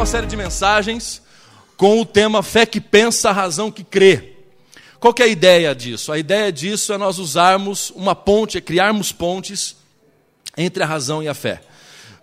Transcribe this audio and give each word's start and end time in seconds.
nova 0.00 0.10
série 0.10 0.26
de 0.26 0.34
mensagens 0.34 1.20
com 1.76 2.00
o 2.00 2.06
tema 2.06 2.42
Fé 2.42 2.64
que 2.64 2.80
pensa, 2.80 3.32
razão 3.32 3.70
que 3.70 3.84
crê. 3.84 4.32
Qual 4.98 5.12
que 5.12 5.22
é 5.22 5.26
a 5.26 5.28
ideia 5.28 5.74
disso? 5.74 6.10
A 6.10 6.18
ideia 6.18 6.50
disso 6.50 6.94
é 6.94 6.96
nós 6.96 7.18
usarmos 7.18 7.92
uma 7.94 8.14
ponte, 8.14 8.56
é 8.56 8.62
criarmos 8.62 9.12
pontes 9.12 9.76
entre 10.56 10.82
a 10.82 10.86
razão 10.86 11.22
e 11.22 11.28
a 11.28 11.34
fé. 11.34 11.60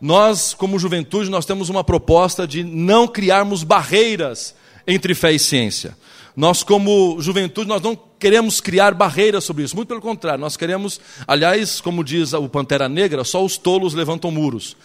Nós, 0.02 0.55
como 0.55 0.79
juventude, 0.79 1.29
nós 1.29 1.45
temos 1.45 1.70
uma 1.70 1.84
proposta 1.84 2.48
de 2.48 2.63
não 2.63 3.07
criarmos 3.07 3.61
barreiras 3.61 4.55
entre 4.88 5.13
fé 5.13 5.34
e 5.34 5.38
ciência. 5.38 5.95
Nós, 6.35 6.63
como 6.63 7.21
juventude, 7.21 7.67
nós 7.67 7.84
não 7.84 7.95
queremos 8.17 8.59
criar 8.59 8.95
barreiras 8.95 9.44
sobre 9.44 9.63
isso. 9.63 9.75
Muito 9.75 9.89
pelo 9.89 10.02
contrário, 10.02 10.41
nós 10.41 10.57
queremos, 10.57 10.99
aliás, 11.27 11.80
como 11.80 12.03
diz 12.03 12.34
o 12.34 12.49
Pantera 12.49 12.89
Negra, 12.89 13.23
só 13.23 13.45
os 13.45 13.55
tolos 13.55 13.94
levantam 13.94 14.31
muros. 14.31 14.75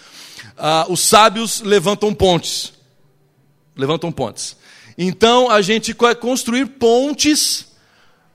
Ah, 0.58 0.84
os 0.90 1.00
sábios 1.00 1.62
levantam 1.62 2.12
pontes. 2.12 2.81
Levantam 3.76 4.12
pontes. 4.12 4.56
Então, 4.96 5.50
a 5.50 5.62
gente 5.62 5.94
quer 5.94 6.14
construir 6.16 6.66
pontes 6.66 7.66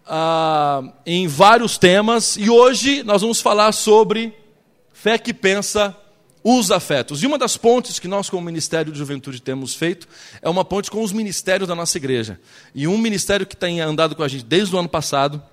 ah, 0.05 0.81
em 1.05 1.27
vários 1.27 1.77
temas. 1.77 2.37
E 2.37 2.49
hoje 2.49 3.03
nós 3.03 3.21
vamos 3.21 3.41
falar 3.41 3.71
sobre 3.71 4.33
fé 4.93 5.17
que 5.17 5.33
pensa 5.33 5.95
os 6.43 6.71
afetos. 6.71 7.21
E 7.21 7.27
uma 7.27 7.37
das 7.37 7.57
pontes 7.57 7.99
que 7.99 8.07
nós, 8.07 8.29
como 8.29 8.45
Ministério 8.45 8.91
de 8.91 8.97
Juventude, 8.97 9.41
temos 9.41 9.75
feito 9.75 10.07
é 10.41 10.49
uma 10.49 10.63
ponte 10.63 10.89
com 10.89 11.03
os 11.03 11.11
ministérios 11.11 11.67
da 11.67 11.75
nossa 11.75 11.97
igreja. 11.97 12.39
E 12.73 12.87
um 12.87 12.97
ministério 12.97 13.45
que 13.45 13.55
tem 13.55 13.81
andado 13.81 14.15
com 14.15 14.23
a 14.23 14.27
gente 14.27 14.45
desde 14.45 14.73
o 14.73 14.79
ano 14.79 14.89
passado 14.89 15.43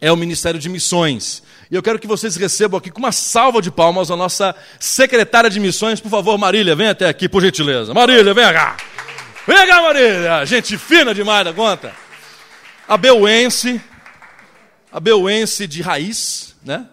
é 0.00 0.12
o 0.12 0.16
Ministério 0.16 0.60
de 0.60 0.68
Missões. 0.68 1.42
E 1.74 1.76
eu 1.76 1.82
quero 1.82 1.98
que 1.98 2.06
vocês 2.06 2.36
recebam 2.36 2.78
aqui 2.78 2.88
com 2.88 3.00
uma 3.00 3.10
salva 3.10 3.60
de 3.60 3.68
palmas 3.68 4.08
a 4.08 4.14
nossa 4.14 4.54
secretária 4.78 5.50
de 5.50 5.58
missões. 5.58 6.00
Por 6.00 6.08
favor, 6.08 6.38
Marília, 6.38 6.76
vem 6.76 6.86
até 6.86 7.08
aqui, 7.08 7.28
por 7.28 7.42
gentileza. 7.42 7.92
Marília, 7.92 8.32
vem 8.32 8.44
cá. 8.44 8.76
Vem 9.44 9.66
cá, 9.66 9.82
Marília. 9.82 10.46
Gente 10.46 10.78
fina 10.78 11.12
demais 11.12 11.44
da 11.44 11.52
conta. 11.52 11.92
A 12.86 12.96
Beuense, 12.96 13.80
a 14.92 15.00
Beuense 15.00 15.66
de 15.66 15.82
raiz, 15.82 16.54
né? 16.64 16.86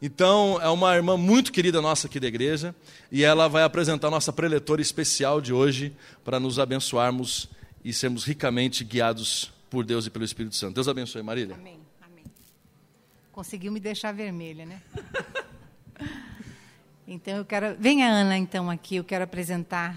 Então, 0.00 0.60
é 0.62 0.68
uma 0.68 0.94
irmã 0.94 1.16
muito 1.16 1.50
querida 1.50 1.82
nossa 1.82 2.06
aqui 2.06 2.20
da 2.20 2.28
igreja, 2.28 2.72
e 3.10 3.24
ela 3.24 3.48
vai 3.48 3.64
apresentar 3.64 4.06
a 4.06 4.10
nossa 4.12 4.32
preletora 4.32 4.80
especial 4.80 5.40
de 5.40 5.52
hoje 5.52 5.92
para 6.24 6.38
nos 6.38 6.60
abençoarmos 6.60 7.48
e 7.84 7.92
sermos 7.92 8.22
ricamente 8.22 8.84
guiados 8.84 9.50
por 9.68 9.84
Deus 9.84 10.06
e 10.06 10.10
pelo 10.10 10.24
Espírito 10.24 10.54
Santo. 10.54 10.74
Deus 10.74 10.86
abençoe, 10.86 11.24
Marília. 11.24 11.56
Amém. 11.56 11.85
Conseguiu 13.36 13.70
me 13.70 13.78
deixar 13.78 14.12
vermelha, 14.12 14.64
né? 14.64 14.80
então 17.06 17.36
eu 17.36 17.44
quero. 17.44 17.76
Venha, 17.78 18.08
Ana, 18.08 18.38
então, 18.38 18.70
aqui. 18.70 18.96
Eu 18.96 19.04
quero 19.04 19.24
apresentar 19.24 19.94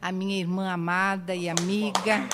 a 0.00 0.12
minha 0.12 0.38
irmã 0.38 0.70
amada 0.70 1.34
e 1.34 1.48
amiga. 1.48 2.28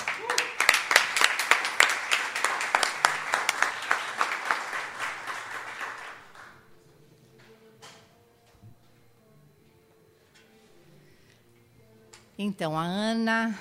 Então, 12.37 12.77
a 12.77 12.83
Ana, 12.83 13.57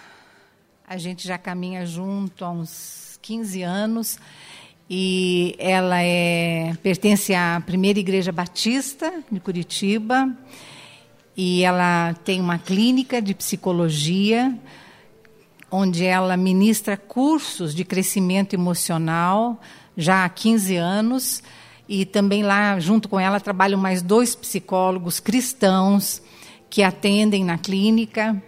a 0.86 0.98
gente 0.98 1.26
já 1.26 1.38
caminha 1.38 1.86
junto 1.86 2.44
há 2.44 2.50
uns 2.50 3.18
15 3.22 3.62
anos 3.62 4.18
e 4.88 5.54
ela 5.58 6.02
é 6.02 6.74
pertence 6.82 7.34
à 7.34 7.62
primeira 7.64 7.98
igreja 7.98 8.30
batista 8.30 9.12
de 9.30 9.40
Curitiba. 9.40 10.30
E 11.36 11.64
ela 11.64 12.14
tem 12.24 12.40
uma 12.40 12.58
clínica 12.58 13.20
de 13.20 13.34
psicologia 13.34 14.56
onde 15.70 16.04
ela 16.04 16.36
ministra 16.36 16.96
cursos 16.96 17.74
de 17.74 17.84
crescimento 17.84 18.54
emocional 18.54 19.60
já 19.96 20.24
há 20.24 20.28
15 20.28 20.76
anos. 20.76 21.42
E 21.88 22.04
também 22.04 22.42
lá 22.42 22.78
junto 22.78 23.08
com 23.08 23.18
ela 23.18 23.40
trabalham 23.40 23.78
mais 23.78 24.02
dois 24.02 24.34
psicólogos 24.34 25.18
cristãos 25.18 26.22
que 26.68 26.82
atendem 26.82 27.44
na 27.44 27.58
clínica. 27.58 28.40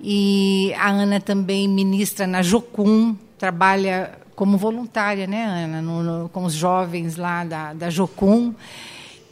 E 0.00 0.72
a 0.78 0.90
Ana 0.90 1.20
também 1.20 1.66
ministra 1.66 2.26
na 2.26 2.42
Jocum, 2.42 3.16
trabalha 3.36 4.27
como 4.38 4.56
voluntária, 4.56 5.26
né, 5.26 5.44
Ana, 5.44 5.82
no, 5.82 6.00
no, 6.00 6.28
com 6.28 6.44
os 6.44 6.52
jovens 6.52 7.16
lá 7.16 7.42
da, 7.42 7.74
da 7.74 7.90
Jocum. 7.90 8.54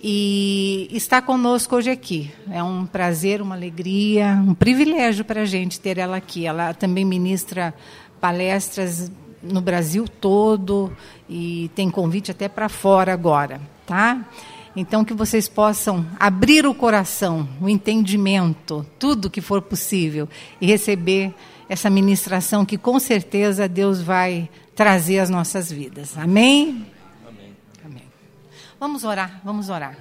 E 0.03 0.89
está 0.91 1.23
conosco 1.23 1.77
hoje 1.77 1.91
aqui. 1.91 2.33
É 2.51 2.61
um 2.61 2.85
prazer, 2.85 3.41
uma 3.41 3.55
alegria, 3.55 4.43
um 4.45 4.53
privilégio 4.53 5.25
para 5.25 5.43
a 5.43 5.45
gente 5.45 5.79
ter 5.79 5.97
ela 5.97 6.17
aqui. 6.17 6.45
Ela 6.45 6.75
também 6.75 7.05
ministra 7.05 7.73
palestras 8.21 9.09
no 9.41 9.61
Brasil 9.61 10.09
todo 10.09 10.93
e 11.31 11.71
tem 11.77 11.89
convite 11.89 12.33
até 12.33 12.49
para 12.49 12.69
fora 12.69 13.13
agora, 13.13 13.61
tá? 13.87 14.27
Então, 14.75 15.05
que 15.05 15.15
vocês 15.15 15.47
possam 15.47 16.05
abrir 16.19 16.67
o 16.67 16.75
coração, 16.75 17.49
o 17.61 17.69
entendimento, 17.69 18.85
tudo 18.99 19.31
que 19.31 19.41
for 19.41 19.63
possível, 19.63 20.29
e 20.61 20.67
receber 20.67 21.33
essa 21.69 21.91
ministração 21.91 22.65
que 22.65 22.79
com 22.79 22.99
certeza 22.99 23.69
Deus 23.69 24.01
vai 24.01 24.49
trazer 24.75 25.19
às 25.19 25.31
nossas 25.31 25.71
vidas. 25.71 26.17
Amém? 26.17 26.87
Amém. 27.27 27.57
Amém. 27.85 28.03
Vamos 28.79 29.05
orar, 29.05 29.41
vamos 29.45 29.69
orar. 29.69 29.97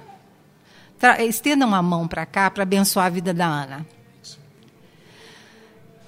Tra 0.98 1.22
estendam 1.22 1.74
a 1.74 1.82
mão 1.82 2.08
para 2.08 2.24
cá 2.24 2.50
para 2.50 2.62
abençoar 2.62 3.06
a 3.06 3.10
vida 3.10 3.34
da 3.34 3.46
Ana. 3.46 3.86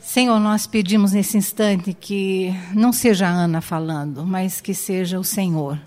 Senhor, 0.01 0.39
nós 0.41 0.67
pedimos 0.67 1.13
nesse 1.13 1.37
instante 1.37 1.93
que 1.93 2.55
não 2.75 2.93
seja 2.93 3.29
a 3.29 3.31
Ana 3.31 3.61
falando, 3.61 4.25
mas 4.25 4.61
que 4.61 4.73
seja 4.73 5.19
o 5.19 5.25
Senhor 5.25 5.79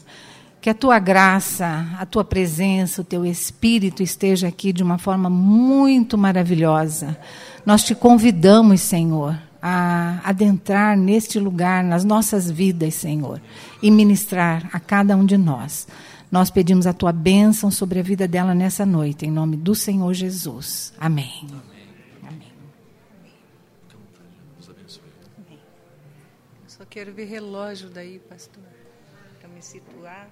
que 0.62 0.70
a 0.70 0.76
tua 0.76 1.00
graça, 1.00 1.88
a 1.98 2.06
tua 2.06 2.24
presença, 2.24 3.02
o 3.02 3.04
teu 3.04 3.26
espírito 3.26 4.04
esteja 4.04 4.48
aqui 4.48 4.72
de 4.72 4.84
uma 4.84 5.00
forma 5.00 5.28
muito 5.28 6.20
maravilhosa. 6.20 7.18
Nós 7.66 7.84
te 7.84 7.96
convidamos, 7.96 8.80
Senhor, 8.82 9.36
a 9.62 10.22
adentrar 10.28 10.98
neste 10.98 11.40
lugar, 11.40 11.84
nas 11.84 12.04
nossas 12.04 12.50
vidas, 12.50 12.96
Senhor, 12.96 13.42
e 13.82 13.92
ministrar 13.92 14.70
a 14.74 14.80
cada 14.80 15.16
um 15.16 15.26
de 15.26 15.38
nós. 15.38 15.88
Nós 16.32 16.50
pedimos 16.50 16.88
a 16.88 16.94
tua 16.94 17.12
bênção 17.12 17.70
sobre 17.70 18.00
a 18.00 18.04
vida 18.04 18.28
dela 18.28 18.56
nessa 18.56 18.86
noite, 18.86 19.26
em 19.26 19.32
nome 19.32 19.58
do 19.58 19.76
Senhor 19.76 20.14
Jesus. 20.14 20.94
Amém. 20.98 21.46
Amém. 22.24 22.52
Só 26.68 26.86
quero 26.86 27.14
ver 27.14 27.26
relógio 27.26 27.90
daí, 27.90 28.20
pastor, 28.20 28.64
para 29.40 29.50
me 29.50 29.62
situar. 29.62 30.28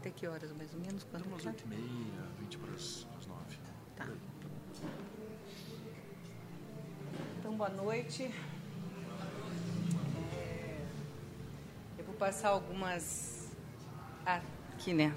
Até 0.00 0.08
que 0.08 0.26
horas, 0.26 0.50
mais 0.56 0.72
ou 0.72 0.80
menos? 0.80 1.04
Quanto 1.04 1.28
umas 1.28 1.44
oito 1.44 1.62
e 1.66 1.68
meia, 1.68 1.82
vinte 2.40 2.56
para 2.56 2.72
as 2.72 3.06
nove. 3.28 3.58
Tá. 3.94 4.08
Então, 7.38 7.49
boa 7.60 7.68
noite. 7.68 8.22
É, 10.32 10.76
eu 11.98 12.06
vou 12.06 12.14
passar 12.14 12.48
algumas... 12.48 13.50
Aqui, 14.24 14.94
né? 14.94 15.12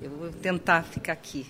Eu 0.00 0.10
vou 0.10 0.30
tentar 0.30 0.84
ficar 0.84 1.12
aqui. 1.12 1.44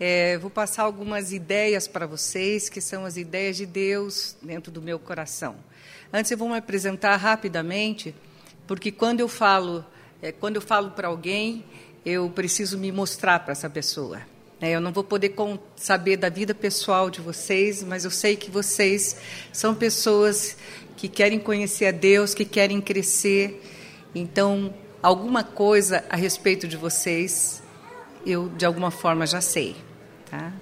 É, 0.00 0.38
vou 0.38 0.50
passar 0.50 0.82
algumas 0.82 1.32
ideias 1.32 1.86
para 1.86 2.04
vocês, 2.04 2.68
que 2.68 2.80
são 2.80 3.04
as 3.04 3.16
ideias 3.16 3.56
de 3.56 3.64
Deus 3.64 4.36
dentro 4.42 4.72
do 4.72 4.82
meu 4.82 4.98
coração. 4.98 5.54
Antes, 6.12 6.32
eu 6.32 6.36
vou 6.36 6.48
me 6.48 6.56
apresentar 6.56 7.14
rapidamente 7.14 8.12
porque 8.66 8.90
quando 8.90 9.20
eu 9.20 9.28
falo, 9.28 9.86
é, 10.20 10.32
quando 10.32 10.56
eu 10.56 10.62
falo 10.62 10.90
para 10.90 11.06
alguém, 11.06 11.64
eu 12.04 12.28
preciso 12.28 12.76
me 12.76 12.90
mostrar 12.90 13.38
para 13.38 13.52
essa 13.52 13.70
pessoa. 13.70 14.20
É, 14.60 14.72
eu 14.72 14.80
não 14.80 14.92
vou 14.92 15.02
poder 15.02 15.34
saber 15.74 16.18
da 16.18 16.28
vida 16.28 16.54
pessoal 16.54 17.08
de 17.08 17.20
vocês, 17.20 17.82
mas 17.82 18.04
eu 18.04 18.10
sei 18.10 18.36
que 18.36 18.50
vocês 18.50 19.16
são 19.52 19.74
pessoas 19.74 20.56
que 20.98 21.08
querem 21.08 21.38
conhecer 21.38 21.86
a 21.86 21.90
Deus, 21.90 22.34
que 22.34 22.44
querem 22.44 22.78
crescer. 22.78 23.62
Então, 24.14 24.74
alguma 25.02 25.42
coisa 25.42 26.04
a 26.10 26.16
respeito 26.16 26.68
de 26.68 26.76
vocês, 26.76 27.62
eu 28.26 28.50
de 28.50 28.66
alguma 28.66 28.90
forma 28.90 29.26
já 29.26 29.40
sei. 29.40 29.76
Tá? 30.30 30.52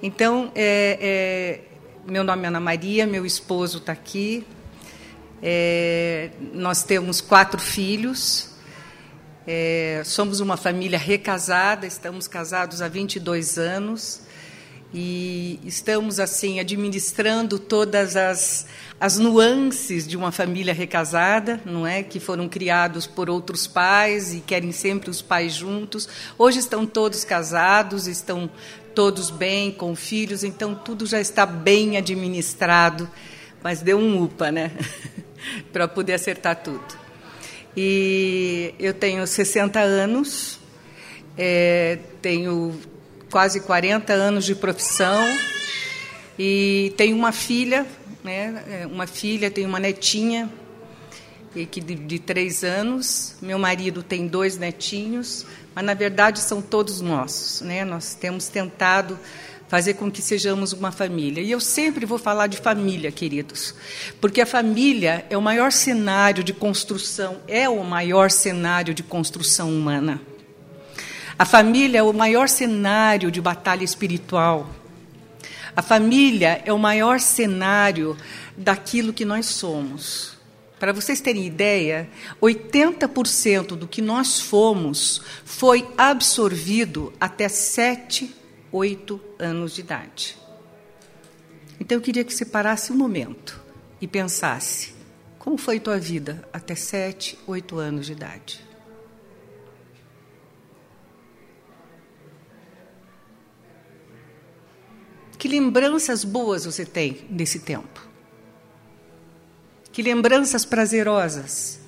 Então, 0.00 0.52
é, 0.54 0.98
é, 1.00 1.60
meu 2.08 2.22
nome 2.22 2.44
é 2.44 2.46
Ana 2.46 2.60
Maria, 2.60 3.06
meu 3.08 3.26
esposo 3.26 3.78
está 3.78 3.90
aqui, 3.90 4.46
é, 5.42 6.30
nós 6.52 6.84
temos 6.84 7.20
quatro 7.20 7.60
filhos, 7.60 8.55
é, 9.46 10.02
somos 10.04 10.40
uma 10.40 10.56
família 10.56 10.98
recasada, 10.98 11.86
estamos 11.86 12.26
casados 12.26 12.82
há 12.82 12.88
22 12.88 13.58
anos 13.58 14.22
e 14.92 15.60
estamos 15.64 16.18
assim 16.18 16.58
administrando 16.58 17.58
todas 17.58 18.16
as, 18.16 18.66
as 18.98 19.18
nuances 19.18 20.06
de 20.06 20.16
uma 20.16 20.32
família 20.32 20.74
recasada, 20.74 21.60
não 21.64 21.86
é, 21.86 22.02
que 22.02 22.18
foram 22.18 22.48
criados 22.48 23.06
por 23.06 23.30
outros 23.30 23.66
pais 23.66 24.34
e 24.34 24.40
querem 24.40 24.72
sempre 24.72 25.10
os 25.10 25.22
pais 25.22 25.52
juntos. 25.52 26.08
Hoje 26.36 26.58
estão 26.58 26.84
todos 26.84 27.24
casados, 27.24 28.08
estão 28.08 28.50
todos 28.96 29.30
bem 29.30 29.70
com 29.70 29.94
filhos, 29.94 30.42
então 30.42 30.74
tudo 30.74 31.06
já 31.06 31.20
está 31.20 31.44
bem 31.46 31.96
administrado, 31.96 33.08
mas 33.62 33.80
deu 33.80 33.98
um 33.98 34.22
upa, 34.24 34.50
né, 34.50 34.72
para 35.72 35.86
poder 35.86 36.14
acertar 36.14 36.56
tudo. 36.56 37.05
E 37.76 38.74
eu 38.78 38.94
tenho 38.94 39.26
60 39.26 39.78
anos, 39.78 40.58
é, 41.36 41.98
tenho 42.22 42.80
quase 43.30 43.60
40 43.60 44.12
anos 44.12 44.44
de 44.44 44.54
profissão 44.54 45.26
e 46.38 46.94
tenho 46.96 47.16
uma 47.16 47.32
filha, 47.32 47.86
né, 48.24 48.64
é, 48.68 48.86
uma 48.86 49.06
filha, 49.06 49.50
tenho 49.50 49.68
uma 49.68 49.78
netinha 49.78 50.50
que 51.64 51.80
de, 51.80 51.94
de 51.94 52.18
três 52.18 52.64
anos. 52.64 53.36
Meu 53.40 53.58
marido 53.58 54.02
tem 54.02 54.26
dois 54.26 54.58
netinhos, 54.58 55.46
mas 55.74 55.84
na 55.84 55.94
verdade 55.94 56.40
são 56.40 56.60
todos 56.60 57.00
nossos. 57.00 57.62
Né? 57.62 57.84
Nós 57.84 58.14
temos 58.14 58.48
tentado 58.48 59.18
fazer 59.68 59.94
com 59.94 60.10
que 60.10 60.22
sejamos 60.22 60.72
uma 60.72 60.92
família. 60.92 61.42
E 61.42 61.50
eu 61.50 61.60
sempre 61.60 62.06
vou 62.06 62.18
falar 62.18 62.46
de 62.46 62.56
família, 62.56 63.10
queridos, 63.10 63.74
porque 64.20 64.40
a 64.40 64.46
família 64.46 65.26
é 65.28 65.36
o 65.36 65.42
maior 65.42 65.72
cenário 65.72 66.44
de 66.44 66.52
construção, 66.52 67.38
é 67.48 67.68
o 67.68 67.82
maior 67.82 68.30
cenário 68.30 68.94
de 68.94 69.02
construção 69.02 69.70
humana. 69.70 70.20
A 71.38 71.44
família 71.44 71.98
é 71.98 72.02
o 72.02 72.14
maior 72.14 72.48
cenário 72.48 73.30
de 73.30 73.40
batalha 73.40 73.84
espiritual. 73.84 74.70
A 75.74 75.82
família 75.82 76.62
é 76.64 76.72
o 76.72 76.78
maior 76.78 77.20
cenário 77.20 78.16
daquilo 78.56 79.12
que 79.12 79.26
nós 79.26 79.44
somos. 79.46 80.34
Para 80.78 80.92
vocês 80.92 81.20
terem 81.20 81.44
ideia, 81.44 82.08
80% 82.40 83.68
do 83.76 83.86
que 83.86 84.00
nós 84.00 84.40
fomos 84.40 85.20
foi 85.44 85.86
absorvido 85.96 87.12
até 87.20 87.48
7, 87.48 88.34
8 88.76 89.18
anos 89.38 89.74
de 89.74 89.80
idade. 89.80 90.38
Então 91.80 91.96
eu 91.96 92.02
queria 92.02 92.22
que 92.24 92.34
você 92.34 92.44
parasse 92.44 92.92
um 92.92 92.96
momento 92.96 93.58
e 94.00 94.06
pensasse: 94.06 94.94
como 95.38 95.56
foi 95.56 95.80
tua 95.80 95.98
vida 95.98 96.46
até 96.52 96.74
7, 96.74 97.38
8 97.46 97.78
anos 97.78 98.04
de 98.04 98.12
idade? 98.12 98.66
Que 105.38 105.48
lembranças 105.48 106.24
boas 106.24 106.64
você 106.64 106.84
tem 106.84 107.26
desse 107.30 107.60
tempo? 107.60 108.06
Que 109.90 110.02
lembranças 110.02 110.66
prazerosas? 110.66 111.80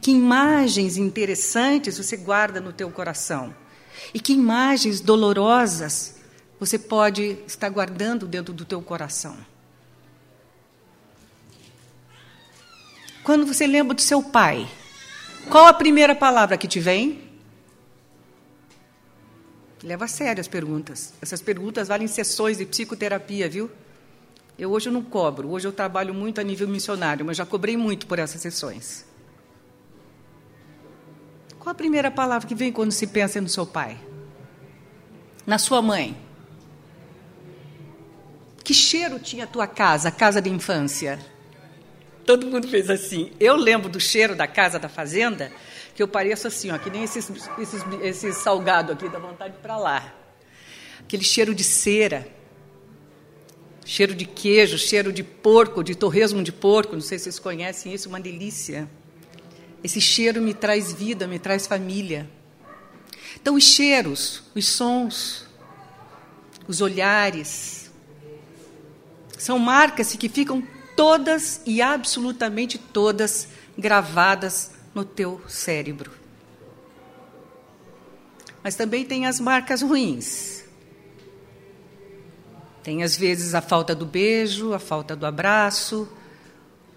Que 0.00 0.12
imagens 0.12 0.96
interessantes 0.96 1.98
você 1.98 2.16
guarda 2.16 2.60
no 2.60 2.72
teu 2.72 2.90
coração? 2.90 3.65
E 4.16 4.18
que 4.18 4.32
imagens 4.32 5.02
dolorosas 5.02 6.14
você 6.58 6.78
pode 6.78 7.36
estar 7.46 7.68
guardando 7.68 8.26
dentro 8.26 8.54
do 8.54 8.64
teu 8.64 8.80
coração? 8.80 9.36
Quando 13.22 13.44
você 13.44 13.66
lembra 13.66 13.94
do 13.94 14.00
seu 14.00 14.22
pai, 14.22 14.66
qual 15.50 15.66
a 15.66 15.74
primeira 15.74 16.14
palavra 16.14 16.56
que 16.56 16.66
te 16.66 16.80
vem? 16.80 17.30
Leva 19.82 20.06
a 20.06 20.08
sério 20.08 20.40
as 20.40 20.48
perguntas. 20.48 21.12
Essas 21.20 21.42
perguntas 21.42 21.88
valem 21.88 22.08
sessões 22.08 22.56
de 22.56 22.64
psicoterapia, 22.64 23.50
viu? 23.50 23.70
Eu 24.58 24.70
hoje 24.70 24.90
não 24.90 25.02
cobro, 25.02 25.50
hoje 25.50 25.68
eu 25.68 25.72
trabalho 25.72 26.14
muito 26.14 26.40
a 26.40 26.42
nível 26.42 26.66
missionário, 26.66 27.26
mas 27.26 27.36
já 27.36 27.44
cobrei 27.44 27.76
muito 27.76 28.06
por 28.06 28.18
essas 28.18 28.40
sessões. 28.40 29.04
Qual 31.66 31.72
a 31.72 31.74
primeira 31.74 32.12
palavra 32.12 32.46
que 32.46 32.54
vem 32.54 32.70
quando 32.70 32.92
se 32.92 33.08
pensa 33.08 33.40
no 33.40 33.48
seu 33.48 33.66
pai? 33.66 33.98
Na 35.44 35.58
sua 35.58 35.82
mãe? 35.82 36.16
Que 38.62 38.72
cheiro 38.72 39.18
tinha 39.18 39.42
a 39.42 39.46
tua 39.48 39.66
casa, 39.66 40.06
a 40.06 40.12
casa 40.12 40.40
de 40.40 40.48
infância? 40.48 41.18
Todo 42.24 42.46
mundo 42.46 42.68
fez 42.68 42.88
assim. 42.88 43.32
Eu 43.40 43.56
lembro 43.56 43.88
do 43.88 43.98
cheiro 43.98 44.36
da 44.36 44.46
casa 44.46 44.78
da 44.78 44.88
fazenda 44.88 45.50
que 45.92 46.00
eu 46.00 46.06
pareço 46.06 46.46
assim, 46.46 46.70
ó, 46.70 46.78
que 46.78 46.88
nem 46.88 47.02
esses, 47.02 47.28
esses, 47.58 47.82
esses 48.00 48.36
salgado 48.36 48.92
aqui, 48.92 49.08
dá 49.08 49.18
vontade 49.18 49.56
para 49.60 49.76
lá. 49.76 50.14
Aquele 51.00 51.24
cheiro 51.24 51.52
de 51.52 51.64
cera, 51.64 52.28
cheiro 53.84 54.14
de 54.14 54.24
queijo, 54.24 54.78
cheiro 54.78 55.12
de 55.12 55.24
porco, 55.24 55.82
de 55.82 55.96
torresmo 55.96 56.44
de 56.44 56.52
porco, 56.52 56.94
não 56.94 57.02
sei 57.02 57.18
se 57.18 57.24
vocês 57.24 57.40
conhecem 57.40 57.92
isso, 57.92 58.08
uma 58.08 58.20
delícia. 58.20 58.88
Esse 59.86 60.00
cheiro 60.00 60.42
me 60.42 60.52
traz 60.52 60.92
vida, 60.92 61.28
me 61.28 61.38
traz 61.38 61.64
família. 61.64 62.28
Então, 63.40 63.54
os 63.54 63.62
cheiros, 63.62 64.42
os 64.52 64.66
sons, 64.66 65.46
os 66.66 66.80
olhares, 66.80 67.88
são 69.38 69.60
marcas 69.60 70.12
que 70.16 70.28
ficam 70.28 70.60
todas 70.96 71.60
e 71.64 71.80
absolutamente 71.80 72.78
todas 72.78 73.46
gravadas 73.78 74.72
no 74.92 75.04
teu 75.04 75.40
cérebro. 75.46 76.10
Mas 78.64 78.74
também 78.74 79.04
tem 79.04 79.24
as 79.24 79.38
marcas 79.38 79.82
ruins. 79.82 80.64
Tem 82.82 83.04
às 83.04 83.16
vezes 83.16 83.54
a 83.54 83.60
falta 83.60 83.94
do 83.94 84.04
beijo, 84.04 84.72
a 84.72 84.80
falta 84.80 85.14
do 85.14 85.24
abraço, 85.24 86.08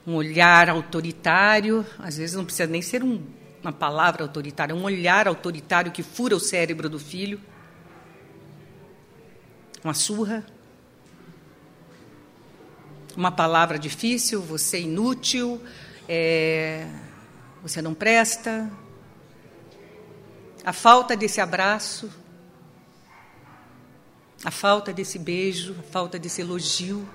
um 0.10 0.16
olhar 0.16 0.70
autoritário, 0.70 1.86
às 2.00 2.18
vezes 2.18 2.36
não 2.36 2.44
precisa 2.44 2.68
nem 2.68 2.82
ser 2.82 3.04
um, 3.04 3.22
uma 3.62 3.72
palavra 3.72 4.24
autoritária, 4.24 4.76
um 4.76 4.84
olhar 4.84 5.28
autoritário 5.28 5.92
que 5.92 6.02
fura 6.02 6.36
o 6.36 6.40
cérebro 6.40 6.90
do 6.90 6.98
filho. 6.98 7.40
Uma 9.84 9.94
surra. 9.94 10.44
Uma 13.16 13.32
palavra 13.32 13.78
difícil, 13.78 14.42
você 14.42 14.78
é 14.78 14.82
inútil, 14.82 15.62
é, 16.08 16.88
você 17.62 17.80
não 17.80 17.94
presta, 17.94 18.72
a 20.66 20.74
falta 20.74 21.16
desse 21.16 21.40
abraço, 21.40 22.10
a 24.44 24.50
falta 24.50 24.92
desse 24.92 25.20
beijo, 25.20 25.76
a 25.78 25.84
falta 25.84 26.18
desse 26.18 26.42
elogio, 26.42 27.08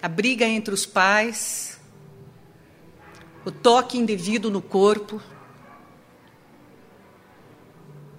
a 0.00 0.08
briga 0.08 0.44
entre 0.44 0.72
os 0.72 0.86
pais, 0.86 1.80
o 3.44 3.50
toque 3.50 3.98
indevido 3.98 4.50
no 4.50 4.62
corpo. 4.62 5.20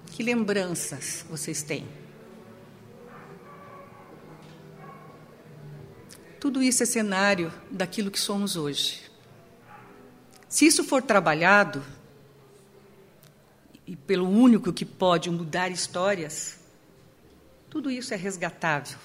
Que 0.06 0.22
lembranças 0.22 1.24
vocês 1.28 1.62
têm? 1.62 1.86
Tudo 6.38 6.62
isso 6.62 6.82
é 6.82 6.86
cenário 6.86 7.52
daquilo 7.70 8.10
que 8.10 8.18
somos 8.18 8.56
hoje. 8.56 9.10
Se 10.48 10.66
isso 10.66 10.82
for 10.82 11.02
trabalhado, 11.02 11.82
e 13.86 13.94
pelo 13.94 14.28
único 14.28 14.72
que 14.72 14.84
pode 14.84 15.30
mudar 15.30 15.68
histórias, 15.70 16.58
tudo 17.68 17.90
isso 17.90 18.14
é 18.14 18.16
resgatável. 18.16 18.98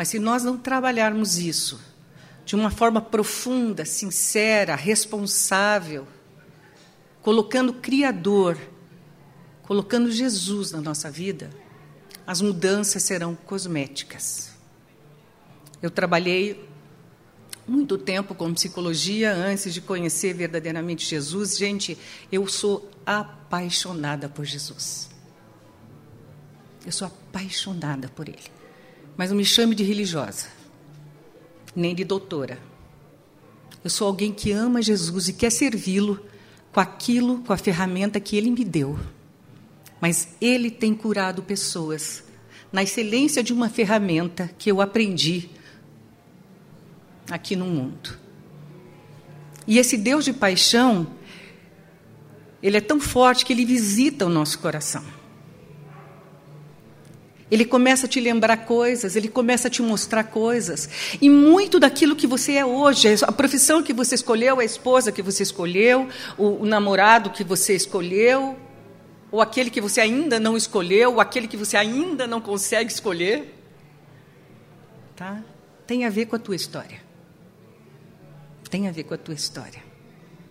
Mas 0.00 0.08
se 0.08 0.18
nós 0.18 0.42
não 0.42 0.56
trabalharmos 0.56 1.36
isso 1.36 1.78
de 2.46 2.56
uma 2.56 2.70
forma 2.70 3.02
profunda, 3.02 3.84
sincera, 3.84 4.74
responsável, 4.74 6.08
colocando 7.20 7.68
o 7.68 7.74
Criador, 7.74 8.56
colocando 9.62 10.10
Jesus 10.10 10.72
na 10.72 10.80
nossa 10.80 11.10
vida, 11.10 11.50
as 12.26 12.40
mudanças 12.40 13.02
serão 13.02 13.34
cosméticas. 13.34 14.52
Eu 15.82 15.90
trabalhei 15.90 16.66
muito 17.68 17.98
tempo 17.98 18.34
com 18.34 18.54
psicologia 18.54 19.34
antes 19.34 19.74
de 19.74 19.82
conhecer 19.82 20.32
verdadeiramente 20.32 21.04
Jesus. 21.04 21.58
Gente, 21.58 21.98
eu 22.32 22.46
sou 22.46 22.90
apaixonada 23.04 24.30
por 24.30 24.46
Jesus. 24.46 25.10
Eu 26.86 26.90
sou 26.90 27.06
apaixonada 27.06 28.08
por 28.08 28.26
Ele. 28.26 28.59
Mas 29.16 29.30
não 29.30 29.36
me 29.36 29.44
chame 29.44 29.74
de 29.74 29.82
religiosa, 29.82 30.48
nem 31.74 31.94
de 31.94 32.04
doutora. 32.04 32.58
Eu 33.82 33.90
sou 33.90 34.06
alguém 34.06 34.32
que 34.32 34.52
ama 34.52 34.82
Jesus 34.82 35.28
e 35.28 35.32
quer 35.32 35.50
servi-lo 35.50 36.24
com 36.72 36.80
aquilo, 36.80 37.38
com 37.42 37.52
a 37.52 37.56
ferramenta 37.56 38.20
que 38.20 38.36
Ele 38.36 38.50
me 38.50 38.64
deu. 38.64 38.98
Mas 40.00 40.28
Ele 40.40 40.70
tem 40.70 40.94
curado 40.94 41.42
pessoas 41.42 42.24
na 42.72 42.82
excelência 42.82 43.42
de 43.42 43.52
uma 43.52 43.68
ferramenta 43.68 44.50
que 44.58 44.70
eu 44.70 44.80
aprendi 44.80 45.50
aqui 47.30 47.56
no 47.56 47.66
mundo. 47.66 48.18
E 49.66 49.78
esse 49.78 49.96
Deus 49.96 50.24
de 50.24 50.32
paixão, 50.32 51.06
ele 52.62 52.76
é 52.76 52.80
tão 52.80 53.00
forte 53.00 53.44
que 53.44 53.52
ele 53.52 53.64
visita 53.64 54.26
o 54.26 54.28
nosso 54.28 54.58
coração. 54.58 55.04
Ele 57.50 57.64
começa 57.64 58.06
a 58.06 58.08
te 58.08 58.20
lembrar 58.20 58.58
coisas, 58.58 59.16
ele 59.16 59.28
começa 59.28 59.68
a 59.68 59.70
te 59.70 59.82
mostrar 59.82 60.24
coisas. 60.24 60.88
E 61.20 61.28
muito 61.28 61.80
daquilo 61.80 62.14
que 62.14 62.26
você 62.26 62.52
é 62.52 62.64
hoje, 62.64 63.08
a 63.22 63.32
profissão 63.32 63.82
que 63.82 63.92
você 63.92 64.14
escolheu, 64.14 64.60
a 64.60 64.64
esposa 64.64 65.10
que 65.10 65.22
você 65.22 65.42
escolheu, 65.42 66.08
o, 66.38 66.62
o 66.62 66.66
namorado 66.66 67.30
que 67.30 67.42
você 67.42 67.74
escolheu, 67.74 68.56
ou 69.32 69.40
aquele 69.40 69.70
que 69.70 69.80
você 69.80 70.00
ainda 70.00 70.38
não 70.38 70.56
escolheu, 70.56 71.14
ou 71.14 71.20
aquele 71.20 71.48
que 71.48 71.56
você 71.56 71.76
ainda 71.76 72.26
não 72.26 72.40
consegue 72.40 72.92
escolher, 72.92 73.54
tá? 75.16 75.42
Tem 75.86 76.04
a 76.04 76.10
ver 76.10 76.26
com 76.26 76.36
a 76.36 76.38
tua 76.38 76.54
história. 76.54 77.00
Tem 78.70 78.86
a 78.86 78.92
ver 78.92 79.04
com 79.04 79.14
a 79.14 79.18
tua 79.18 79.34
história. 79.34 79.82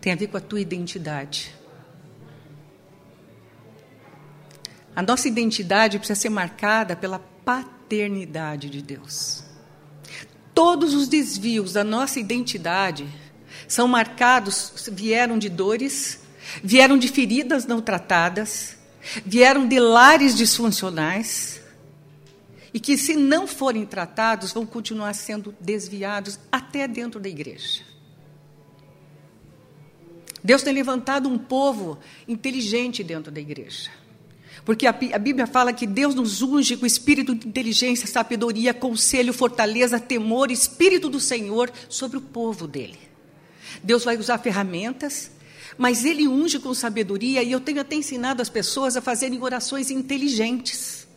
Tem 0.02 0.12
a 0.12 0.16
ver 0.16 0.28
com 0.28 0.36
a 0.36 0.42
tua 0.42 0.60
identidade. 0.60 1.56
A 5.00 5.02
nossa 5.02 5.30
identidade 5.30 5.98
precisa 5.98 6.20
ser 6.20 6.28
marcada 6.28 6.94
pela 6.94 7.20
paternidade 7.20 8.70
de 8.70 8.82
Deus. 8.82 9.46
Todos 10.54 10.94
os 10.94 11.08
desvios 11.08 11.72
da 11.72 11.86
nossa 11.86 12.20
identidade 12.20 13.08
são 13.66 13.88
marcados, 13.88 14.90
vieram 14.92 15.40
de 15.40 15.48
dores, 15.48 16.20
vieram 16.62 16.98
de 16.98 17.08
feridas 17.08 17.66
não 17.66 17.80
tratadas, 17.80 18.76
vieram 19.26 19.66
de 19.70 19.80
lares 19.80 20.36
disfuncionais, 20.36 21.62
e 22.74 22.78
que, 22.78 22.98
se 22.98 23.16
não 23.16 23.48
forem 23.48 23.86
tratados, 23.86 24.52
vão 24.52 24.66
continuar 24.66 25.14
sendo 25.14 25.56
desviados 25.62 26.38
até 26.52 26.90
dentro 26.90 27.22
da 27.22 27.30
igreja. 27.30 27.84
Deus 30.44 30.62
tem 30.62 30.74
levantado 30.74 31.30
um 31.30 31.38
povo 31.38 31.98
inteligente 32.28 33.02
dentro 33.02 33.32
da 33.32 33.40
igreja. 33.40 33.99
Porque 34.70 34.86
a, 34.86 34.92
a, 34.92 35.18
Bíblia 35.18 35.48
fala 35.48 35.74
que 35.74 35.88
Deus 35.88 36.14
nos 36.14 36.44
unge 36.44 36.78
com 36.78 36.86
espírito 36.86 37.34
de 37.34 37.48
inteligência, 37.48 38.06
sabedoria, 38.06 38.72
conselho, 38.72 39.34
fortaleza, 39.34 40.00
temor, 40.00 40.52
espírito 40.52 41.10
do 41.10 41.20
Senhor 41.20 41.72
sobre 41.90 42.20
o 42.20 42.22
povo 42.22 42.68
dele. 42.68 43.00
Deus 43.84 44.04
vai 44.04 44.16
usar 44.16 44.38
ferramentas, 44.38 45.32
mas 45.76 46.06
ele 46.06 46.28
unge 46.28 46.60
com 46.60 46.72
sabedoria, 46.76 47.42
e 47.42 47.52
eu 47.52 47.60
tenho 47.60 47.82
até 47.82 47.96
ensinado 47.96 48.44
as 48.44 48.50
pessoas 48.50 48.96
a 48.96 49.02
fazerem 49.02 49.42
orações 49.42 49.90
inteligentes. 49.90 51.08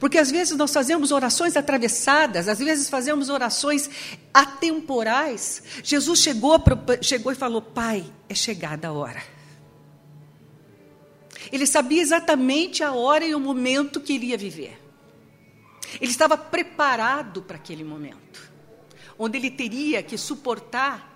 Porque 0.00 0.18
às 0.18 0.32
vezes 0.32 0.56
nós 0.56 0.72
fazemos 0.72 1.12
orações 1.12 1.56
atravessadas, 1.56 2.48
às 2.48 2.58
vezes 2.58 2.90
fazemos 2.90 3.28
orações 3.28 3.88
atemporais. 4.34 5.62
Jesus 5.84 6.18
chegou, 6.18 6.60
chegou 7.00 7.30
e 7.30 7.36
falou: 7.36 7.62
Pai, 7.62 8.04
é 8.28 8.34
chegada 8.34 8.88
a 8.88 8.92
hora. 8.92 9.39
Ele 11.52 11.66
sabia 11.66 12.02
exatamente 12.02 12.82
a 12.82 12.92
hora 12.92 13.24
e 13.24 13.34
o 13.34 13.40
momento 13.40 14.00
que 14.00 14.12
iria 14.12 14.36
viver. 14.36 14.80
Ele 16.00 16.10
estava 16.10 16.36
preparado 16.36 17.42
para 17.42 17.56
aquele 17.56 17.82
momento, 17.82 18.50
onde 19.18 19.38
ele 19.38 19.50
teria 19.50 20.02
que 20.02 20.16
suportar 20.16 21.08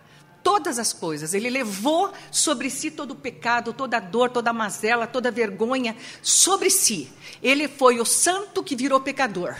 todas 0.43 0.78
as 0.78 0.93
coisas. 0.93 1.33
Ele 1.33 1.49
levou 1.49 2.12
sobre 2.31 2.69
si 2.71 2.90
todo 2.90 3.12
o 3.12 3.16
pecado, 3.16 3.73
toda 3.73 3.99
a 3.99 4.00
dor, 4.00 4.31
toda 4.31 4.50
a 4.50 4.52
mazela, 4.52 5.07
toda 5.07 5.28
a 5.28 5.33
vergonha 5.33 5.97
sobre 6.23 6.71
si. 6.71 7.11
Ele 7.43 7.69
foi 7.69 8.00
o 8.00 8.04
santo 8.04 8.62
que 8.62 8.75
virou 8.75 9.00
pecador 9.00 9.57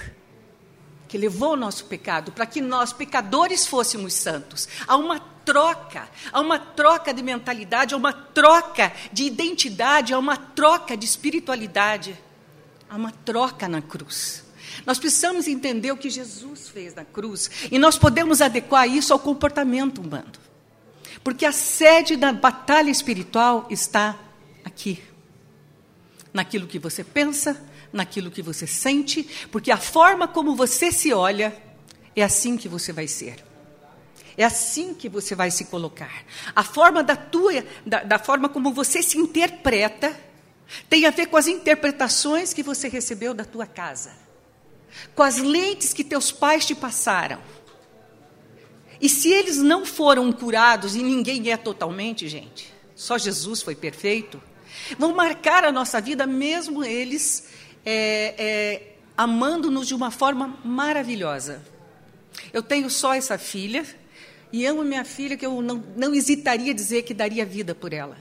que 1.14 1.18
levou 1.18 1.52
o 1.52 1.56
nosso 1.56 1.85
pecado, 1.85 2.33
para 2.33 2.44
que 2.44 2.61
nós, 2.61 2.92
pecadores, 2.92 3.68
fôssemos 3.68 4.14
santos. 4.14 4.68
Há 4.85 4.97
uma 4.97 5.21
troca, 5.44 6.08
há 6.32 6.40
uma 6.40 6.58
troca 6.58 7.12
de 7.12 7.22
mentalidade, 7.22 7.94
há 7.94 7.96
uma 7.96 8.12
troca 8.12 8.92
de 9.12 9.24
identidade, 9.24 10.12
há 10.12 10.18
uma 10.18 10.36
troca 10.36 10.96
de 10.96 11.04
espiritualidade, 11.04 12.18
há 12.88 12.96
uma 12.96 13.10
troca 13.10 13.68
na 13.68 13.82
cruz. 13.82 14.44
Nós 14.84 14.98
precisamos 14.98 15.46
entender 15.46 15.92
o 15.92 15.96
que 15.96 16.10
Jesus 16.10 16.68
fez 16.68 16.94
na 16.94 17.04
cruz 17.04 17.50
e 17.70 17.78
nós 17.78 17.96
podemos 17.96 18.40
adequar 18.40 18.88
isso 18.88 19.12
ao 19.12 19.18
comportamento 19.18 20.00
humano. 20.00 20.32
Porque 21.22 21.46
a 21.46 21.52
sede 21.52 22.16
da 22.16 22.32
batalha 22.32 22.90
espiritual 22.90 23.66
está 23.70 24.18
aqui. 24.64 25.02
Naquilo 26.32 26.66
que 26.66 26.78
você 26.78 27.04
pensa, 27.04 27.62
naquilo 27.92 28.30
que 28.30 28.42
você 28.42 28.66
sente, 28.66 29.22
porque 29.50 29.70
a 29.70 29.76
forma 29.76 30.26
como 30.26 30.56
você 30.56 30.90
se 30.90 31.12
olha 31.12 31.56
é 32.14 32.22
assim 32.22 32.56
que 32.56 32.68
você 32.68 32.92
vai 32.92 33.06
ser. 33.06 33.53
É 34.36 34.44
assim 34.44 34.94
que 34.94 35.08
você 35.08 35.34
vai 35.34 35.50
se 35.50 35.66
colocar. 35.66 36.24
A 36.54 36.64
forma 36.64 37.02
da 37.02 37.16
tua, 37.16 37.64
da, 37.86 38.02
da 38.02 38.18
forma 38.18 38.48
como 38.48 38.72
você 38.72 39.02
se 39.02 39.16
interpreta, 39.16 40.18
tem 40.88 41.06
a 41.06 41.10
ver 41.10 41.26
com 41.26 41.36
as 41.36 41.46
interpretações 41.46 42.52
que 42.52 42.62
você 42.62 42.88
recebeu 42.88 43.32
da 43.32 43.44
tua 43.44 43.66
casa, 43.66 44.12
com 45.14 45.22
as 45.22 45.36
lentes 45.36 45.92
que 45.92 46.02
teus 46.02 46.32
pais 46.32 46.66
te 46.66 46.74
passaram. 46.74 47.40
E 49.00 49.08
se 49.08 49.30
eles 49.30 49.58
não 49.58 49.84
foram 49.84 50.32
curados, 50.32 50.96
e 50.96 51.02
ninguém 51.02 51.50
é 51.50 51.56
totalmente, 51.56 52.28
gente, 52.28 52.72
só 52.94 53.18
Jesus 53.18 53.62
foi 53.62 53.74
perfeito, 53.74 54.42
vão 54.98 55.14
marcar 55.14 55.64
a 55.64 55.72
nossa 55.72 56.00
vida, 56.00 56.26
mesmo 56.26 56.84
eles 56.84 57.48
é, 57.84 58.34
é, 58.38 58.96
amando-nos 59.16 59.86
de 59.86 59.94
uma 59.94 60.10
forma 60.10 60.58
maravilhosa. 60.64 61.62
Eu 62.52 62.62
tenho 62.62 62.90
só 62.90 63.14
essa 63.14 63.38
filha 63.38 63.84
e 64.54 64.64
amo 64.66 64.84
minha 64.84 65.04
filha 65.04 65.37
que 65.37 65.44
eu 65.44 65.61
não, 65.61 65.82
não 65.96 66.14
hesitaria 66.14 66.73
dizer 66.73 67.02
que 67.02 67.12
daria 67.12 67.44
vida 67.44 67.75
por 67.75 67.92
ela. 67.92 68.16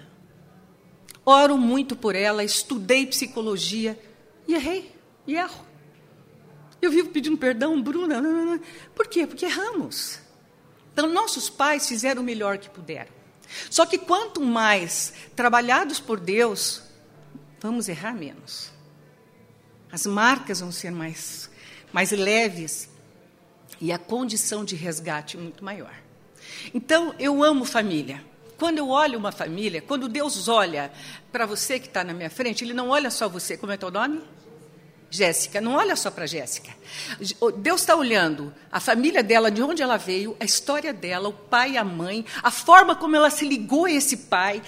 Oro 1.24 1.60
muito 1.60 1.96
por 1.96 2.16
ela, 2.16 2.44
estudei 2.44 3.06
psicologia 3.06 3.96
e 4.48 4.56
errei, 4.56 4.92
e 5.28 5.36
erro. 5.36 5.64
Eu 6.82 6.90
vivo 6.90 7.10
pedindo 7.10 7.38
perdão, 7.38 7.80
Bruna. 7.80 8.60
Por 8.96 9.06
quê? 9.06 9.28
Porque 9.28 9.46
erramos. 9.46 10.18
Então, 10.92 11.08
nossos 11.08 11.52
pais 11.52 11.88
fizeram 11.88 12.24
o 12.24 12.26
melhor 12.26 12.58
que 12.58 12.68
puderam. 12.68 13.12
Só 13.70 13.86
que 13.86 14.00
quanto 14.00 14.42
mais 14.42 15.14
trabalhados 15.36 16.00
por 16.00 16.20
Deus, 16.20 16.82
vamos 17.60 17.88
errar 17.88 18.16
menos. 18.16 18.72
As 19.92 20.08
marcas 20.08 20.62
vão 20.62 20.72
ser 20.72 20.90
mais, 20.90 21.48
mais 21.92 22.10
leves 22.10 22.90
e 23.80 23.92
a 23.92 24.00
condição 24.00 24.66
de 24.66 24.76
resgate 24.76 25.38
muito 25.38 25.64
maior. 25.64 26.03
Então, 26.74 27.16
eu 27.18 27.44
amo 27.44 27.66
família. 27.66 28.24
Quando 28.58 28.78
eu 28.78 28.90
olho 28.90 29.18
uma 29.18 29.32
família, 29.32 29.82
quando 29.82 30.08
Deus 30.08 30.48
olha 30.48 30.92
para 31.32 31.46
você 31.46 31.80
que 31.80 31.88
está 31.88 32.04
na 32.04 32.14
minha 32.14 32.30
frente, 32.30 32.64
Ele 32.64 32.74
não 32.74 32.90
olha 32.90 33.10
só 33.10 33.28
você. 33.28 33.58
Como 33.58 33.72
é 33.72 33.78
teu 33.78 33.92
nome? 33.92 34.22
Jéssica, 35.14 35.62
não 35.62 35.74
olha 35.74 35.96
só 35.96 36.10
para 36.10 36.26
Jéssica. 36.26 36.72
Deus 37.60 37.82
está 37.82 37.96
olhando 37.96 38.52
a 38.72 38.80
família 38.80 39.22
dela, 39.22 39.52
de 39.52 39.62
onde 39.62 39.84
ela 39.84 39.96
veio, 39.96 40.36
a 40.40 40.44
história 40.44 40.92
dela, 40.92 41.30
o 41.30 41.34
pai 41.34 41.74
e 41.74 41.78
a 41.78 41.84
mãe, 41.84 42.26
a 42.42 42.50
forma 42.50 42.96
como 42.96 43.16
ela 43.16 43.30
se 43.30 43.48
ligou 43.48 43.86
a 43.86 43.92
esse 43.92 44.18
pai, 44.18 44.60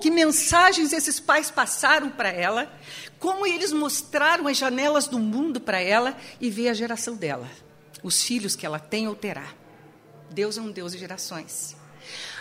que 0.00 0.10
mensagens 0.10 0.92
esses 0.92 1.20
pais 1.20 1.52
passaram 1.52 2.10
para 2.10 2.30
ela, 2.30 2.68
como 3.20 3.46
eles 3.46 3.72
mostraram 3.72 4.48
as 4.48 4.56
janelas 4.56 5.06
do 5.06 5.20
mundo 5.20 5.60
para 5.60 5.80
ela 5.80 6.16
e 6.40 6.50
ver 6.50 6.70
a 6.70 6.74
geração 6.74 7.14
dela, 7.14 7.48
os 8.02 8.24
filhos 8.24 8.56
que 8.56 8.66
ela 8.66 8.80
tem 8.80 9.06
ou 9.06 9.14
terá. 9.14 9.54
Deus 10.32 10.58
é 10.58 10.60
um 10.60 10.70
Deus 10.70 10.92
de 10.92 10.98
gerações. 10.98 11.76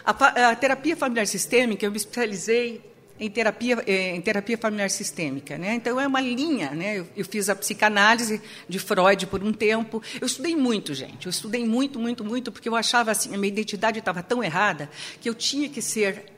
A, 0.03 0.49
a 0.49 0.55
terapia 0.55 0.95
familiar 0.97 1.27
sistêmica, 1.27 1.85
eu 1.85 1.91
me 1.91 1.97
especializei 1.97 2.91
em 3.19 3.29
terapia, 3.29 3.83
eh, 3.85 4.15
em 4.15 4.21
terapia 4.21 4.57
familiar 4.57 4.89
sistêmica. 4.89 5.55
Né? 5.55 5.75
Então, 5.75 6.01
é 6.01 6.07
uma 6.07 6.19
linha. 6.19 6.71
Né? 6.71 6.97
Eu, 6.97 7.07
eu, 7.15 7.23
fiz 7.23 7.49
a 7.49 7.55
psicanálise 7.55 8.41
de 8.67 8.79
Freud 8.79 9.27
por 9.27 9.43
um 9.43 9.53
tempo. 9.53 10.01
Eu 10.19 10.25
estudei 10.25 10.55
muito, 10.55 10.95
gente. 10.95 11.27
Eu 11.27 11.29
estudei 11.29 11.63
muito, 11.63 11.99
muito, 11.99 12.25
muito, 12.25 12.51
porque 12.51 12.67
eu 12.67 12.75
achava 12.75 13.11
assim, 13.11 13.33
a 13.35 13.37
minha 13.37 13.53
identidade 13.53 13.99
estava 13.99 14.23
tão 14.23 14.43
errada 14.43 14.89
que 15.21 15.29
eu 15.29 15.35
tinha 15.35 15.69
que 15.69 15.83
ser 15.83 16.31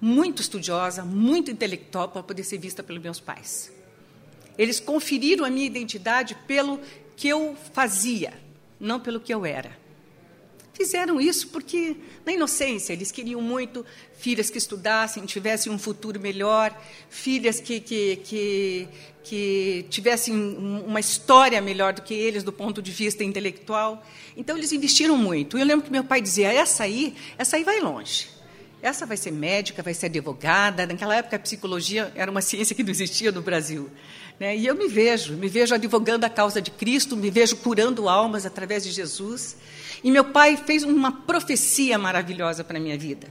muito 0.00 0.40
estudiosa, 0.40 1.04
muito 1.04 1.50
intelectual 1.50 2.08
para 2.08 2.22
poder 2.22 2.44
ser 2.44 2.58
vista 2.58 2.82
pelos 2.82 3.02
meus 3.02 3.18
pais. 3.18 3.72
Eles 4.56 4.78
conferiram 4.78 5.44
a 5.44 5.50
minha 5.50 5.66
identidade 5.66 6.36
pelo 6.46 6.78
que 7.16 7.26
eu 7.26 7.56
fazia, 7.72 8.34
não 8.78 9.00
pelo 9.00 9.18
que 9.18 9.34
eu 9.34 9.44
era. 9.44 9.83
Fizeram 10.74 11.20
isso 11.20 11.48
porque, 11.48 11.96
na 12.26 12.32
inocência, 12.32 12.92
eles 12.92 13.12
queriam 13.12 13.40
muito 13.40 13.86
filhas 14.18 14.50
que 14.50 14.58
estudassem, 14.58 15.24
tivessem 15.24 15.70
um 15.72 15.78
futuro 15.78 16.18
melhor, 16.18 16.76
filhas 17.08 17.60
que, 17.60 17.78
que, 17.78 18.16
que, 18.24 18.88
que 19.22 19.86
tivessem 19.88 20.34
uma 20.34 20.98
história 20.98 21.60
melhor 21.62 21.92
do 21.92 22.02
que 22.02 22.12
eles 22.12 22.42
do 22.42 22.52
ponto 22.52 22.82
de 22.82 22.90
vista 22.90 23.22
intelectual. 23.22 24.04
Então, 24.36 24.58
eles 24.58 24.72
investiram 24.72 25.16
muito. 25.16 25.56
Eu 25.56 25.64
lembro 25.64 25.84
que 25.84 25.92
meu 25.92 26.02
pai 26.02 26.20
dizia: 26.20 26.52
essa 26.52 26.82
aí, 26.82 27.14
essa 27.38 27.56
aí 27.56 27.62
vai 27.62 27.78
longe. 27.78 28.34
Essa 28.82 29.06
vai 29.06 29.16
ser 29.16 29.30
médica, 29.30 29.82
vai 29.82 29.94
ser 29.94 30.06
advogada. 30.06 30.86
Naquela 30.86 31.14
época, 31.14 31.36
a 31.36 31.38
psicologia 31.38 32.12
era 32.16 32.30
uma 32.30 32.42
ciência 32.42 32.74
que 32.74 32.82
não 32.82 32.90
existia 32.90 33.32
no 33.32 33.40
Brasil. 33.40 33.88
Né? 34.38 34.56
E 34.56 34.66
eu 34.66 34.74
me 34.74 34.88
vejo, 34.88 35.34
me 35.34 35.48
vejo 35.48 35.74
advogando 35.74 36.26
a 36.26 36.28
causa 36.28 36.60
de 36.60 36.70
Cristo, 36.70 37.16
me 37.16 37.30
vejo 37.30 37.56
curando 37.56 38.08
almas 38.08 38.44
através 38.44 38.82
de 38.84 38.90
Jesus. 38.90 39.56
E 40.04 40.10
meu 40.10 40.26
pai 40.26 40.54
fez 40.58 40.82
uma 40.82 41.10
profecia 41.10 41.96
maravilhosa 41.96 42.62
para 42.62 42.76
a 42.76 42.80
minha 42.80 42.98
vida. 42.98 43.26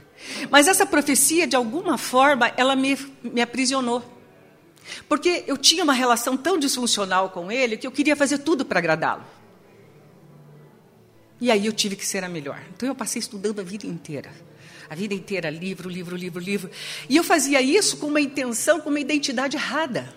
Mas 0.50 0.66
essa 0.66 0.84
profecia, 0.84 1.46
de 1.46 1.54
alguma 1.54 1.96
forma, 1.96 2.52
ela 2.56 2.74
me, 2.74 2.98
me 3.22 3.40
aprisionou. 3.40 4.02
Porque 5.08 5.44
eu 5.46 5.56
tinha 5.56 5.84
uma 5.84 5.92
relação 5.92 6.36
tão 6.36 6.58
disfuncional 6.58 7.30
com 7.30 7.50
ele 7.50 7.76
que 7.76 7.86
eu 7.86 7.92
queria 7.92 8.16
fazer 8.16 8.38
tudo 8.38 8.64
para 8.64 8.80
agradá-lo. 8.80 9.24
E 11.40 11.48
aí 11.48 11.64
eu 11.64 11.72
tive 11.72 11.94
que 11.94 12.04
ser 12.04 12.24
a 12.24 12.28
melhor. 12.28 12.60
Então 12.74 12.88
eu 12.88 12.94
passei 12.94 13.20
estudando 13.20 13.60
a 13.60 13.62
vida 13.62 13.86
inteira. 13.86 14.32
A 14.90 14.96
vida 14.96 15.14
inteira, 15.14 15.48
livro, 15.50 15.88
livro, 15.88 16.16
livro, 16.16 16.40
livro. 16.40 16.70
E 17.08 17.16
eu 17.16 17.22
fazia 17.22 17.62
isso 17.62 17.98
com 17.98 18.08
uma 18.08 18.20
intenção, 18.20 18.80
com 18.80 18.90
uma 18.90 19.00
identidade 19.00 19.56
errada. 19.56 20.12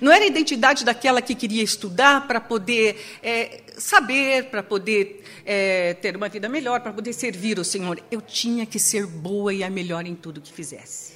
Não 0.00 0.10
era 0.10 0.24
a 0.24 0.26
identidade 0.26 0.84
daquela 0.84 1.20
que 1.20 1.34
queria 1.34 1.62
estudar 1.62 2.26
para 2.26 2.40
poder 2.40 3.18
é, 3.22 3.62
saber, 3.76 4.44
para 4.44 4.62
poder 4.62 5.22
é, 5.44 5.94
ter 5.94 6.16
uma 6.16 6.28
vida 6.28 6.48
melhor, 6.48 6.80
para 6.80 6.92
poder 6.92 7.12
servir 7.12 7.58
o 7.58 7.64
Senhor. 7.64 8.02
Eu 8.10 8.20
tinha 8.20 8.64
que 8.64 8.78
ser 8.78 9.06
boa 9.06 9.52
e 9.52 9.62
a 9.62 9.70
melhor 9.70 10.06
em 10.06 10.14
tudo 10.14 10.40
que 10.40 10.52
fizesse. 10.52 11.14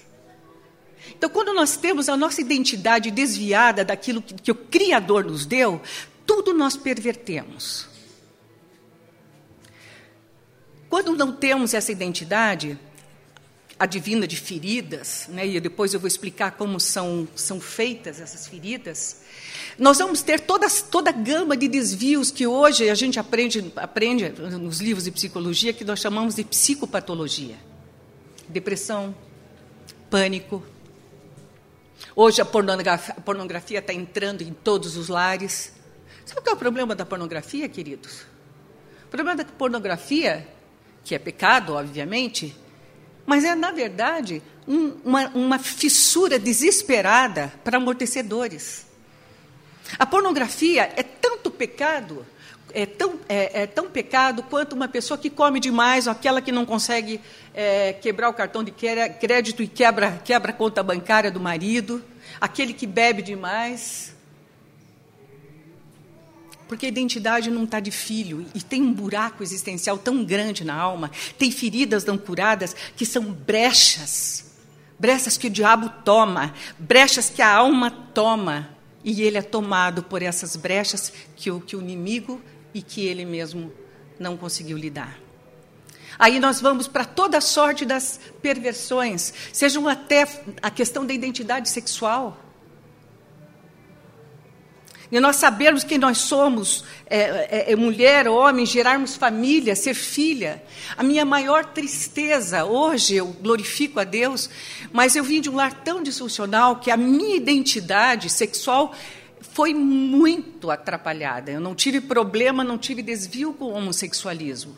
Então, 1.17 1.31
quando 1.31 1.55
nós 1.55 1.77
temos 1.77 2.09
a 2.09 2.17
nossa 2.17 2.41
identidade 2.41 3.11
desviada 3.11 3.85
daquilo 3.85 4.21
que, 4.21 4.35
que 4.35 4.51
o 4.51 4.55
Criador 4.55 5.25
nos 5.25 5.47
deu, 5.47 5.81
tudo 6.27 6.53
nós 6.53 6.77
pervertemos. 6.77 7.89
Quando 10.89 11.15
não 11.15 11.33
temos 11.33 11.75
essa 11.75 11.93
identidade, 11.93 12.79
adivina 13.79 14.27
de 14.27 14.37
feridas, 14.37 15.27
né, 15.29 15.47
e 15.47 15.61
depois 15.61 15.95
eu 15.95 16.01
vou 16.01 16.09
explicar 16.09 16.53
como 16.53 16.81
são, 16.81 17.29
são 17.37 17.61
feitas 17.61 18.21
essas 18.21 18.49
feridas, 18.49 19.23
nós 19.79 19.99
vamos 19.99 20.21
ter 20.23 20.41
toda, 20.41 20.67
toda 20.91 21.11
a 21.11 21.13
gama 21.13 21.57
de 21.57 21.69
desvios 21.69 22.33
que 22.33 22.47
hoje 22.47 22.91
a 22.91 22.95
gente 22.97 23.21
aprende, 23.21 23.73
aprende 23.77 24.29
nos 24.31 24.81
livros 24.81 25.05
de 25.05 25.13
psicologia, 25.13 25.73
que 25.73 25.85
nós 25.85 26.01
chamamos 26.01 26.35
de 26.35 26.43
psicopatologia. 26.43 27.55
Depressão, 28.49 29.15
pânico. 30.11 30.65
Hoje 32.17 32.41
a 32.41 32.45
pornografia 32.45 33.79
está 33.79 33.93
entrando 33.93 34.43
em 34.43 34.53
todos 34.53 34.97
os 34.97 35.09
lares. 35.09 35.73
Sabe 36.25 36.41
qual 36.41 36.55
é 36.55 36.57
o 36.57 36.59
problema 36.59 36.97
da 36.97 37.07
pornografia, 37.07 37.69
queridos? 37.69 38.23
O 39.05 39.09
problema 39.09 39.37
da 39.37 39.45
pornografia, 39.45 40.47
que 41.05 41.15
é 41.15 41.19
pecado, 41.21 41.75
obviamente, 41.75 42.57
mas 43.29 43.45
é, 43.45 43.55
na 43.55 43.71
verdade, 43.71 44.43
um, 44.67 44.95
uma, 45.05 45.29
uma 45.35 45.59
fissura 45.59 46.39
desesperada 46.39 47.53
para 47.63 47.77
amortecedores. 47.77 48.87
A 49.99 50.07
pornografia 50.07 50.91
é 50.97 51.03
tanto 51.03 51.51
pecado, 51.51 52.25
é 52.73 52.87
tão, 52.87 53.21
é, 53.29 53.65
é 53.65 53.67
tão 53.67 53.91
pecado 53.91 54.43
quanto 54.45 54.73
uma 54.73 54.89
pessoa 54.89 55.19
que 55.19 55.29
come 55.29 55.61
demais, 55.61 56.07
ou 56.07 56.13
aquela 56.13 56.41
que 56.41 56.51
não 56.51 56.65
consegue 56.65 57.21
é, 57.53 57.93
quebrar 57.93 58.31
o 58.31 58.33
cartão 58.33 58.65
de 58.65 58.71
crédito 58.71 59.63
e 59.63 59.69
quebra, 59.69 60.23
quebra 60.25 60.51
a 60.51 60.55
conta 60.55 60.83
bancária 60.83 61.31
do 61.31 61.39
marido, 61.39 62.03
aquele 62.41 62.73
que 62.73 62.87
bebe 62.87 63.21
demais. 63.21 64.17
Porque 66.69 66.87
a 66.87 66.89
identidade 66.89 67.51
não 67.51 67.65
está 67.65 67.81
de 67.81 67.91
filho 67.91 68.47
e 68.55 68.61
tem 68.61 68.83
um 68.83 68.93
buraco 68.93 69.43
existencial 69.43 69.97
tão 69.97 70.25
grande 70.25 70.65
na 70.65 70.75
alma, 70.75 71.11
tem 71.39 71.51
feridas 71.51 72.05
não 72.05 72.19
curadas 72.19 72.77
que 72.95 73.07
são 73.07 73.25
brechas, 73.25 74.45
brechas 74.99 75.37
que 75.37 75.47
o 75.47 75.51
diabo 75.51 75.89
toma, 76.05 76.55
brechas 76.79 77.31
que 77.31 77.41
a 77.41 77.51
alma 77.51 77.91
toma, 77.91 78.69
e 79.03 79.23
ele 79.23 79.39
é 79.39 79.43
tomado 79.43 80.03
por 80.03 80.23
essas 80.23 80.57
brechas 80.57 81.13
que 81.35 81.51
o, 81.51 81.61
que 81.61 81.75
o 81.75 81.81
inimigo 81.81 82.41
e 82.75 82.83
que 82.83 83.07
ele 83.07 83.25
mesmo 83.25 83.73
não 84.19 84.37
conseguiu 84.37 84.77
lidar. 84.77 85.19
Aí 86.19 86.41
nós 86.41 86.61
vamos 86.61 86.89
para 86.89 87.05
toda 87.05 87.39
a 87.39 87.41
sorte 87.41 87.85
das 87.85 88.19
perversões, 88.43 89.33
sejam 89.53 89.87
até 89.87 90.27
a 90.61 90.71
questão 90.71 91.07
da 91.07 91.15
identidade 91.15 91.69
sexual. 91.69 92.37
E 95.11 95.19
nós 95.21 95.37
sabermos 95.37 95.85
quem 95.85 95.97
nós 95.97 96.19
somos, 96.19 96.85
é, 97.07 97.69
é, 97.69 97.73
é 97.73 97.77
mulher, 97.77 98.29
homem, 98.29 98.67
gerarmos 98.67 99.17
família, 99.17 99.75
ser 99.75 99.95
filha. 99.95 100.63
A 100.99 101.03
minha 101.03 101.25
maior 101.25 101.65
tristeza, 101.65 102.67
hoje 102.67 103.17
eu 103.17 103.27
glorifico 103.27 103.99
a 103.99 104.05
Deus, 104.05 104.51
mas 104.93 105.17
eu 105.17 105.25
vim 105.25 105.41
de 105.41 105.49
um 105.49 105.57
lar 105.57 105.73
tão 105.73 106.03
disfuncional 106.03 106.77
que 106.77 106.91
a 106.91 106.97
minha 106.97 107.37
identidade 107.37 108.29
sexual 108.29 108.95
foi 109.41 109.73
muito 109.73 110.71
atrapalhada. 110.71 111.51
Eu 111.51 111.61
não 111.61 111.75
tive 111.75 112.03
problema, 112.03 112.63
não 112.63 112.77
tive 112.77 113.01
desvio 113.01 113.55
com 113.55 113.65
o 113.65 113.73
homossexualismo. 113.73 114.77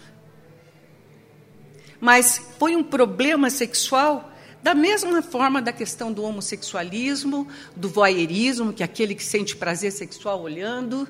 Mas 2.00 2.40
foi 2.58 2.76
um 2.76 2.84
problema 2.84 3.50
sexual 3.50 4.29
da 4.62 4.74
mesma 4.74 5.22
forma 5.22 5.62
da 5.62 5.72
questão 5.72 6.12
do 6.12 6.22
homossexualismo, 6.22 7.48
do 7.74 7.88
voyeurismo, 7.88 8.72
que 8.72 8.82
é 8.82 8.84
aquele 8.84 9.14
que 9.14 9.24
sente 9.24 9.56
prazer 9.56 9.90
sexual 9.90 10.42
olhando, 10.42 11.08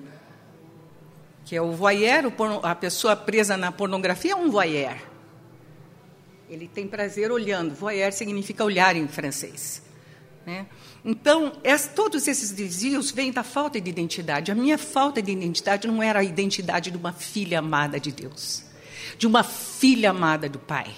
que 1.44 1.56
é 1.56 1.60
o 1.60 1.72
voyeur, 1.72 2.32
a 2.62 2.74
pessoa 2.74 3.16
presa 3.16 3.56
na 3.56 3.72
pornografia 3.72 4.32
é 4.32 4.36
um 4.36 4.50
voyeur. 4.50 4.96
Ele 6.48 6.68
tem 6.68 6.86
prazer 6.86 7.30
olhando. 7.30 7.74
Voyeur 7.74 8.12
significa 8.12 8.64
olhar 8.64 8.94
em 8.96 9.06
francês. 9.08 9.82
Né? 10.46 10.66
Então, 11.04 11.52
es, 11.62 11.88
todos 11.88 12.26
esses 12.28 12.50
desvios 12.50 13.10
vêm 13.10 13.32
da 13.32 13.42
falta 13.42 13.80
de 13.80 13.90
identidade. 13.90 14.50
A 14.50 14.54
minha 14.54 14.78
falta 14.78 15.20
de 15.20 15.32
identidade 15.32 15.88
não 15.88 16.02
era 16.02 16.20
a 16.20 16.24
identidade 16.24 16.90
de 16.90 16.96
uma 16.96 17.12
filha 17.12 17.58
amada 17.58 17.98
de 17.98 18.12
Deus, 18.12 18.64
de 19.18 19.26
uma 19.26 19.42
filha 19.42 20.10
amada 20.10 20.48
do 20.48 20.58
Pai. 20.58 20.94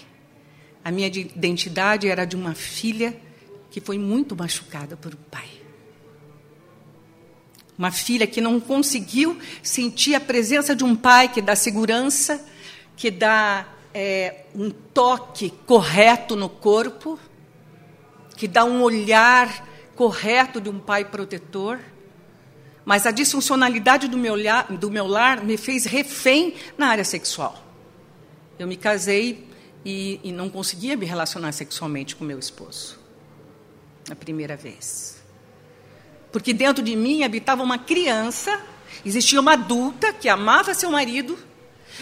A 0.85 0.91
minha 0.91 1.07
identidade 1.07 2.09
era 2.09 2.25
de 2.25 2.35
uma 2.35 2.55
filha 2.55 3.17
que 3.71 3.81
foi 3.81 3.99
muito 3.99 4.37
machucada 4.37 4.97
por 4.97 5.15
um 5.15 5.31
pai. 5.31 5.49
Uma 7.79 7.91
filha 7.91 8.27
que 8.27 8.41
não 8.41 8.61
conseguiu 8.61 9.39
sentir 9.63 10.15
a 10.15 10.21
presença 10.21 10.75
de 10.75 10.85
um 10.85 10.95
pai 10.95 11.29
que 11.29 11.41
dá 11.41 11.57
segurança, 11.57 12.45
que 12.97 13.11
dá 13.11 13.67
é, 13.95 14.45
um 14.55 14.71
toque 14.71 15.51
correto 15.67 16.37
no 16.37 16.49
corpo, 16.49 17.19
que 18.37 18.47
dá 18.47 18.65
um 18.65 18.83
olhar 18.83 19.69
correto 19.95 20.61
de 20.61 20.69
um 20.69 20.79
pai 20.79 21.05
protetor. 21.05 21.79
Mas 22.85 23.07
a 23.07 23.11
disfuncionalidade 23.11 24.09
do 24.09 24.19
meu, 24.19 24.35
do 24.79 24.91
meu 24.91 25.07
lar 25.07 25.45
me 25.45 25.57
fez 25.57 25.85
refém 25.85 26.55
na 26.77 26.89
área 26.89 27.05
sexual. 27.05 27.65
Eu 28.59 28.67
me 28.67 28.77
casei 28.77 29.49
e, 29.85 30.21
e 30.23 30.33
não 30.33 30.49
conseguia 30.49 30.97
me 30.97 31.07
relacionar 31.07 31.53
sexualmente 31.53 32.17
com 32.17 32.25
meu 32.25 32.39
esposo. 32.39 32.99
A 34.11 34.15
primeira 34.15 34.57
vez. 34.57 35.23
Porque 36.31 36.53
dentro 36.53 36.83
de 36.83 36.97
mim 36.97 37.23
habitava 37.23 37.63
uma 37.63 37.79
criança, 37.79 38.61
existia 39.05 39.41
uma 39.41 39.53
adulta 39.53 40.13
que 40.13 40.29
amava 40.29 40.75
seu 40.75 40.91
marido, 40.91 41.39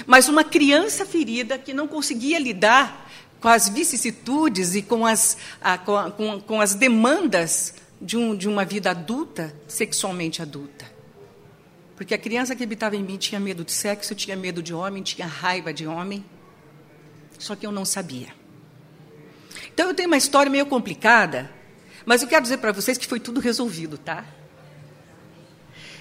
mas 0.07 0.29
uma 0.29 0.45
criança 0.45 1.05
ferida 1.05 1.59
que 1.59 1.75
não 1.75 1.89
conseguia 1.89 2.39
lidar 2.39 3.11
com 3.41 3.49
as 3.49 3.69
vicissitudes 3.69 4.75
e 4.75 4.83
com 4.83 5.05
as, 5.05 5.37
a, 5.61 5.79
com, 5.79 6.11
com, 6.13 6.41
com, 6.41 6.61
as 6.61 6.75
demandas 6.75 7.75
de, 8.01 8.17
um, 8.17 8.37
de 8.37 8.49
uma 8.49 8.65
vida 8.65 8.91
adulta, 8.91 9.55
sexualmente 9.67 10.43
adulta. 10.43 10.91
Porque 11.97 12.15
a 12.15 12.19
criança 12.19 12.55
que 12.55 12.63
habitava 12.63 12.97
em 12.97 13.03
mim 13.03 13.17
tinha 13.17 13.41
medo 13.41 13.65
de 13.65 13.73
sexo, 13.73 14.15
tinha 14.15 14.37
medo 14.37 14.63
de 14.63 14.73
homem, 14.73 15.03
tinha 15.03 15.27
raiva 15.27 15.73
de 15.73 15.87
homem 15.87 16.25
só 17.41 17.57
que 17.57 17.67
eu 17.67 17.73
não 17.73 17.85
sabia. 17.85 18.29
Então 19.73 19.89
eu 19.89 19.95
tenho 19.95 20.09
uma 20.09 20.17
história 20.17 20.51
meio 20.51 20.67
complicada, 20.67 21.51
mas 22.05 22.23
eu 22.23 22.29
quero 22.29 22.43
dizer 22.43 22.59
para 22.59 22.71
vocês 22.71 22.97
que 22.97 23.07
foi 23.07 23.19
tudo 23.19 23.41
resolvido, 23.41 23.99
tá? 23.99 24.25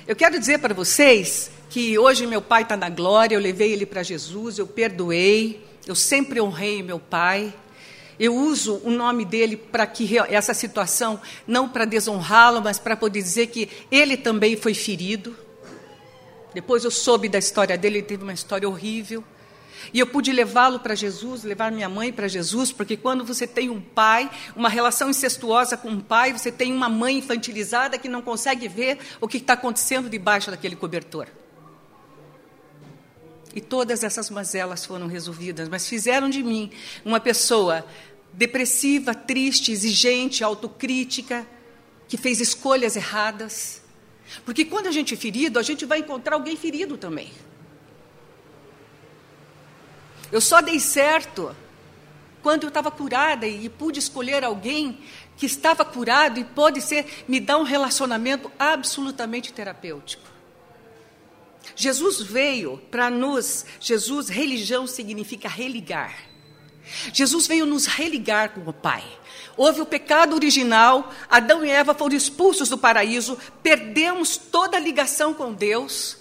Eu 0.05 0.15
quero 0.15 0.37
dizer 0.39 0.59
para 0.59 0.73
vocês 0.73 1.49
que 1.69 1.97
hoje 1.97 2.27
meu 2.27 2.41
pai 2.41 2.63
está 2.63 2.75
na 2.75 2.89
glória, 2.89 3.35
eu 3.35 3.39
levei 3.39 3.71
ele 3.71 3.85
para 3.85 4.03
Jesus, 4.03 4.57
eu 4.57 4.67
perdoei, 4.67 5.65
eu 5.87 5.95
sempre 5.95 6.41
honrei 6.41 6.83
meu 6.83 6.99
pai. 6.99 7.53
Eu 8.19 8.35
uso 8.35 8.81
o 8.83 8.91
nome 8.91 9.23
dele 9.23 9.55
para 9.55 9.87
que 9.87 10.17
essa 10.17 10.53
situação, 10.53 11.21
não 11.47 11.69
para 11.69 11.85
desonrá-lo, 11.85 12.61
mas 12.61 12.77
para 12.77 12.97
poder 12.97 13.21
dizer 13.21 13.47
que 13.47 13.69
ele 13.89 14.17
também 14.17 14.57
foi 14.57 14.73
ferido. 14.73 15.33
Depois 16.53 16.83
eu 16.83 16.91
soube 16.91 17.29
da 17.29 17.37
história 17.37 17.77
dele, 17.77 17.99
ele 17.99 18.07
teve 18.07 18.23
uma 18.23 18.33
história 18.33 18.67
horrível. 18.67 19.23
E 19.93 19.99
eu 19.99 20.07
pude 20.07 20.31
levá-lo 20.31 20.79
para 20.79 20.95
Jesus, 20.95 21.43
levar 21.43 21.71
minha 21.71 21.89
mãe 21.89 22.11
para 22.11 22.27
Jesus, 22.27 22.71
porque 22.71 22.97
quando 22.97 23.23
você 23.23 23.47
tem 23.47 23.69
um 23.69 23.81
pai, 23.81 24.29
uma 24.55 24.69
relação 24.69 25.09
incestuosa 25.09 25.77
com 25.77 25.89
um 25.89 25.99
pai, 25.99 26.33
você 26.33 26.51
tem 26.51 26.73
uma 26.73 26.89
mãe 26.89 27.17
infantilizada 27.17 27.97
que 27.97 28.09
não 28.09 28.21
consegue 28.21 28.67
ver 28.67 28.99
o 29.19 29.27
que 29.27 29.37
está 29.37 29.53
acontecendo 29.53 30.09
debaixo 30.09 30.51
daquele 30.51 30.75
cobertor. 30.75 31.27
E 33.55 33.61
todas 33.61 34.03
essas 34.03 34.29
mazelas 34.29 34.85
foram 34.85 35.07
resolvidas, 35.07 35.67
mas 35.67 35.87
fizeram 35.87 36.29
de 36.29 36.43
mim 36.43 36.71
uma 37.03 37.19
pessoa 37.19 37.85
depressiva, 38.31 39.15
triste, 39.15 39.71
exigente, 39.71 40.43
autocrítica, 40.43 41.47
que 42.07 42.15
fez 42.15 42.39
escolhas 42.39 42.95
erradas. 42.95 43.81
Porque 44.45 44.65
quando 44.65 44.87
a 44.87 44.91
gente 44.91 45.13
é 45.13 45.17
ferido, 45.17 45.57
a 45.57 45.63
gente 45.63 45.85
vai 45.85 45.99
encontrar 45.99 46.35
alguém 46.35 46.55
ferido 46.55 46.97
também. 46.97 47.31
Eu 50.31 50.41
só 50.41 50.61
dei 50.61 50.79
certo 50.79 51.55
quando 52.41 52.63
eu 52.63 52.69
estava 52.69 52.89
curada 52.89 53.47
e 53.47 53.67
pude 53.69 53.99
escolher 53.99 54.43
alguém 54.43 54.99
que 55.37 55.45
estava 55.45 55.85
curado 55.85 56.39
e 56.39 56.43
pôde 56.43 56.81
ser, 56.81 57.23
me 57.27 57.39
dar 57.39 57.57
um 57.57 57.63
relacionamento 57.63 58.51
absolutamente 58.59 59.53
terapêutico. 59.53 60.27
Jesus 61.75 62.21
veio 62.21 62.77
para 62.91 63.09
nos, 63.09 63.65
Jesus, 63.79 64.27
religião 64.27 64.85
significa 64.85 65.47
religar. 65.47 66.13
Jesus 67.13 67.47
veio 67.47 67.65
nos 67.65 67.85
religar 67.85 68.49
com 68.49 68.69
o 68.69 68.73
Pai. 68.73 69.03
Houve 69.55 69.81
o 69.81 69.85
pecado 69.85 70.35
original, 70.35 71.13
Adão 71.29 71.63
e 71.63 71.69
Eva 71.69 71.93
foram 71.93 72.15
expulsos 72.15 72.69
do 72.69 72.77
paraíso, 72.77 73.37
perdemos 73.61 74.37
toda 74.37 74.77
a 74.77 74.79
ligação 74.79 75.33
com 75.33 75.53
Deus. 75.53 76.17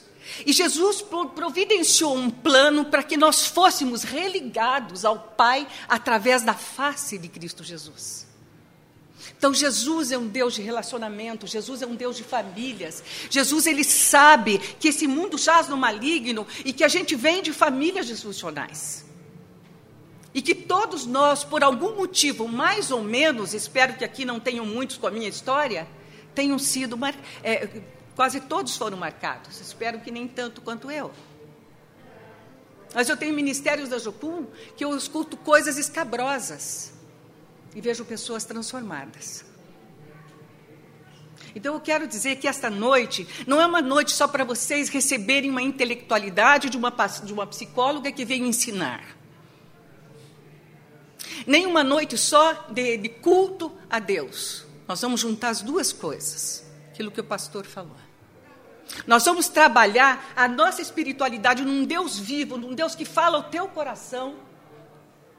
E 0.47 0.53
Jesus 0.53 1.05
providenciou 1.35 2.17
um 2.17 2.31
plano 2.31 2.85
para 2.85 3.03
que 3.03 3.17
nós 3.17 3.47
fôssemos 3.47 4.03
religados 4.03 5.05
ao 5.05 5.19
Pai 5.19 5.67
através 5.89 6.43
da 6.43 6.55
face 6.55 7.19
de 7.19 7.29
Cristo 7.29 7.65
Jesus. 7.65 8.29
Então 9.37 9.55
Jesus 9.55 10.11
é 10.11 10.19
um 10.19 10.27
Deus 10.27 10.55
de 10.55 10.63
relacionamento, 10.63 11.47
Jesus 11.47 11.83
é 11.83 11.87
um 11.87 11.95
Deus 11.95 12.17
de 12.17 12.25
famílias. 12.25 13.03
Jesus 13.31 13.67
ele 13.67 13.85
sabe 13.85 14.59
que 14.59 14.89
esse 14.89 15.07
mundo 15.07 15.39
jaz 15.39 15.69
no 15.69 15.77
maligno 15.77 16.47
e 16.65 16.73
que 16.73 16.83
a 16.83 16.89
gente 16.89 17.15
vem 17.15 17.43
de 17.43 17.53
famílias 17.53 18.07
disfuncionais. 18.07 19.07
E 20.35 20.43
que 20.43 20.55
todos 20.55 21.07
nós, 21.07 21.43
por 21.43 21.65
algum 21.65 21.97
motivo, 21.97 22.47
mais 22.47 22.91
ou 22.91 23.03
menos, 23.03 23.55
espero 23.55 23.95
que 23.95 24.05
aqui 24.05 24.25
não 24.25 24.39
tenham 24.39 24.67
muitos 24.67 24.97
com 24.97 25.07
a 25.07 25.11
minha 25.11 25.29
história, 25.29 25.89
tenham 26.35 26.59
sido, 26.59 26.99
é, 27.43 27.83
quase 28.19 28.41
todos 28.41 28.77
foram 28.77 28.97
marcados. 28.97 29.61
Espero 29.61 30.01
que 30.01 30.11
nem 30.11 30.27
tanto 30.27 30.61
quanto 30.61 30.91
eu. 30.91 31.13
Mas 32.93 33.09
eu 33.09 33.17
tenho 33.17 33.33
ministérios 33.33 33.89
da 33.89 33.97
Jocum 33.97 34.45
que 34.77 34.85
eu 34.85 34.97
escuto 34.97 35.37
coisas 35.37 35.79
escabrosas 35.79 36.93
e 37.77 37.81
vejo 37.81 38.05
pessoas 38.05 38.45
transformadas. 38.45 39.45
Então 41.55 41.75
eu 41.75 41.81
quero 41.81 42.09
dizer 42.09 42.41
que 42.41 42.49
esta 42.49 42.69
noite 42.69 43.25
não 43.47 43.61
é 43.61 43.67
uma 43.67 43.81
noite 43.81 44.11
só 44.11 44.27
para 44.27 44.43
vocês 44.43 44.89
receberem 44.89 45.49
uma 45.49 45.63
intelectualidade 45.63 46.71
de 46.71 46.77
uma, 46.77 46.91
de 47.23 47.33
uma 47.33 47.47
psicóloga 47.47 48.11
que 48.11 48.25
veio 48.25 48.45
ensinar. 48.45 49.17
Nem 51.47 51.67
uma 51.67 51.85
noite 51.85 52.19
só 52.19 52.67
de, 52.69 52.97
de 52.97 53.09
culto 53.09 53.73
a 53.89 54.01
Deus. 54.01 54.67
Nós 54.89 55.01
vamos 55.01 55.21
juntar 55.21 55.51
as 55.51 55.63
duas 55.63 55.93
coisas, 55.93 56.69
aquilo 56.91 57.13
que 57.13 57.21
o 57.21 57.25
pastor 57.25 57.65
falou. 57.65 58.08
Nós 59.07 59.25
vamos 59.25 59.49
trabalhar 59.49 60.33
a 60.35 60.49
nossa 60.49 60.83
espiritualidade 60.83 61.65
num 61.65 61.85
Deus 61.85 62.19
vivo, 62.19 62.57
num 62.57 62.75
Deus 62.75 62.95
que 62.95 63.05
fala 63.05 63.37
ao 63.37 63.45
teu 63.45 63.69
coração, 63.69 64.37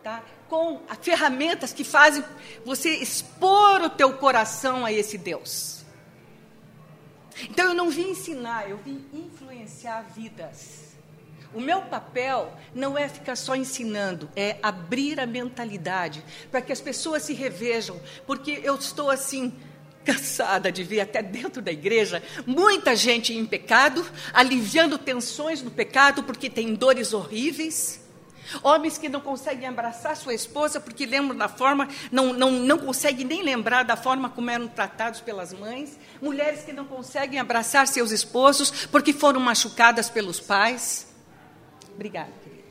tá? 0.04 0.24
com 0.50 0.82
ferramentas 1.02 1.72
que 1.72 1.84
fazem 1.84 2.24
você 2.66 2.96
expor 2.96 3.82
o 3.84 3.90
teu 3.90 4.14
coração 4.14 4.84
a 4.84 4.92
esse 4.92 5.18
Deus. 5.18 5.86
Então 7.44 7.68
eu 7.68 7.74
não 7.74 7.90
vim 7.90 8.10
ensinar, 8.10 8.70
eu 8.70 8.78
vim 8.78 9.06
influenciar 9.14 10.02
vidas. 10.16 10.90
O 11.54 11.62
meu 11.62 11.82
papel 11.84 12.54
não 12.76 12.98
é 12.98 13.08
ficar 13.08 13.36
só 13.36 13.56
ensinando, 13.56 14.30
é 14.36 14.58
abrir 14.62 15.20
a 15.20 15.26
mentalidade 15.26 16.24
para 16.52 16.62
que 16.62 16.72
as 16.72 16.82
pessoas 16.82 17.24
se 17.24 17.34
revejam, 17.34 18.00
porque 18.28 18.60
eu 18.64 18.76
estou 18.76 19.10
assim 19.10 19.54
cansada 20.10 20.72
de 20.72 20.84
ver 20.84 21.02
até 21.02 21.22
dentro 21.22 21.62
da 21.62 21.72
igreja 21.72 22.24
muita 22.46 22.96
gente 22.96 23.32
em 23.34 23.46
pecado, 23.46 24.04
aliviando 24.34 24.98
tensões 24.98 25.62
no 25.62 25.70
pecado 25.70 26.24
porque 26.24 26.50
tem 26.50 26.74
dores 26.74 27.14
horríveis. 27.14 28.02
Homens 28.64 28.98
que 28.98 29.08
não 29.08 29.22
conseguem 29.22 29.68
abraçar 29.68 30.18
sua 30.18 30.34
esposa 30.34 30.80
porque 30.80 31.06
lembram 31.06 31.38
da 31.38 31.48
forma, 31.48 31.88
não, 32.12 32.34
não, 32.34 32.52
não 32.52 32.80
conseguem 32.80 33.24
nem 33.24 33.44
lembrar 33.44 33.84
da 33.84 33.96
forma 33.96 34.28
como 34.30 34.50
eram 34.50 34.68
tratados 34.68 35.22
pelas 35.22 35.54
mães. 35.54 36.00
Mulheres 36.20 36.64
que 36.64 36.74
não 36.74 36.86
conseguem 36.86 37.40
abraçar 37.40 37.88
seus 37.88 38.10
esposos 38.10 38.88
porque 38.88 39.14
foram 39.14 39.40
machucadas 39.40 40.10
pelos 40.10 40.40
pais. 40.40 41.08
Obrigada, 41.94 42.32
querida. 42.44 42.64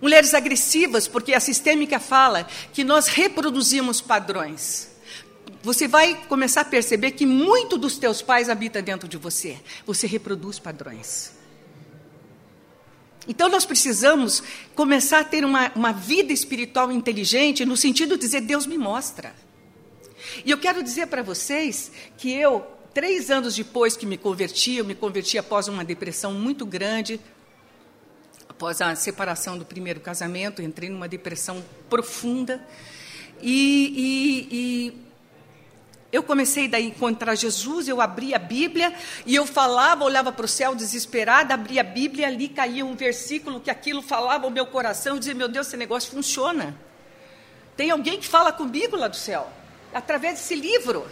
Mulheres 0.00 0.34
agressivas, 0.34 1.06
porque 1.06 1.32
a 1.32 1.38
sistêmica 1.38 2.00
fala 2.00 2.48
que 2.72 2.82
nós 2.82 3.06
reproduzimos 3.06 4.00
padrões. 4.00 4.97
Você 5.62 5.88
vai 5.88 6.14
começar 6.26 6.62
a 6.62 6.64
perceber 6.64 7.12
que 7.12 7.26
muito 7.26 7.76
dos 7.76 7.98
teus 7.98 8.22
pais 8.22 8.48
habita 8.48 8.80
dentro 8.80 9.08
de 9.08 9.16
você. 9.16 9.58
Você 9.86 10.06
reproduz 10.06 10.58
padrões. 10.58 11.32
Então 13.26 13.48
nós 13.48 13.66
precisamos 13.66 14.42
começar 14.74 15.20
a 15.20 15.24
ter 15.24 15.44
uma, 15.44 15.70
uma 15.74 15.92
vida 15.92 16.32
espiritual 16.32 16.90
inteligente, 16.90 17.64
no 17.64 17.76
sentido 17.76 18.16
de 18.16 18.22
dizer, 18.22 18.40
Deus 18.40 18.66
me 18.66 18.78
mostra. 18.78 19.34
E 20.44 20.50
eu 20.50 20.58
quero 20.58 20.82
dizer 20.82 21.08
para 21.08 21.22
vocês 21.22 21.92
que 22.16 22.32
eu, 22.32 22.66
três 22.94 23.30
anos 23.30 23.54
depois 23.54 23.96
que 23.96 24.06
me 24.06 24.16
converti, 24.16 24.76
eu 24.76 24.84
me 24.84 24.94
converti 24.94 25.36
após 25.36 25.68
uma 25.68 25.84
depressão 25.84 26.32
muito 26.32 26.64
grande, 26.64 27.20
após 28.48 28.80
a 28.80 28.94
separação 28.94 29.58
do 29.58 29.64
primeiro 29.64 30.00
casamento, 30.00 30.62
entrei 30.62 30.88
numa 30.88 31.06
depressão 31.06 31.62
profunda. 31.90 32.66
E, 33.42 34.48
e, 34.50 34.56
e 34.56 35.07
eu 36.10 36.22
comecei 36.22 36.66
daí 36.66 36.84
a 36.84 36.88
encontrar 36.88 37.34
Jesus, 37.34 37.86
eu 37.86 38.00
abria 38.00 38.36
a 38.36 38.38
Bíblia 38.38 38.94
e 39.26 39.34
eu 39.34 39.44
falava, 39.44 40.04
olhava 40.04 40.32
para 40.32 40.46
o 40.46 40.48
céu 40.48 40.74
desesperada, 40.74 41.52
abria 41.52 41.82
a 41.82 41.84
Bíblia 41.84 42.22
e 42.22 42.24
ali 42.24 42.48
caía 42.48 42.84
um 42.84 42.96
versículo 42.96 43.60
que 43.60 43.70
aquilo 43.70 44.00
falava 44.00 44.44
ao 44.44 44.50
meu 44.50 44.64
coração, 44.64 45.14
eu 45.14 45.18
dizia, 45.18 45.34
meu 45.34 45.48
Deus, 45.48 45.66
esse 45.66 45.76
negócio 45.76 46.10
funciona. 46.10 46.74
Tem 47.76 47.90
alguém 47.90 48.18
que 48.18 48.26
fala 48.26 48.50
comigo 48.50 48.96
lá 48.96 49.06
do 49.06 49.16
céu, 49.16 49.52
através 49.92 50.38
desse 50.38 50.54
livro. 50.54 51.06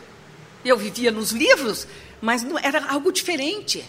Eu 0.65 0.79
vivia 0.79 1.11
nos 1.11 1.31
livros, 1.31 1.87
mas 2.21 2.43
não, 2.43 2.59
era 2.59 2.87
algo 2.87 3.13
diferente. 3.13 3.85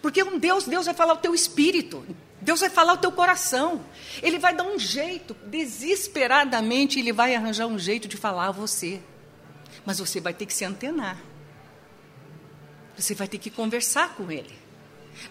Porque 0.00 0.22
um 0.22 0.38
Deus, 0.38 0.64
Deus 0.64 0.86
vai 0.86 0.94
falar 0.94 1.12
o 1.12 1.18
teu 1.18 1.34
espírito. 1.34 2.04
Deus 2.40 2.60
vai 2.60 2.70
falar 2.70 2.94
o 2.94 2.98
teu 2.98 3.12
coração. 3.12 3.84
Ele 4.22 4.38
vai 4.38 4.54
dar 4.54 4.64
um 4.64 4.78
jeito, 4.78 5.34
desesperadamente, 5.46 6.98
ele 6.98 7.12
vai 7.12 7.34
arranjar 7.34 7.66
um 7.66 7.78
jeito 7.78 8.08
de 8.08 8.16
falar 8.16 8.48
a 8.48 8.50
você. 8.50 9.00
Mas 9.84 9.98
você 9.98 10.20
vai 10.20 10.34
ter 10.34 10.46
que 10.46 10.54
se 10.54 10.64
antenar. 10.64 11.18
Você 12.96 13.14
vai 13.14 13.26
ter 13.26 13.38
que 13.38 13.50
conversar 13.50 14.14
com 14.14 14.30
ele. 14.30 14.54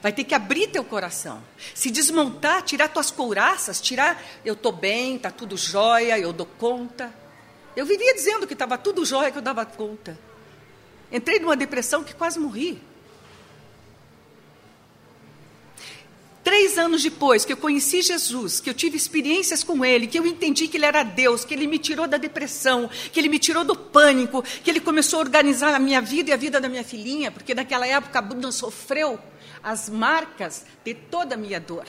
Vai 0.02 0.12
ter 0.12 0.24
que 0.24 0.34
abrir 0.34 0.68
teu 0.68 0.84
coração. 0.84 1.44
Se 1.76 1.92
desmontar, 1.92 2.62
tirar 2.64 2.88
tuas 2.88 3.12
couraças, 3.12 3.82
tirar, 3.82 4.22
eu 4.44 4.54
estou 4.54 4.72
bem, 4.72 5.16
está 5.16 5.30
tudo 5.30 5.58
jóia, 5.58 6.18
eu 6.18 6.32
dou 6.32 6.46
conta. 6.46 7.14
Eu 7.76 7.86
vivia 7.86 8.14
dizendo 8.14 8.48
que 8.48 8.54
estava 8.54 8.78
tudo 8.78 9.06
jóia, 9.06 9.32
que 9.32 9.38
eu 9.38 9.42
dava 9.42 9.66
conta. 9.66 10.18
Entrei 11.12 11.40
numa 11.40 11.56
depressão 11.56 12.04
que 12.04 12.14
quase 12.14 12.40
morri. 12.40 12.82
Três 16.44 16.78
anos 16.78 17.02
depois 17.02 17.46
que 17.46 17.54
eu 17.54 17.58
conheci 17.58 18.02
Jesus, 18.02 18.60
que 18.60 18.70
eu 18.70 18.74
tive 18.74 18.98
experiências 18.98 19.64
com 19.64 19.86
Ele, 19.86 20.08
que 20.08 20.20
eu 20.20 20.26
entendi 20.26 20.68
que 20.68 20.76
Ele 20.76 20.86
era 20.86 21.02
Deus, 21.02 21.46
que 21.46 21.54
Ele 21.54 21.66
me 21.66 21.80
tirou 21.80 22.06
da 22.06 22.18
depressão, 22.18 22.90
que 23.12 23.20
Ele 23.20 23.30
me 23.30 23.40
tirou 23.40 23.64
do 23.64 23.76
pânico, 23.76 24.44
que 24.44 24.70
Ele 24.70 24.82
começou 24.82 25.20
a 25.20 25.22
organizar 25.22 25.74
a 25.74 25.80
minha 25.80 26.02
vida 26.02 26.32
e 26.32 26.34
a 26.34 26.38
vida 26.38 26.60
da 26.60 26.68
minha 26.68 26.84
filhinha, 26.84 27.32
porque 27.32 27.56
naquela 27.56 27.88
época 27.88 28.20
a 28.20 28.22
Bruna 28.22 28.52
sofreu 28.52 29.18
as 29.64 29.90
marcas 29.90 30.66
de 30.84 30.94
toda 30.94 31.36
a 31.36 31.38
minha 31.38 31.62
dor. 31.62 31.86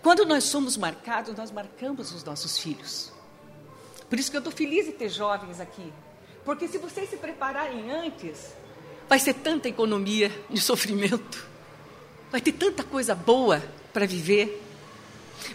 Quando 0.00 0.24
nós 0.24 0.44
somos 0.44 0.76
marcados, 0.76 1.34
nós 1.36 1.50
marcamos 1.50 2.12
os 2.12 2.22
nossos 2.22 2.56
filhos. 2.58 3.12
Por 4.08 4.20
isso 4.20 4.30
que 4.30 4.36
eu 4.36 4.40
estou 4.40 4.52
feliz 4.52 4.86
de 4.86 4.92
ter 4.92 5.08
jovens 5.08 5.60
aqui. 5.60 5.92
Porque 6.44 6.68
se 6.68 6.78
vocês 6.78 7.10
se 7.10 7.16
prepararem 7.16 7.90
antes, 7.90 8.54
vai 9.08 9.18
ser 9.18 9.34
tanta 9.34 9.68
economia 9.68 10.30
de 10.48 10.60
sofrimento, 10.60 11.44
vai 12.30 12.40
ter 12.40 12.52
tanta 12.52 12.84
coisa 12.84 13.16
boa 13.16 13.60
para 13.96 14.04
viver. 14.04 14.62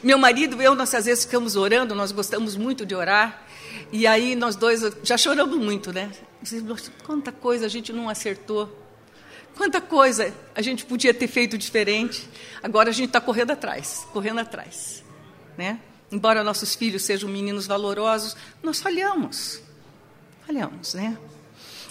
Meu 0.02 0.18
marido 0.18 0.60
e 0.60 0.66
eu, 0.66 0.74
nós 0.74 0.92
às 0.96 1.06
vezes 1.06 1.26
ficamos 1.26 1.56
orando, 1.56 1.94
nós 1.94 2.12
gostamos 2.12 2.56
muito 2.56 2.88
de 2.88 2.96
orar, 2.96 3.46
e 3.92 4.08
aí 4.08 4.34
nós 4.36 4.56
dois 4.56 4.82
já 5.04 5.16
choramos 5.16 5.60
muito, 5.60 5.94
né? 5.94 6.12
Quanta 7.06 7.32
coisa 7.32 7.68
a 7.68 7.70
gente 7.70 7.94
não 7.94 8.10
acertou, 8.10 8.84
quanta 9.56 9.80
coisa 9.80 10.34
a 10.56 10.62
gente 10.64 10.86
podia 10.86 11.14
ter 11.14 11.28
feito 11.28 11.56
diferente. 11.56 12.28
Agora 12.64 12.90
a 12.90 12.92
gente 12.92 13.10
está 13.10 13.22
correndo 13.22 13.52
atrás, 13.52 14.08
correndo 14.12 14.40
atrás, 14.40 15.04
né? 15.56 15.80
Embora 16.12 16.44
nossos 16.44 16.74
filhos 16.74 17.04
sejam 17.04 17.30
meninos 17.30 17.68
valorosos, 17.68 18.36
nós 18.64 18.82
falhamos, 18.82 19.62
falhamos, 20.48 20.96
né? 20.96 21.16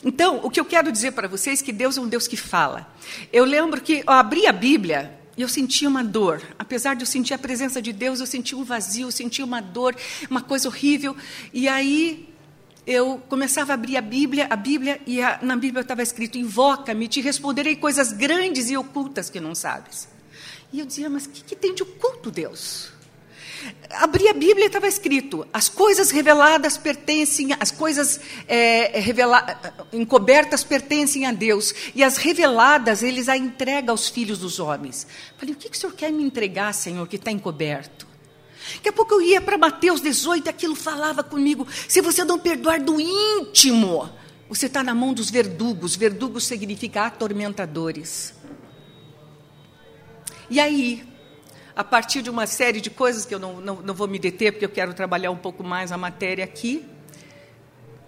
Então, 0.03 0.41
o 0.43 0.51
que 0.51 0.59
eu 0.59 0.65
quero 0.65 0.91
dizer 0.91 1.13
para 1.13 1.29
vocês 1.29 1.63
é 1.63 1.65
que 1.65 1.73
Deus 1.73 1.97
é 1.97 2.01
um 2.01 2.09
Deus 2.09 2.27
que 2.27 2.37
fala. 2.37 2.93
Eu 3.33 3.45
lembro 3.45 3.81
que 3.81 4.03
eu 4.05 4.13
abri 4.13 4.49
a 4.49 4.53
Bíblia 4.53 5.20
e 5.41 5.43
eu 5.43 5.49
sentia 5.49 5.89
uma 5.89 6.05
dor. 6.05 6.43
Apesar 6.59 6.95
de 6.95 7.01
eu 7.01 7.07
sentir 7.07 7.33
a 7.33 7.39
presença 7.39 7.81
de 7.81 7.95
Deus, 7.95 8.21
eu 8.21 8.27
sentia 8.27 8.59
um 8.59 8.63
vazio, 8.63 9.07
eu 9.07 9.11
sentia 9.11 9.43
uma 9.43 9.63
dor, 9.63 9.97
uma 10.29 10.43
coisa 10.43 10.69
horrível. 10.69 11.17
E 11.51 11.67
aí 11.67 12.29
eu 12.87 13.17
começava 13.27 13.73
a 13.73 13.75
abrir 13.75 13.97
a 13.97 14.03
Bíblia, 14.03 14.47
a 14.51 14.57
Bíblia, 14.57 15.01
e 15.07 15.23
a, 15.23 15.39
na 15.41 15.57
Bíblia 15.57 15.81
estava 15.81 16.03
escrito: 16.03 16.37
Invoca-me, 16.37 17.09
te 17.09 17.23
responderei 17.23 17.75
coisas 17.75 18.13
grandes 18.13 18.69
e 18.69 18.77
ocultas 18.77 19.31
que 19.31 19.41
não 19.41 19.55
sabes. 19.55 20.07
E 20.75 20.79
eu 20.79 20.85
dizia: 20.85 21.09
Mas 21.09 21.25
o 21.25 21.31
que, 21.31 21.43
que 21.43 21.57
tem 21.57 21.75
de 21.75 21.85
oculto, 21.85 22.31
Deus? 22.31 22.93
Abri 23.91 24.29
a 24.29 24.33
Bíblia 24.33 24.65
e 24.65 24.67
estava 24.67 24.87
escrito: 24.87 25.47
as 25.53 25.69
coisas 25.69 26.11
reveladas 26.11 26.79
pertencem, 26.79 27.49
as 27.59 27.71
coisas 27.71 28.21
é, 28.47 29.01
revela, 29.01 29.45
encobertas 29.93 30.63
pertencem 30.65 31.27
a 31.27 31.33
Deus, 31.33 31.75
e 31.95 32.03
as 32.03 32.17
reveladas 32.17 33.03
eles 33.03 33.29
a 33.29 33.37
entregam 33.37 33.93
aos 33.93 34.09
filhos 34.09 34.39
dos 34.39 34.59
homens. 34.61 35.07
Falei: 35.37 35.55
o 35.55 35.59
que, 35.59 35.69
que 35.69 35.77
o 35.77 35.81
senhor 35.81 35.93
quer 35.95 36.13
me 36.13 36.23
entregar, 36.23 36.73
Senhor, 36.73 37.07
que 37.09 37.17
está 37.17 37.31
encoberto? 37.31 38.07
Daqui 38.75 38.89
a 38.89 38.93
pouco 38.93 39.15
eu 39.15 39.23
ia 39.23 39.41
para 39.41 39.59
Mateus 39.59 40.01
18, 40.01 40.49
aquilo 40.49 40.77
falava 40.77 41.23
comigo: 41.23 41.67
se 41.89 42.01
você 42.01 42.25
não 42.25 42.39
perdoar 42.39 42.81
do 42.81 43.01
íntimo, 43.01 44.09
você 44.49 44.67
está 44.67 44.83
na 44.83 44.95
mão 44.95 45.13
dos 45.13 45.31
verdugos. 45.31 45.97
Verdugos 45.97 46.45
significa 46.45 47.07
atormentadores. 47.07 48.35
E 50.49 50.59
aí, 50.59 51.05
a 51.75 51.85
partir 51.85 52.23
de 52.23 52.31
uma 52.31 52.47
série 52.47 52.81
de 52.81 52.91
coisas 52.91 53.25
que 53.25 53.35
eu 53.35 53.39
não, 53.39 53.61
não, 53.61 53.77
não 53.77 53.95
vou 53.95 54.09
me 54.09 54.19
deter, 54.19 54.53
porque 54.53 54.65
eu 54.65 54.71
quero 54.71 54.95
trabalhar 54.95 55.31
um 55.31 55.37
pouco 55.37 55.63
mais 55.63 55.93
a 55.93 55.97
matéria 55.97 56.45
aqui, 56.45 56.85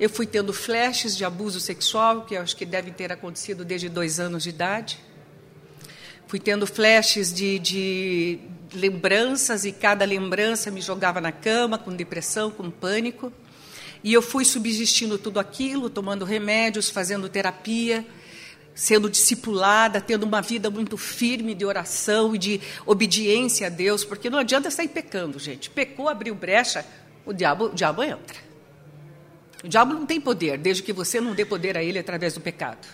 eu 0.02 0.10
fui 0.10 0.26
tendo 0.26 0.52
flashes 0.52 1.16
de 1.16 1.24
abuso 1.24 1.60
sexual, 1.60 2.22
que 2.22 2.34
acho 2.36 2.56
que 2.56 2.66
deve 2.66 2.90
ter 2.90 3.12
acontecido 3.12 3.64
desde 3.64 3.88
dois 3.88 4.18
anos 4.18 4.42
de 4.42 4.48
idade. 4.48 4.98
Fui 6.26 6.40
tendo 6.40 6.66
flashes 6.66 7.32
de, 7.32 7.58
de 7.60 8.40
lembranças, 8.74 9.64
e 9.64 9.70
cada 9.70 10.04
lembrança 10.04 10.70
me 10.72 10.80
jogava 10.80 11.20
na 11.20 11.30
cama, 11.30 11.78
com 11.78 11.94
depressão, 11.94 12.50
com 12.50 12.68
pânico. 12.68 13.32
E 14.02 14.12
eu 14.12 14.20
fui 14.20 14.44
subsistindo 14.44 15.18
tudo 15.18 15.38
aquilo, 15.38 15.88
tomando 15.88 16.24
remédios, 16.24 16.90
fazendo 16.90 17.28
terapia, 17.28 18.04
sendo 18.74 19.10
discipulada, 19.10 20.00
tendo 20.00 20.24
uma 20.24 20.40
vida 20.40 20.70
muito 20.70 20.96
firme 20.96 21.54
de 21.54 21.64
oração 21.64 22.34
e 22.34 22.38
de 22.38 22.60
obediência 22.86 23.66
a 23.66 23.70
Deus, 23.70 24.04
porque 24.04 24.30
não 24.30 24.38
adianta 24.38 24.70
sair 24.70 24.88
pecando, 24.88 25.38
gente. 25.38 25.70
Pecou, 25.70 26.08
abriu 26.08 26.34
brecha, 26.34 26.84
o 27.24 27.32
diabo, 27.32 27.66
o 27.66 27.74
diabo 27.74 28.02
entra. 28.02 28.38
O 29.62 29.68
diabo 29.68 29.94
não 29.94 30.06
tem 30.06 30.20
poder, 30.20 30.58
desde 30.58 30.82
que 30.82 30.92
você 30.92 31.20
não 31.20 31.34
dê 31.34 31.44
poder 31.44 31.76
a 31.76 31.82
ele 31.82 31.98
através 31.98 32.34
do 32.34 32.40
pecado. 32.40 32.86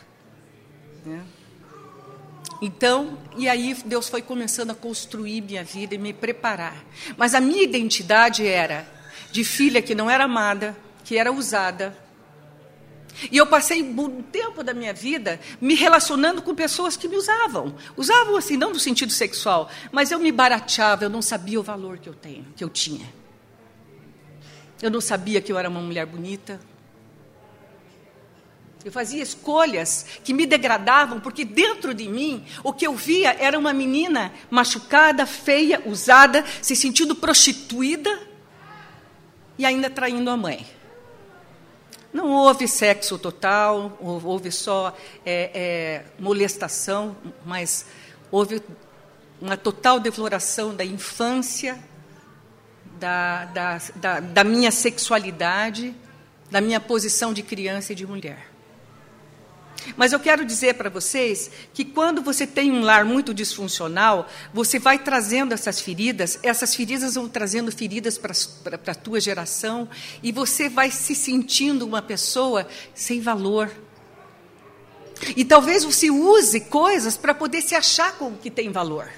Né? 1.05 1.23
Então, 2.61 3.17
e 3.37 3.49
aí 3.49 3.75
Deus 3.85 4.09
foi 4.09 4.21
começando 4.21 4.71
a 4.71 4.75
construir 4.75 5.41
minha 5.41 5.63
vida 5.63 5.95
e 5.95 5.99
me 5.99 6.13
preparar. 6.13 6.85
Mas 7.17 7.35
a 7.35 7.41
minha 7.41 7.63
identidade 7.63 8.47
era 8.47 8.87
de 9.31 9.45
filha 9.45 9.81
que 9.81 9.95
não 9.95 10.11
era 10.11 10.25
amada, 10.25 10.77
que 11.05 11.17
era 11.17 11.33
usada. 11.33 11.97
E 13.31 13.37
eu 13.37 13.47
passei 13.47 13.83
um 13.83 14.23
tempo 14.23 14.63
da 14.63 14.73
minha 14.73 14.93
vida 14.93 15.41
me 15.61 15.75
relacionando 15.75 16.41
com 16.41 16.55
pessoas 16.55 16.97
que 16.97 17.09
me 17.09 17.17
usavam. 17.17 17.75
Usavam 17.97 18.37
assim, 18.37 18.57
não 18.57 18.71
no 18.71 18.79
sentido 18.79 19.13
sexual, 19.13 19.71
mas 19.91 20.11
eu 20.11 20.19
me 20.19 20.31
barateava, 20.31 21.05
eu 21.05 21.11
não 21.11 21.23
sabia 21.23 21.59
o 21.59 21.63
valor 21.63 21.99
que 21.99 22.09
eu 22.09 22.15
tenho, 22.15 22.47
que 22.57 22.63
eu 22.63 22.69
tinha. 22.69 23.13
Eu 24.81 24.91
não 24.91 25.01
sabia 25.01 25.41
que 25.41 25.51
eu 25.51 25.59
era 25.59 25.69
uma 25.69 25.81
mulher 25.81 26.07
bonita. 26.07 26.61
Eu 28.85 28.93
fazia 28.93 29.23
escolhas 29.23 30.07
que 30.23 30.33
me 30.33 30.47
degradavam, 30.47 31.19
porque 31.19 31.45
dentro 31.45 31.93
de 31.93 32.09
mim 32.09 32.45
o 32.63 32.73
que 32.73 32.87
eu 32.87 32.95
via 32.95 33.37
era 33.39 33.59
uma 33.59 33.73
menina 33.73 34.33
machucada, 34.49 35.27
feia, 35.27 35.83
usada, 35.85 36.45
se 36.63 36.77
sentindo 36.77 37.17
prostituída 37.17 38.29
e 39.59 39.67
ainda 39.67 39.91
traindo 39.91 40.31
a 40.31 40.37
mãe. 40.37 40.65
Não 42.13 42.31
houve 42.33 42.67
sexo 42.67 43.19
total, 43.19 43.97
houve 44.01 44.51
só 44.51 44.97
é, 45.27 45.51
é, 45.55 46.05
molestação, 46.19 47.17
mas 47.45 47.87
houve 48.31 48.63
uma 49.41 49.57
total 49.57 50.01
defloração 50.01 50.75
da 50.75 50.85
infância, 50.85 51.79
da, 52.99 53.45
da, 53.47 53.79
da, 53.95 54.21
da 54.21 54.45
minha 54.45 54.71
sexualidade, 54.71 55.95
da 56.51 56.61
minha 56.61 56.81
posição 56.81 57.33
de 57.33 57.43
criança 57.43 57.93
e 57.93 57.97
de 57.97 58.07
mulher. 58.07 58.49
Mas 59.97 60.13
eu 60.13 60.21
quero 60.21 60.45
dizer 60.45 60.75
para 60.75 60.91
vocês 60.91 61.51
que 61.73 61.85
quando 61.85 62.21
você 62.23 62.47
tem 62.47 62.71
um 62.71 62.83
lar 62.83 63.05
muito 63.05 63.33
disfuncional, 63.33 64.29
você 64.53 64.79
vai 64.79 64.99
trazendo 64.99 65.55
essas 65.55 65.81
feridas, 65.81 66.39
essas 66.43 66.75
feridas 66.75 67.15
vão 67.15 67.29
trazendo 67.29 67.71
feridas 67.73 68.19
para 68.19 68.33
a 68.93 68.95
tua 68.95 69.21
geração, 69.21 69.89
e 70.23 70.33
você 70.33 70.69
vai 70.69 70.91
se 70.91 71.15
sentindo 71.15 71.87
uma 71.87 72.03
pessoa 72.03 72.67
sem 72.95 73.21
valor. 73.21 73.71
E 75.37 75.45
talvez 75.45 75.85
você 75.85 76.11
use 76.11 76.61
coisas 76.61 77.17
para 77.17 77.35
poder 77.35 77.63
se 77.63 77.75
achar 77.75 78.17
com 78.17 78.37
que 78.37 78.51
tem 78.51 78.71
valor. 78.71 79.09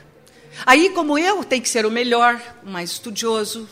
Aí, 0.66 0.90
como 0.90 1.18
eu, 1.18 1.44
tem 1.44 1.60
que 1.60 1.68
ser 1.68 1.86
o 1.86 1.90
melhor, 1.90 2.40
o 2.64 2.70
mais 2.70 2.90
estudioso. 2.90 3.68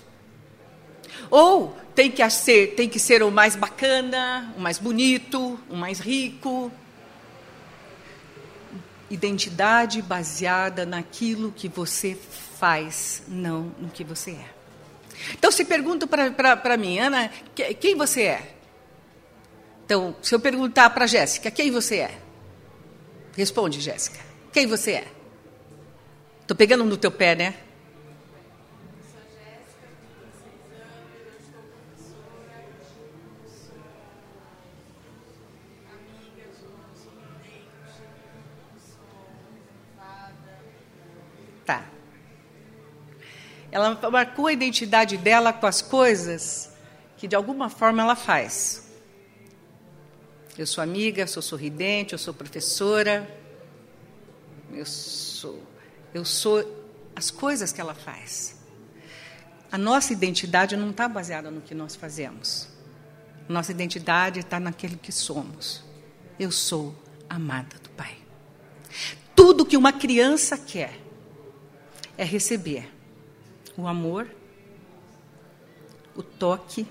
Ou 1.30 1.76
tem 1.98 2.12
que 2.12 2.30
ser, 2.30 2.76
tem 2.76 2.88
que 2.88 3.00
ser 3.00 3.24
o 3.24 3.30
mais 3.32 3.56
bacana, 3.56 4.54
o 4.56 4.60
mais 4.60 4.78
bonito, 4.78 5.58
o 5.68 5.74
mais 5.74 5.98
rico. 5.98 6.70
Identidade 9.10 10.00
baseada 10.00 10.86
naquilo 10.86 11.50
que 11.50 11.66
você 11.66 12.16
faz, 12.56 13.24
não 13.26 13.72
no 13.80 13.88
que 13.88 14.04
você 14.04 14.30
é. 14.30 14.46
Então, 15.32 15.50
se 15.50 15.64
pergunto 15.64 16.06
para 16.06 16.76
mim, 16.76 17.00
Ana, 17.00 17.32
quem 17.80 17.96
você 17.96 18.22
é? 18.22 18.54
Então, 19.84 20.14
se 20.22 20.32
eu 20.32 20.38
perguntar 20.38 20.90
para 20.90 21.04
Jéssica, 21.04 21.50
quem 21.50 21.72
você 21.72 21.96
é? 21.96 22.16
Responde, 23.36 23.80
Jéssica. 23.80 24.20
Quem 24.52 24.68
você 24.68 24.92
é? 24.92 25.08
Estou 26.42 26.56
pegando 26.56 26.84
no 26.84 26.96
teu 26.96 27.10
pé, 27.10 27.34
né? 27.34 27.54
Ela 43.70 43.98
marcou 44.10 44.46
a 44.46 44.52
identidade 44.52 45.16
dela 45.16 45.52
com 45.52 45.66
as 45.66 45.82
coisas 45.82 46.70
que 47.16 47.28
de 47.28 47.36
alguma 47.36 47.68
forma 47.68 48.02
ela 48.02 48.16
faz. 48.16 48.88
Eu 50.56 50.66
sou 50.66 50.82
amiga, 50.82 51.26
sou 51.26 51.42
sorridente, 51.42 52.14
eu 52.14 52.18
sou 52.18 52.32
professora, 52.32 53.28
eu 54.72 54.86
sou, 54.86 55.62
eu 56.14 56.24
sou 56.24 56.86
as 57.14 57.30
coisas 57.30 57.72
que 57.72 57.80
ela 57.80 57.94
faz. 57.94 58.56
A 59.70 59.76
nossa 59.76 60.12
identidade 60.12 60.76
não 60.76 60.90
está 60.90 61.06
baseada 61.08 61.50
no 61.50 61.60
que 61.60 61.74
nós 61.74 61.94
fazemos. 61.94 62.68
Nossa 63.48 63.70
identidade 63.70 64.40
está 64.40 64.58
naquele 64.58 64.96
que 64.96 65.12
somos. 65.12 65.84
Eu 66.38 66.50
sou 66.50 66.94
amada 67.28 67.76
do 67.82 67.90
Pai. 67.90 68.16
Tudo 69.34 69.66
que 69.66 69.76
uma 69.76 69.92
criança 69.92 70.56
quer 70.56 70.98
é 72.16 72.24
receber 72.24 72.97
o 73.78 73.86
amor, 73.86 74.28
o 76.16 76.22
toque, 76.22 76.84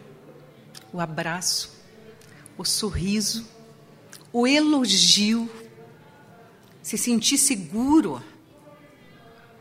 o 0.94 1.02
abraço, 1.02 1.84
o 2.58 2.64
sorriso, 2.64 3.46
o 4.32 4.48
elogio, 4.48 5.50
se 6.82 6.98
sentir 6.98 7.38
seguro, 7.38 8.24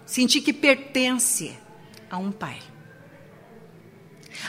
sentir 0.06 0.40
que 0.40 0.52
pertence 0.52 1.58
a 2.08 2.16
um 2.16 2.30
pai. 2.30 2.60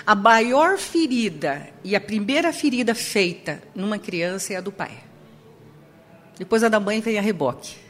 A 0.06 0.14
maior 0.14 0.78
ferida 0.78 1.74
e 1.84 1.96
a 1.96 2.02
primeira 2.02 2.54
ferida 2.54 2.94
feita 2.94 3.64
numa 3.74 3.98
criança 3.98 4.54
é 4.54 4.58
a 4.58 4.62
do 4.62 4.72
pai. 4.72 5.04
Depois 6.38 6.64
a 6.64 6.70
da 6.70 6.80
mãe 6.80 7.02
vem 7.02 7.18
a 7.18 7.22
reboque. 7.22 7.87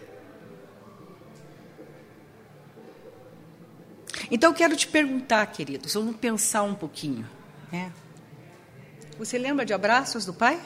Então, 4.32 4.54
quero 4.54 4.76
te 4.76 4.88
perguntar, 4.88 5.46
queridos, 5.48 5.94
vamos 5.94 6.16
pensar 6.16 6.64
um 6.64 6.76
pouquinho. 6.76 7.28
Né? 7.72 7.92
Você 9.18 9.38
lembra 9.38 9.66
de 9.66 9.74
abraços 9.74 10.26
do 10.26 10.34
Pai? 10.34 10.60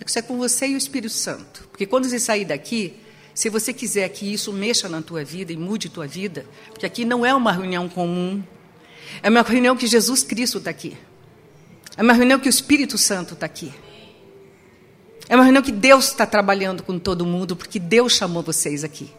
É 0.00 0.04
isso 0.06 0.18
é 0.18 0.22
com 0.22 0.38
você 0.38 0.68
e 0.68 0.74
o 0.74 0.78
Espírito 0.78 1.12
Santo. 1.12 1.68
Porque 1.70 1.86
quando 1.86 2.08
você 2.08 2.18
sair 2.18 2.44
daqui, 2.44 2.94
se 3.34 3.48
você 3.48 3.72
quiser 3.72 4.08
que 4.10 4.32
isso 4.32 4.52
mexa 4.52 4.88
na 4.88 5.02
tua 5.02 5.24
vida 5.24 5.52
e 5.52 5.56
mude 5.56 5.88
tua 5.88 6.06
vida, 6.06 6.46
porque 6.68 6.86
aqui 6.86 7.04
não 7.04 7.24
é 7.24 7.34
uma 7.34 7.52
reunião 7.52 7.88
comum, 7.88 8.42
é 9.22 9.28
uma 9.28 9.42
reunião 9.42 9.76
que 9.76 9.86
Jesus 9.86 10.22
Cristo 10.22 10.58
está 10.58 10.70
aqui. 10.70 10.96
É 11.96 12.02
uma 12.02 12.12
reunião 12.12 12.38
que 12.38 12.48
o 12.48 12.50
Espírito 12.50 12.98
Santo 12.98 13.34
está 13.34 13.46
aqui. 13.46 13.72
É 15.28 15.34
uma 15.34 15.44
reunião 15.44 15.62
que 15.62 15.72
Deus 15.72 16.06
está 16.08 16.26
trabalhando 16.26 16.82
com 16.82 16.98
todo 16.98 17.24
mundo, 17.24 17.56
porque 17.56 17.78
Deus 17.78 18.12
chamou 18.12 18.42
vocês 18.42 18.84
aqui. 18.84 19.10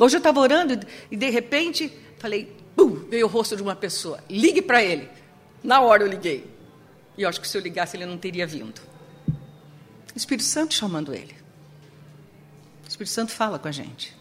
Hoje 0.00 0.16
eu 0.16 0.18
estava 0.18 0.38
orando 0.38 0.78
e 1.10 1.16
de 1.16 1.28
repente 1.28 1.92
falei, 2.18 2.54
pum, 2.76 3.06
veio 3.08 3.26
o 3.26 3.28
rosto 3.28 3.56
de 3.56 3.62
uma 3.62 3.74
pessoa. 3.74 4.22
Ligue 4.30 4.62
para 4.62 4.82
ele. 4.82 5.08
Na 5.62 5.80
hora 5.80 6.04
eu 6.04 6.08
liguei. 6.08 6.48
E 7.16 7.22
eu 7.22 7.28
acho 7.28 7.40
que 7.40 7.48
se 7.48 7.58
eu 7.58 7.60
ligasse 7.60 7.96
ele 7.96 8.06
não 8.06 8.16
teria 8.16 8.46
vindo. 8.46 8.80
O 10.14 10.16
Espírito 10.16 10.44
Santo 10.44 10.74
chamando 10.74 11.12
ele. 11.12 11.34
O 12.84 12.88
Espírito 12.88 13.12
Santo 13.12 13.32
fala 13.32 13.58
com 13.58 13.66
a 13.66 13.72
gente. 13.72 14.16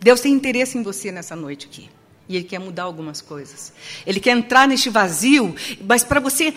Deus 0.00 0.20
tem 0.20 0.32
interesse 0.32 0.76
em 0.76 0.82
você 0.82 1.12
nessa 1.12 1.36
noite 1.36 1.66
aqui. 1.66 1.88
E 2.28 2.36
Ele 2.36 2.44
quer 2.44 2.58
mudar 2.58 2.84
algumas 2.84 3.20
coisas. 3.20 3.72
Ele 4.06 4.20
quer 4.20 4.36
entrar 4.36 4.66
neste 4.66 4.88
vazio, 4.88 5.54
mas 5.84 6.04
para 6.04 6.20
você 6.20 6.54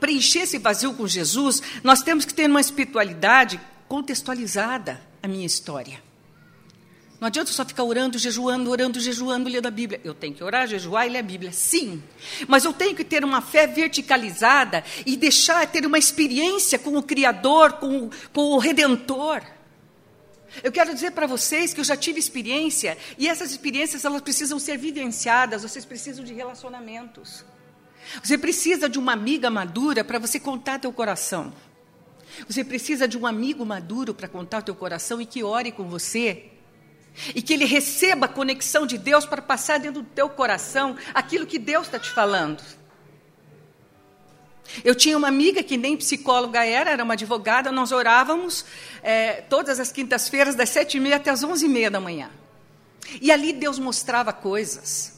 preencher 0.00 0.40
esse 0.40 0.58
vazio 0.58 0.94
com 0.94 1.06
Jesus, 1.06 1.62
nós 1.82 2.02
temos 2.02 2.24
que 2.24 2.32
ter 2.32 2.48
uma 2.48 2.60
espiritualidade 2.60 3.60
contextualizada 3.86 5.00
a 5.24 5.28
minha 5.28 5.46
história. 5.46 6.02
Não 7.18 7.28
adianta 7.28 7.50
só 7.50 7.64
ficar 7.64 7.82
orando, 7.84 8.18
jejuando, 8.18 8.70
orando, 8.70 9.00
jejuando, 9.00 9.48
lendo 9.48 9.66
a 9.66 9.70
Bíblia. 9.70 9.98
Eu 10.04 10.12
tenho 10.12 10.34
que 10.34 10.44
orar, 10.44 10.66
jejuar 10.66 11.06
e 11.06 11.10
ler 11.10 11.20
a 11.20 11.22
Bíblia, 11.22 11.50
sim. 11.50 12.02
Mas 12.46 12.64
eu 12.64 12.72
tenho 12.74 12.94
que 12.94 13.04
ter 13.04 13.24
uma 13.24 13.40
fé 13.40 13.66
verticalizada 13.66 14.84
e 15.06 15.16
deixar 15.16 15.66
ter 15.66 15.86
uma 15.86 15.96
experiência 15.96 16.78
com 16.78 16.98
o 16.98 17.02
Criador, 17.02 17.74
com, 17.74 18.10
com 18.34 18.42
o 18.50 18.58
Redentor. 18.58 19.40
Eu 20.62 20.70
quero 20.70 20.92
dizer 20.92 21.12
para 21.12 21.26
vocês 21.26 21.72
que 21.72 21.80
eu 21.80 21.84
já 21.84 21.96
tive 21.96 22.20
experiência 22.20 22.98
e 23.16 23.26
essas 23.26 23.50
experiências 23.50 24.04
elas 24.04 24.20
precisam 24.20 24.58
ser 24.58 24.76
vivenciadas, 24.76 25.62
vocês 25.62 25.86
precisam 25.86 26.22
de 26.22 26.34
relacionamentos. 26.34 27.44
Você 28.22 28.36
precisa 28.36 28.88
de 28.88 28.98
uma 28.98 29.14
amiga 29.14 29.48
madura 29.48 30.04
para 30.04 30.18
você 30.18 30.38
contar 30.38 30.78
teu 30.78 30.92
coração. 30.92 31.54
Você 32.48 32.64
precisa 32.64 33.06
de 33.06 33.16
um 33.16 33.26
amigo 33.26 33.64
maduro 33.64 34.14
para 34.14 34.28
contar 34.28 34.62
teu 34.62 34.74
coração 34.74 35.20
e 35.20 35.26
que 35.26 35.42
ore 35.42 35.72
com 35.72 35.88
você. 35.88 36.50
E 37.34 37.40
que 37.40 37.52
ele 37.52 37.64
receba 37.64 38.26
a 38.26 38.28
conexão 38.28 38.86
de 38.86 38.98
Deus 38.98 39.24
para 39.24 39.40
passar 39.40 39.78
dentro 39.78 40.02
do 40.02 40.08
teu 40.08 40.28
coração 40.28 40.96
aquilo 41.12 41.46
que 41.46 41.58
Deus 41.58 41.86
está 41.86 41.98
te 41.98 42.10
falando. 42.10 42.62
Eu 44.82 44.94
tinha 44.94 45.16
uma 45.16 45.28
amiga 45.28 45.62
que 45.62 45.76
nem 45.76 45.96
psicóloga 45.96 46.64
era, 46.64 46.90
era 46.90 47.04
uma 47.04 47.14
advogada, 47.14 47.70
nós 47.70 47.92
orávamos 47.92 48.64
é, 49.02 49.42
todas 49.42 49.78
as 49.78 49.92
quintas-feiras, 49.92 50.54
das 50.54 50.70
sete 50.70 50.96
e 50.96 51.00
meia 51.00 51.16
até 51.16 51.30
as 51.30 51.44
onze 51.44 51.66
e 51.66 51.68
meia 51.68 51.90
da 51.90 52.00
manhã. 52.00 52.30
E 53.20 53.30
ali 53.30 53.52
Deus 53.52 53.78
mostrava 53.78 54.32
coisas. 54.32 55.13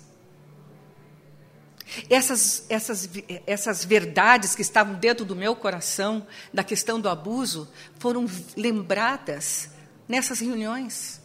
Essas, 2.11 2.67
essas, 2.69 3.09
essas 3.47 3.85
verdades 3.85 4.55
que 4.55 4.63
estavam 4.63 4.95
dentro 4.95 5.25
do 5.25 5.37
meu 5.37 5.55
coração, 5.55 6.27
da 6.53 6.65
questão 6.65 7.01
do 7.01 7.09
abuso, 7.09 7.71
foram 7.99 8.27
lembradas 8.57 9.71
nessas 10.09 10.41
reuniões. 10.41 11.21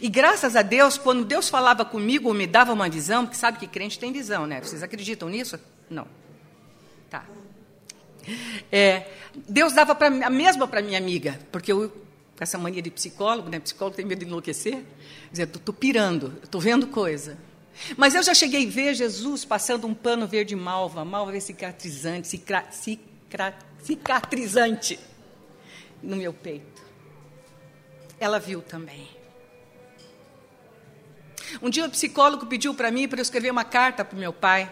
E 0.00 0.08
graças 0.08 0.56
a 0.56 0.62
Deus, 0.62 0.98
quando 0.98 1.24
Deus 1.24 1.48
falava 1.48 1.84
comigo 1.84 2.28
ou 2.28 2.34
me 2.34 2.46
dava 2.46 2.72
uma 2.72 2.88
visão, 2.88 3.24
porque 3.24 3.38
sabe 3.38 3.58
que 3.58 3.66
crente 3.66 3.98
tem 3.98 4.12
visão, 4.12 4.46
né? 4.46 4.60
Vocês 4.60 4.82
acreditam 4.82 5.28
nisso? 5.28 5.58
Não. 5.88 6.06
Tá. 7.08 7.24
É, 8.70 9.08
Deus 9.48 9.72
dava 9.72 9.94
pra, 9.94 10.08
a 10.08 10.30
mesma 10.30 10.68
para 10.68 10.82
minha 10.82 10.98
amiga, 10.98 11.40
porque 11.50 11.72
eu, 11.72 11.88
com 11.88 12.44
essa 12.44 12.58
mania 12.58 12.82
de 12.82 12.90
psicólogo, 12.90 13.48
né? 13.48 13.58
Psicólogo 13.58 13.96
tem 13.96 14.04
medo 14.04 14.18
de 14.18 14.26
enlouquecer. 14.26 14.84
Dizer, 15.30 15.44
estou 15.44 15.74
pirando, 15.74 16.38
estou 16.42 16.60
vendo 16.60 16.86
coisa. 16.88 17.38
Mas 17.96 18.14
eu 18.14 18.22
já 18.22 18.34
cheguei 18.34 18.66
a 18.66 18.70
ver 18.70 18.94
Jesus 18.94 19.44
passando 19.44 19.86
um 19.86 19.94
pano 19.94 20.26
verde 20.26 20.54
malva, 20.56 21.04
malva 21.04 21.38
cicatrizante, 21.40 22.28
cicra, 22.28 22.66
cicra, 22.70 23.56
cicatrizante 23.82 24.98
no 26.02 26.16
meu 26.16 26.32
peito. 26.32 26.82
Ela 28.18 28.38
viu 28.38 28.60
também. 28.60 29.08
Um 31.62 31.70
dia 31.70 31.86
o 31.86 31.90
psicólogo 31.90 32.46
pediu 32.46 32.74
para 32.74 32.90
mim 32.90 33.08
para 33.08 33.20
eu 33.20 33.22
escrever 33.22 33.50
uma 33.50 33.64
carta 33.64 34.04
para 34.04 34.16
o 34.16 34.18
meu 34.18 34.32
pai. 34.32 34.70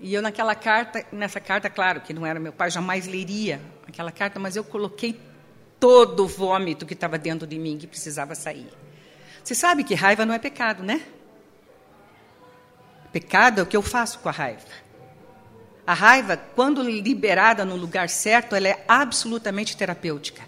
E 0.00 0.12
eu 0.12 0.20
naquela 0.20 0.54
carta, 0.54 1.06
nessa 1.12 1.40
carta, 1.40 1.70
claro 1.70 2.00
que 2.00 2.12
não 2.12 2.26
era 2.26 2.40
meu 2.40 2.52
pai, 2.52 2.70
jamais 2.70 3.06
leria 3.06 3.60
aquela 3.86 4.10
carta, 4.10 4.40
mas 4.40 4.56
eu 4.56 4.64
coloquei 4.64 5.18
todo 5.78 6.24
o 6.24 6.26
vômito 6.26 6.84
que 6.84 6.94
estava 6.94 7.16
dentro 7.16 7.46
de 7.46 7.58
mim 7.58 7.78
que 7.78 7.86
precisava 7.86 8.34
sair. 8.34 8.68
Você 9.42 9.54
sabe 9.54 9.84
que 9.84 9.94
raiva 9.94 10.26
não 10.26 10.34
é 10.34 10.38
pecado, 10.38 10.82
né? 10.82 11.02
Pecado 13.14 13.60
é 13.60 13.62
o 13.62 13.66
que 13.66 13.76
eu 13.76 13.80
faço 13.80 14.18
com 14.18 14.28
a 14.28 14.32
raiva. 14.32 14.66
A 15.86 15.94
raiva, 15.94 16.36
quando 16.36 16.82
liberada 16.82 17.64
no 17.64 17.76
lugar 17.76 18.08
certo, 18.08 18.56
ela 18.56 18.66
é 18.66 18.84
absolutamente 18.88 19.76
terapêutica. 19.76 20.42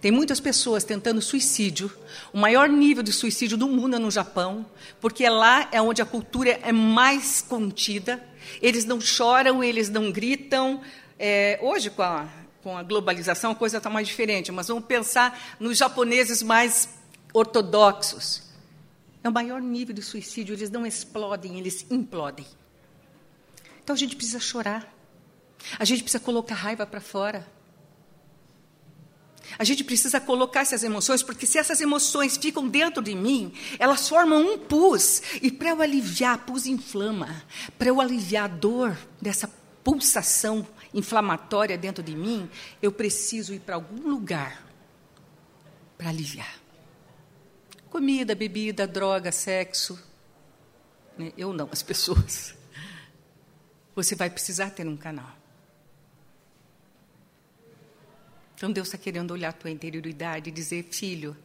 Tem 0.00 0.12
muitas 0.12 0.38
pessoas 0.38 0.84
tentando 0.84 1.20
suicídio. 1.20 1.90
O 2.32 2.38
maior 2.38 2.68
nível 2.68 3.02
de 3.02 3.12
suicídio 3.12 3.58
do 3.58 3.66
mundo 3.66 3.96
é 3.96 3.98
no 3.98 4.08
Japão, 4.08 4.64
porque 5.00 5.28
lá 5.28 5.68
é 5.72 5.82
onde 5.82 6.00
a 6.00 6.06
cultura 6.06 6.60
é 6.62 6.70
mais 6.70 7.42
contida. 7.42 8.22
Eles 8.62 8.84
não 8.84 9.00
choram, 9.00 9.64
eles 9.64 9.88
não 9.90 10.12
gritam. 10.12 10.80
É, 11.18 11.58
hoje, 11.60 11.90
com 11.90 12.02
a, 12.04 12.28
com 12.62 12.78
a 12.78 12.84
globalização, 12.84 13.50
a 13.50 13.56
coisa 13.56 13.78
está 13.78 13.90
mais 13.90 14.06
diferente, 14.06 14.52
mas 14.52 14.68
vamos 14.68 14.84
pensar 14.84 15.56
nos 15.58 15.76
japoneses 15.76 16.40
mais 16.40 16.88
ortodoxos. 17.34 18.45
É 19.26 19.28
o 19.28 19.32
maior 19.32 19.60
nível 19.60 19.92
de 19.92 20.02
suicídio, 20.02 20.54
eles 20.54 20.70
não 20.70 20.86
explodem, 20.86 21.58
eles 21.58 21.84
implodem. 21.90 22.46
Então 23.82 23.92
a 23.92 23.98
gente 23.98 24.14
precisa 24.14 24.38
chorar. 24.38 24.88
A 25.80 25.84
gente 25.84 26.04
precisa 26.04 26.22
colocar 26.22 26.54
raiva 26.54 26.86
para 26.86 27.00
fora. 27.00 27.44
A 29.58 29.64
gente 29.64 29.82
precisa 29.82 30.20
colocar 30.20 30.60
essas 30.60 30.84
emoções, 30.84 31.24
porque 31.24 31.44
se 31.44 31.58
essas 31.58 31.80
emoções 31.80 32.36
ficam 32.36 32.68
dentro 32.68 33.02
de 33.02 33.16
mim, 33.16 33.52
elas 33.80 34.08
formam 34.08 34.40
um 34.40 34.58
pus. 34.58 35.20
E 35.42 35.50
para 35.50 35.70
eu 35.70 35.82
aliviar, 35.82 36.46
pus 36.46 36.64
inflama, 36.64 37.42
para 37.76 37.88
eu 37.88 38.00
aliviar 38.00 38.44
a 38.44 38.54
dor 38.54 38.96
dessa 39.20 39.50
pulsação 39.82 40.64
inflamatória 40.94 41.76
dentro 41.76 42.00
de 42.00 42.14
mim, 42.14 42.48
eu 42.80 42.92
preciso 42.92 43.52
ir 43.52 43.58
para 43.58 43.74
algum 43.74 44.08
lugar 44.08 44.64
para 45.98 46.10
aliviar. 46.10 46.65
Comida, 47.90 48.34
bebida, 48.34 48.86
droga, 48.86 49.30
sexo. 49.32 49.98
Né? 51.16 51.32
Eu 51.36 51.52
não, 51.52 51.68
as 51.70 51.82
pessoas. 51.82 52.54
Você 53.94 54.14
vai 54.14 54.28
precisar 54.28 54.70
ter 54.70 54.86
um 54.86 54.96
canal. 54.96 55.36
Então 58.54 58.72
Deus 58.72 58.88
está 58.88 58.98
querendo 58.98 59.32
olhar 59.32 59.50
a 59.50 59.52
tua 59.52 59.70
interioridade 59.70 60.48
e 60.48 60.52
dizer, 60.52 60.84
filho, 60.90 61.36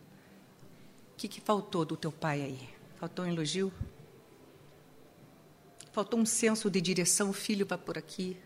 o 1.14 1.16
que, 1.18 1.28
que 1.28 1.42
faltou 1.42 1.84
do 1.84 1.98
teu 1.98 2.12
pai 2.12 2.42
aí? 2.42 2.70
Faltou 2.98 3.26
um 3.26 3.28
elogio? 3.28 3.72
Faltou 5.92 6.20
um 6.20 6.26
senso 6.26 6.70
de 6.70 6.80
direção, 6.80 7.30
o 7.30 7.34
filho 7.34 7.66
vai 7.66 7.78
por 7.78 7.98
aqui. 7.98 8.38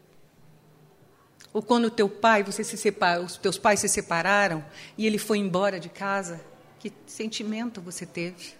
Ou 1.53 1.61
quando 1.61 1.85
o 1.85 1.91
teu 1.91 2.09
pai, 2.09 2.43
você 2.43 2.63
se 2.63 2.75
separa, 2.75 3.21
os 3.21 3.37
teus 3.37 3.57
pais 3.57 3.79
se 3.79 3.87
separaram 3.87 4.65
e 4.97 5.05
ele 5.05 5.17
foi 5.17 5.37
embora 5.37 5.79
de 5.79 5.87
casa, 5.87 6.43
que 6.89 6.93
sentimento 7.07 7.81
você 7.81 8.05
teve? 8.05 8.53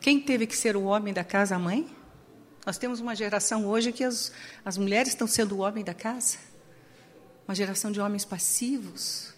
Quem 0.00 0.20
teve 0.20 0.46
que 0.46 0.56
ser 0.56 0.76
o 0.76 0.84
homem 0.84 1.12
da 1.12 1.22
casa, 1.22 1.56
a 1.56 1.58
mãe? 1.58 1.94
Nós 2.64 2.78
temos 2.78 3.00
uma 3.00 3.14
geração 3.14 3.66
hoje 3.66 3.92
que 3.92 4.02
as, 4.02 4.32
as 4.64 4.78
mulheres 4.78 5.08
estão 5.08 5.26
sendo 5.26 5.56
o 5.56 5.58
homem 5.58 5.84
da 5.84 5.92
casa 5.92 6.38
uma 7.46 7.54
geração 7.54 7.90
de 7.90 8.00
homens 8.00 8.24
passivos. 8.24 9.34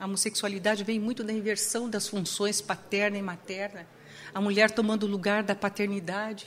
A 0.00 0.06
homossexualidade 0.06 0.82
vem 0.82 0.98
muito 0.98 1.22
da 1.22 1.34
inversão 1.34 1.88
das 1.88 2.08
funções 2.08 2.62
paterna 2.62 3.18
e 3.18 3.22
materna. 3.22 3.86
A 4.32 4.40
mulher 4.40 4.70
tomando 4.70 5.02
o 5.02 5.06
lugar 5.06 5.42
da 5.42 5.54
paternidade. 5.54 6.46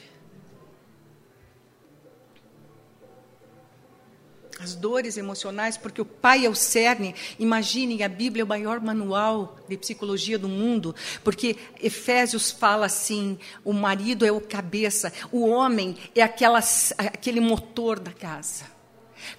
As 4.62 4.76
dores 4.76 5.16
emocionais, 5.16 5.78
porque 5.78 6.02
o 6.02 6.06
pai 6.06 6.46
é 6.46 6.50
o 6.50 6.56
cerne. 6.56 7.16
Imaginem, 7.40 8.04
a 8.04 8.10
Bíblia 8.10 8.42
é 8.42 8.46
o 8.46 8.48
maior 8.48 8.82
manual 8.82 9.58
de 9.70 9.78
psicologia 9.78 10.38
do 10.38 10.50
mundo, 10.50 10.94
porque 11.24 11.56
Efésios 11.82 12.52
fala 12.52 12.86
assim: 12.88 13.40
o 13.64 13.72
marido 13.72 14.26
é 14.26 14.32
o 14.32 14.42
cabeça, 14.42 15.14
o 15.32 15.48
homem 15.48 15.96
é 16.14 16.22
aquela, 16.22 16.60
aquele 16.98 17.40
motor 17.40 18.00
da 18.00 18.12
casa. 18.12 18.66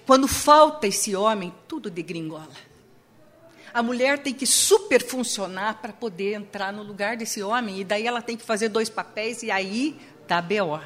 Quando 0.07 0.27
falta 0.27 0.87
esse 0.87 1.15
homem, 1.15 1.53
tudo 1.67 1.89
degringola. 1.89 2.71
A 3.73 3.81
mulher 3.81 4.19
tem 4.19 4.33
que 4.33 4.45
superfuncionar 4.45 5.81
para 5.81 5.93
poder 5.93 6.33
entrar 6.33 6.73
no 6.73 6.83
lugar 6.83 7.15
desse 7.15 7.41
homem, 7.41 7.79
e 7.79 7.83
daí 7.83 8.05
ela 8.05 8.21
tem 8.21 8.35
que 8.35 8.43
fazer 8.43 8.69
dois 8.69 8.89
papéis, 8.89 9.43
e 9.43 9.51
aí 9.51 9.99
dá 10.27 10.41
BO. 10.41 10.81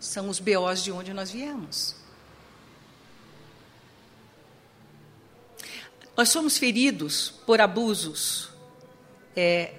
São 0.00 0.28
os 0.28 0.38
BOs 0.38 0.82
de 0.82 0.92
onde 0.92 1.14
nós 1.14 1.30
viemos. 1.30 1.97
Nós 6.18 6.30
somos 6.30 6.58
feridos 6.58 7.30
por 7.46 7.60
abusos, 7.60 8.50
é, 9.36 9.72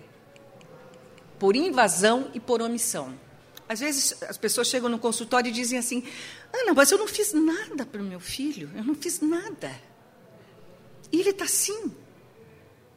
por 1.38 1.54
invasão 1.54 2.32
e 2.34 2.40
por 2.40 2.62
omissão. 2.62 3.14
Às 3.68 3.82
vezes 3.82 4.24
as 4.24 4.38
pessoas 4.38 4.70
chegam 4.70 4.88
no 4.88 4.98
consultório 4.98 5.50
e 5.50 5.52
dizem 5.52 5.78
assim: 5.78 6.02
Ana, 6.54 6.74
mas 6.74 6.92
eu 6.92 6.98
não 6.98 7.10
fiz 7.10 7.34
nada 7.34 7.86
para 7.86 8.02
o 8.02 8.06
meu 8.06 8.22
filho, 8.22 8.72
eu 8.74 8.86
não 8.86 8.96
fiz 8.96 9.20
nada. 9.20 9.70
E 11.12 11.20
ele 11.20 11.32
está 11.32 11.44
assim. 11.44 11.94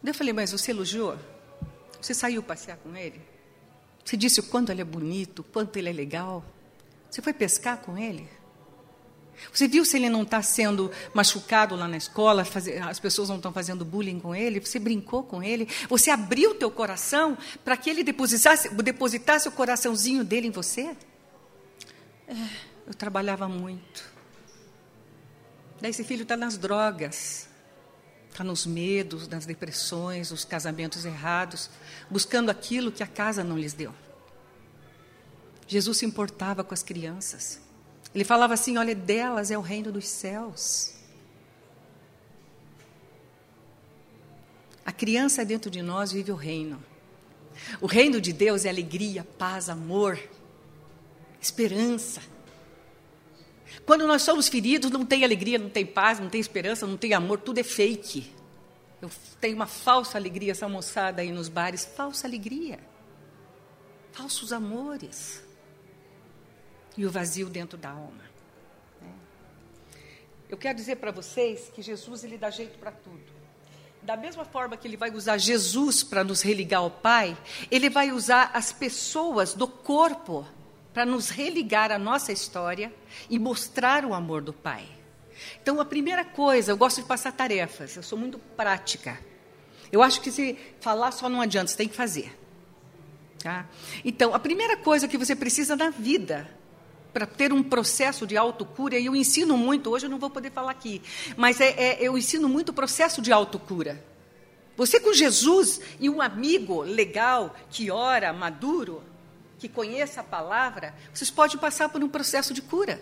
Eu 0.05 0.15
falei: 0.15 0.33
Mas 0.33 0.53
você 0.53 0.71
elogiou? 0.71 1.19
Você 2.01 2.15
saiu 2.15 2.45
passear 2.45 2.77
com 2.77 2.95
ele? 2.95 3.21
Você 4.05 4.17
disse 4.17 4.39
o 4.39 4.45
quanto 4.45 4.71
ele 4.71 4.83
é 4.83 4.85
bonito, 4.85 5.41
o 5.41 5.45
quanto 5.45 5.77
ele 5.77 5.89
é 5.89 5.93
legal? 5.93 6.45
Você 7.11 7.21
foi 7.21 7.33
pescar 7.33 7.79
com 7.79 7.99
ele? 7.99 8.29
Você 9.53 9.67
viu 9.67 9.85
se 9.85 9.97
ele 9.97 10.09
não 10.09 10.23
está 10.23 10.41
sendo 10.43 10.91
machucado 11.13 11.75
lá 11.75 11.89
na 11.89 11.97
escola, 11.97 12.47
as 12.89 13.01
pessoas 13.01 13.29
não 13.29 13.37
estão 13.37 13.53
fazendo 13.53 13.85
bullying 13.85 14.21
com 14.21 14.35
ele? 14.35 14.61
Você 14.61 14.79
brincou 14.79 15.23
com 15.23 15.43
ele? 15.43 15.69
Você 15.89 16.11
abriu 16.11 16.51
o 16.51 16.55
teu 16.55 16.71
coração 16.71 17.37
para 17.65 17.77
que 17.77 17.91
ele 17.91 18.05
depositasse, 18.05 18.69
depositasse 18.75 19.49
o 19.49 19.53
coraçãozinho 19.53 20.25
dele 20.25 20.49
em 20.49 20.51
você? 20.51 20.97
É, 22.29 22.35
eu 22.87 22.95
trabalhava 22.95 23.49
muito. 23.49 24.13
Daí 25.81 25.91
esse 25.91 26.05
filho 26.05 26.23
está 26.23 26.37
nas 26.37 26.57
drogas, 26.57 27.49
está 28.31 28.45
nos 28.45 28.65
medos, 28.65 29.27
nas 29.27 29.45
depressões, 29.45 30.31
nos 30.31 30.45
casamentos 30.45 31.05
errados, 31.05 31.69
buscando 32.09 32.51
aquilo 32.51 32.93
que 32.93 33.03
a 33.03 33.07
casa 33.07 33.43
não 33.43 33.59
lhes 33.59 33.73
deu. 33.73 33.93
Jesus 35.67 35.99
se 35.99 36.07
importava 36.07 36.63
com 36.63 36.73
as 36.73 36.83
crianças. 36.83 37.61
Ele 38.15 38.25
falava 38.25 38.55
assim: 38.55 38.77
olha, 38.77 38.95
delas 38.95 39.51
é 39.51 39.57
o 39.57 39.61
reino 39.61 39.91
dos 39.91 40.07
céus. 40.07 40.93
A 44.85 44.93
criança 44.93 45.45
dentro 45.45 45.71
de 45.71 45.81
nós 45.81 46.13
vive 46.13 46.33
o 46.33 46.37
reino. 46.37 46.83
O 47.81 47.87
reino 47.87 48.21
de 48.21 48.33
Deus 48.33 48.65
é 48.65 48.69
alegria, 48.69 49.25
paz, 49.39 49.69
amor, 49.69 50.19
esperança. 51.41 52.21
Quando 53.87 54.07
nós 54.07 54.23
somos 54.23 54.49
feridos, 54.49 54.91
não 54.91 55.07
tem 55.07 55.25
alegria, 55.25 55.59
não 55.59 55.71
tem 55.71 55.87
paz, 55.87 56.19
não 56.19 56.29
tem 56.29 56.41
esperança, 56.41 56.87
não 56.87 56.97
tem 56.97 57.15
amor, 57.15 57.41
tudo 57.41 57.59
é 57.59 57.63
fake. 57.63 58.33
Eu 59.01 59.11
tenho 59.41 59.57
uma 59.57 59.67
falsa 59.67 60.19
alegria, 60.19 60.53
essa 60.53 60.69
moçada 60.69 61.23
aí 61.23 61.33
nos 61.33 61.49
bares, 61.49 61.85
falsa 61.85 62.27
alegria, 62.27 62.79
falsos 64.13 64.53
amores 64.53 65.43
e 66.97 67.07
o 67.07 67.11
vazio 67.11 67.49
dentro 67.49 67.79
da 67.79 67.91
alma. 67.91 68.25
Né? 69.01 69.11
Eu 70.49 70.57
quero 70.57 70.77
dizer 70.77 70.97
para 70.97 71.11
vocês 71.11 71.71
que 71.75 71.83
Jesus 71.83 72.25
ele 72.25 72.37
dá 72.37 72.51
jeito 72.51 72.79
para 72.79 72.93
tudo. 72.93 73.33
Da 74.03 74.17
mesma 74.17 74.45
forma 74.45 74.77
que 74.77 74.89
ele 74.89 74.97
vai 74.97 75.11
usar 75.11 75.39
Jesus 75.39 76.03
para 76.03 76.25
nos 76.25 76.43
religar 76.43 76.81
ao 76.81 76.91
Pai, 76.91 77.37
ele 77.71 77.89
vai 77.89 78.11
usar 78.11 78.51
as 78.53 78.73
pessoas 78.73 79.55
do 79.55 79.69
corpo 79.69 80.47
para 80.93 81.07
nos 81.07 81.31
religar 81.31 81.93
à 81.93 81.99
nossa 81.99 82.33
história 82.33 82.93
e 83.31 83.39
mostrar 83.39 84.05
o 84.05 84.13
amor 84.13 84.43
do 84.43 84.53
Pai. 84.53 84.87
Então, 85.61 85.81
a 85.81 85.85
primeira 85.85 86.25
coisa, 86.25 86.73
eu 86.73 86.77
gosto 86.77 87.01
de 87.01 87.07
passar 87.07 87.33
tarefas, 87.33 87.97
eu 87.97 88.03
sou 88.03 88.19
muito 88.19 88.39
prática. 88.39 89.19
Eu 89.91 90.03
acho 90.03 90.21
que 90.21 90.31
se 90.31 90.59
falar 90.81 91.13
só 91.13 91.29
não 91.29 91.41
adianta, 91.41 91.69
você 91.69 91.77
tem 91.77 91.89
que 91.89 91.97
fazer. 91.97 92.37
Tá? 93.39 93.67
Então, 94.05 94.35
a 94.35 94.39
primeira 94.39 94.77
coisa 94.77 95.09
que 95.09 95.19
você 95.19 95.35
precisa 95.35 95.77
na 95.77 95.91
vida 95.91 96.49
para 97.13 97.27
ter 97.27 97.53
um 97.53 97.63
processo 97.63 98.27
de 98.27 98.37
autocura, 98.37 98.99
e 98.99 99.07
eu 99.07 99.15
ensino 99.15 99.57
muito, 99.57 99.91
hoje 99.91 100.07
eu 100.07 100.11
não 100.11 100.19
vou 100.19 100.31
poder 100.31 100.51
falar 100.51 100.71
aqui, 100.71 101.03
mas 101.37 101.61
é, 101.61 101.71
é, 101.71 101.99
eu 102.01 102.17
ensino 102.17 102.49
muito 102.49 102.71
o 102.71 102.73
processo 102.73 103.21
de 103.21 103.33
autocura. 103.33 104.03
Você 104.77 104.99
com 104.99 105.13
Jesus 105.13 105.81
e 106.01 106.09
um 106.09 106.23
amigo 106.23 106.83
legal, 106.83 107.55
que 107.71 107.91
ora, 107.91 108.33
maduro, 108.33 109.03
que 109.59 109.69
conheça 109.69 110.23
a 110.23 110.25
palavra, 110.25 110.95
vocês 111.13 111.31
podem 111.31 111.59
passar 111.59 111.89
por 111.89 112.03
um 112.03 112.09
processo 112.09 112.55
de 112.55 112.63
cura. 112.63 113.01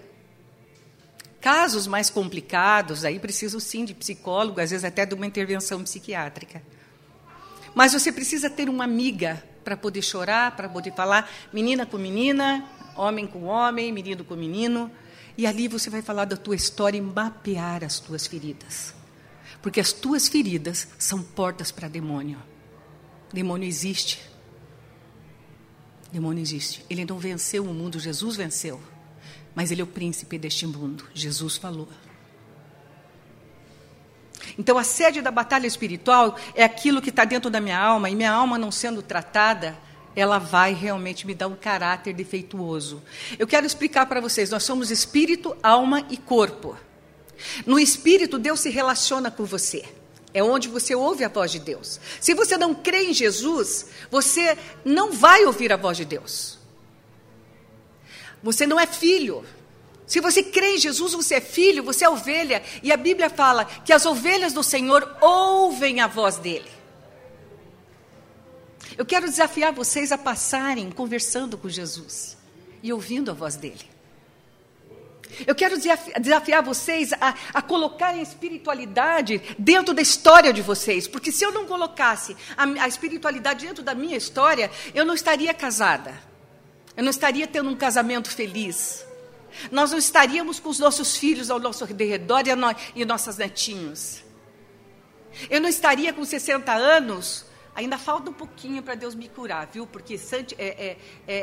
Casos 1.41 1.87
mais 1.87 2.11
complicados, 2.11 3.05
aí 3.05 3.19
precisam 3.19 3.59
sim 3.61 3.85
de 3.85 3.95
psicólogo, 3.95 4.61
às 4.61 4.71
vezes 4.71 4.85
até 4.85 5.07
de 5.07 5.15
uma 5.15 5.27
intervenção 5.27 5.83
psiquiátrica. 5.83 6.63
Mas 7.75 7.93
você 7.93 8.13
precisa 8.13 8.51
ter 8.51 8.69
uma 8.69 8.85
amiga 8.85 9.43
para 9.65 9.77
poder 9.77 10.03
chorar, 10.03 10.57
para 10.57 10.69
poder 10.69 10.93
falar, 10.93 11.31
menina 11.53 11.87
com 11.87 11.97
menina, 11.97 12.65
homem 13.01 13.27
com 13.27 13.45
homem, 13.45 13.93
menino 13.93 14.25
com 14.25 14.35
menino, 14.37 14.91
e 15.37 15.47
ali 15.47 15.69
você 15.69 15.89
vai 15.89 16.03
falar 16.03 16.27
da 16.27 16.37
tua 16.37 16.55
história 16.55 16.99
e 16.99 17.01
mapear 17.01 17.83
as 17.83 17.99
tuas 17.99 18.27
feridas. 18.27 18.95
Porque 19.63 19.81
as 19.81 19.93
tuas 19.93 20.29
feridas 20.29 20.89
são 20.99 21.23
portas 21.23 21.71
para 21.71 21.89
demônio. 21.89 22.39
Demônio 23.33 23.67
existe. 23.67 24.21
Demônio 26.13 26.43
existe. 26.43 26.85
Ele 26.91 27.05
não 27.05 27.19
venceu 27.19 27.65
o 27.65 27.75
mundo, 27.75 27.99
Jesus 27.99 28.37
venceu. 28.37 28.81
Mas 29.55 29.71
ele 29.71 29.81
é 29.81 29.85
o 29.85 29.87
príncipe 29.87 30.39
deste 30.39 30.67
mundo. 30.67 31.05
Jesus 31.15 31.57
falou. 31.57 31.89
Então, 34.59 34.77
a 34.79 34.85
sede 34.85 35.21
da 35.21 35.31
batalha 35.31 35.67
espiritual 35.67 36.37
é 36.55 36.65
aquilo 36.65 37.01
que 37.01 37.11
está 37.11 37.25
dentro 37.25 37.51
da 37.51 37.61
minha 37.61 37.79
alma, 37.79 38.11
e 38.11 38.15
minha 38.15 38.33
alma 38.33 38.59
não 38.59 38.71
sendo 38.71 39.03
tratada, 39.03 39.79
ela 40.21 40.39
vai 40.39 40.75
realmente 40.75 41.27
me 41.27 41.35
dar 41.35 41.49
um 41.49 41.57
caráter 41.57 42.13
defeituoso. 42.13 43.03
Eu 43.39 43.47
quero 43.47 43.67
explicar 43.67 44.07
para 44.07 44.21
vocês: 44.21 44.51
nós 44.51 44.63
somos 44.63 44.91
espírito, 44.91 45.57
alma 45.63 46.07
e 46.11 46.17
corpo. 46.17 46.77
No 47.67 47.79
espírito, 47.79 48.39
Deus 48.39 48.61
se 48.61 48.71
relaciona 48.71 49.31
com 49.31 49.45
você. 49.45 49.85
É 50.33 50.43
onde 50.43 50.69
você 50.69 50.95
ouve 50.95 51.25
a 51.25 51.29
voz 51.29 51.51
de 51.51 51.59
Deus. 51.59 52.01
Se 52.21 52.35
você 52.35 52.57
não 52.57 52.75
crê 52.75 53.05
em 53.05 53.15
Jesus, 53.15 53.87
você 54.11 54.57
não 54.85 55.11
vai 55.11 55.45
ouvir 55.45 55.73
a 55.73 55.77
voz 55.77 55.97
de 55.97 56.05
Deus. 56.05 56.59
Você 58.43 58.67
não 58.67 58.79
é 58.79 58.87
filho. 58.87 59.45
Se 60.07 60.21
você 60.21 60.43
crê 60.43 60.77
em 60.77 60.79
Jesus, 60.79 61.13
você 61.13 61.37
é 61.37 61.41
filho, 61.41 61.83
você 61.83 62.05
é 62.05 62.09
ovelha. 62.09 62.63
E 62.83 62.93
a 62.93 62.97
Bíblia 62.97 63.29
fala 63.31 63.65
que 63.65 63.93
as 63.93 64.07
ovelhas 64.07 64.53
do 64.53 64.63
Senhor 64.63 65.17
ouvem 65.21 66.01
a 66.01 66.07
voz 66.07 66.37
dele. 66.37 66.80
Eu 69.01 69.07
quero 69.07 69.31
desafiar 69.31 69.73
vocês 69.73 70.13
a 70.13 70.19
passarem 70.19 70.91
conversando 70.91 71.57
com 71.57 71.71
Jesus 71.71 72.37
e 72.83 72.93
ouvindo 72.93 73.31
a 73.31 73.35
voz 73.35 73.57
dele. 73.57 73.89
Eu 75.47 75.55
quero 75.55 75.77
desafiar 76.21 76.63
vocês 76.63 77.11
a, 77.15 77.35
a 77.55 77.63
colocarem 77.63 78.21
a 78.21 78.23
espiritualidade 78.23 79.41
dentro 79.59 79.95
da 79.95 80.03
história 80.03 80.53
de 80.53 80.61
vocês, 80.61 81.09
porque 81.09 81.33
se 81.33 81.43
eu 81.43 81.51
não 81.51 81.65
colocasse 81.65 82.37
a, 82.55 82.65
a 82.65 82.87
espiritualidade 82.87 83.67
dentro 83.67 83.83
da 83.83 83.95
minha 83.95 84.19
história, 84.19 84.71
eu 84.95 85.07
não 85.07 85.15
estaria 85.15 85.55
casada, 85.55 86.13
eu 86.95 87.03
não 87.03 87.11
estaria 87.11 87.47
tendo 87.47 87.71
um 87.71 87.77
casamento 87.77 88.31
feliz, 88.31 89.03
nós 89.73 89.93
não 89.93 89.99
estaríamos 89.99 90.61
com 90.61 90.69
os 90.69 90.79
nossos 90.79 91.17
filhos 91.17 91.51
ao 91.51 91.59
nosso 91.59 91.87
redor 91.87 92.47
e, 92.47 92.55
no, 92.55 92.77
e 92.95 93.07
nossos 93.07 93.39
netinhos. 93.39 94.23
Eu 95.49 95.59
não 95.59 95.71
estaria 95.71 96.13
com 96.13 96.23
60 96.23 96.71
anos 96.71 97.49
Ainda 97.81 97.97
falta 97.97 98.29
um 98.29 98.35
pouquinho 98.35 98.83
para 98.83 98.95
Deus 98.95 99.15
me 99.15 99.27
curar, 99.27 99.67
viu? 99.67 99.87
Porque 99.87 100.19
santi 100.19 100.55
é, 100.59 100.69
é, 100.69 100.99
é, 101.27 101.39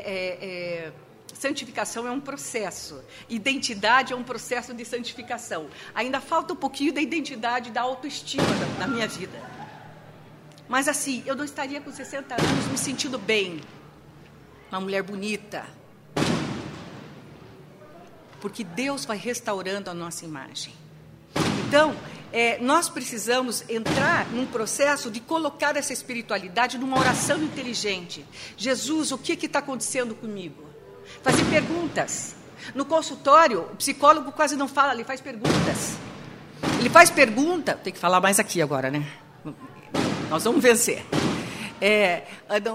é, 0.46 0.94
santificação 1.34 2.08
é 2.08 2.12
um 2.12 2.20
processo, 2.20 3.04
identidade 3.28 4.14
é 4.14 4.16
um 4.16 4.22
processo 4.22 4.72
de 4.72 4.86
santificação. 4.86 5.68
Ainda 5.96 6.22
falta 6.22 6.54
um 6.54 6.56
pouquinho 6.56 6.94
da 6.94 7.02
identidade, 7.02 7.72
da 7.72 7.82
autoestima 7.82 8.46
na 8.78 8.86
minha 8.86 9.08
vida. 9.08 9.36
Mas 10.70 10.88
assim, 10.88 11.24
eu 11.26 11.36
não 11.36 11.44
estaria 11.44 11.82
com 11.82 11.92
60 11.92 12.36
anos 12.36 12.68
me 12.68 12.78
sentindo 12.78 13.18
bem, 13.18 13.60
uma 14.70 14.80
mulher 14.80 15.02
bonita. 15.02 15.66
Porque 18.40 18.64
Deus 18.64 19.06
vai 19.06 19.18
restaurando 19.18 19.90
a 19.90 19.94
nossa 19.96 20.24
imagem. 20.24 20.72
Então, 21.68 21.96
é, 22.32 22.58
nós 22.60 22.90
precisamos 22.90 23.64
entrar 23.70 24.28
num 24.32 24.46
processo 24.46 25.10
de 25.10 25.20
colocar 25.20 25.76
essa 25.76 25.94
espiritualidade 25.94 26.78
numa 26.78 27.00
oração 27.00 27.42
inteligente. 27.42 28.26
Jesus, 28.56 29.12
o 29.12 29.18
que 29.18 29.34
está 29.46 29.60
acontecendo 29.60 30.14
comigo? 30.14 30.64
Fazer 31.24 31.44
perguntas. 31.46 32.36
No 32.76 32.86
consultório, 32.86 33.62
o 33.72 33.76
psicólogo 33.76 34.32
quase 34.32 34.56
não 34.56 34.68
fala, 34.68 34.94
ele 34.94 35.04
faz 35.04 35.22
perguntas. 35.22 35.98
Ele 36.80 36.90
faz 36.90 37.10
pergunta, 37.10 37.76
tem 37.76 37.94
que 37.94 38.00
falar 38.00 38.20
mais 38.20 38.40
aqui 38.40 38.62
agora, 38.62 38.92
né? 38.92 39.06
Nós 40.30 40.44
vamos 40.44 40.62
vencer. 40.62 41.06
É, 41.80 42.24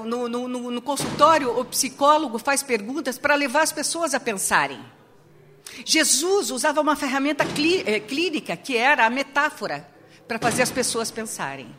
no, 0.07 0.29
no, 0.29 0.49
no, 0.49 0.71
no 0.71 0.83
consultório, 0.83 1.59
o 1.59 1.65
psicólogo 1.65 2.39
faz 2.39 2.63
perguntas 2.63 3.19
para 3.19 3.35
levar 3.35 3.63
as 3.63 3.73
pessoas 3.73 4.15
a 4.15 4.21
pensarem. 4.21 4.81
Jesus 5.85 6.51
usava 6.51 6.81
uma 6.81 6.97
ferramenta 6.97 7.45
eh, 7.45 8.01
clínica, 8.01 8.57
que 8.57 8.77
era 8.77 9.07
a 9.07 9.11
metáfora, 9.11 9.87
para 10.29 10.39
fazer 10.39 10.63
as 10.63 10.71
pessoas 10.71 11.11
pensarem. 11.11 11.75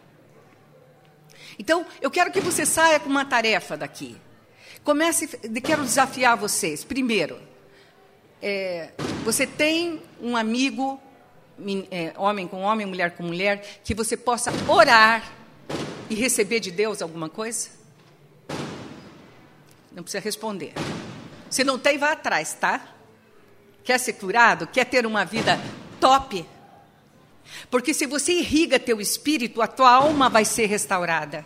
Então, 1.57 1.85
eu 2.01 2.09
quero 2.09 2.31
que 2.31 2.39
você 2.39 2.65
saia 2.65 2.99
com 2.99 3.09
uma 3.09 3.25
tarefa 3.25 3.77
daqui. 3.77 4.17
Comece, 4.83 5.27
quero 5.63 5.83
desafiar 5.83 6.35
vocês. 6.35 6.83
Primeiro, 6.83 7.39
é, 8.41 8.89
você 9.23 9.47
tem 9.47 10.01
um 10.21 10.35
amigo, 10.35 10.99
é, 11.89 12.13
homem 12.17 12.47
com 12.47 12.61
homem, 12.61 12.85
mulher 12.85 13.15
com 13.15 13.23
mulher, 13.23 13.79
que 13.83 13.93
você 13.93 14.17
possa 14.17 14.51
orar 14.67 15.31
e 16.09 16.15
receber 16.15 16.59
de 16.59 16.71
Deus 16.71 17.01
alguma 17.01 17.29
coisa? 17.29 17.69
Não 19.91 20.03
precisa 20.03 20.21
responder. 20.21 20.73
Se 21.49 21.63
não 21.63 21.77
tem, 21.77 21.97
vá 21.97 22.11
atrás, 22.11 22.53
tá? 22.53 22.92
Quer 23.83 23.99
ser 23.99 24.13
curado? 24.13 24.67
Quer 24.67 24.85
ter 24.85 25.05
uma 25.05 25.25
vida 25.25 25.59
top? 25.99 26.45
Porque 27.69 27.93
se 27.93 28.05
você 28.05 28.33
irriga 28.33 28.79
teu 28.79 29.01
espírito, 29.01 29.61
a 29.61 29.67
tua 29.67 29.91
alma 29.91 30.29
vai 30.29 30.45
ser 30.45 30.65
restaurada. 30.67 31.45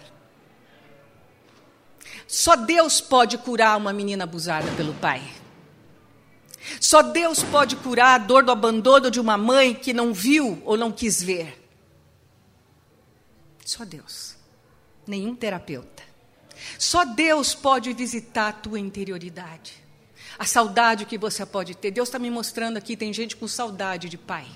Só 2.27 2.55
Deus 2.55 2.99
pode 2.99 3.38
curar 3.38 3.77
uma 3.77 3.93
menina 3.93 4.25
abusada 4.25 4.69
pelo 4.71 4.93
pai. 4.95 5.21
Só 6.81 7.01
Deus 7.01 7.43
pode 7.43 7.77
curar 7.77 8.15
a 8.15 8.17
dor 8.17 8.43
do 8.43 8.51
abandono 8.51 9.09
de 9.09 9.19
uma 9.19 9.38
mãe 9.38 9.73
que 9.73 9.93
não 9.93 10.13
viu 10.13 10.61
ou 10.65 10.77
não 10.77 10.91
quis 10.91 11.23
ver. 11.23 11.63
Só 13.65 13.85
Deus. 13.85 14.35
Nenhum 15.05 15.35
terapeuta. 15.35 16.03
Só 16.77 17.05
Deus 17.05 17.55
pode 17.55 17.93
visitar 17.93 18.49
a 18.49 18.53
tua 18.53 18.79
interioridade. 18.79 19.86
A 20.38 20.45
saudade 20.45 21.05
que 21.05 21.17
você 21.17 21.45
pode 21.45 21.75
ter. 21.75 21.91
Deus 21.91 22.07
está 22.07 22.19
me 22.19 22.29
mostrando 22.29 22.77
aqui, 22.77 22.95
tem 22.95 23.11
gente 23.11 23.35
com 23.35 23.47
saudade 23.47 24.07
de 24.07 24.17
pai. 24.17 24.47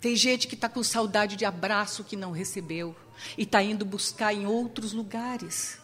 Tem 0.00 0.14
gente 0.14 0.46
que 0.46 0.54
está 0.54 0.68
com 0.68 0.82
saudade 0.82 1.36
de 1.36 1.44
abraço 1.44 2.04
que 2.04 2.16
não 2.16 2.30
recebeu 2.30 2.94
e 3.36 3.42
está 3.42 3.62
indo 3.62 3.84
buscar 3.84 4.32
em 4.32 4.46
outros 4.46 4.92
lugares. 4.92 5.78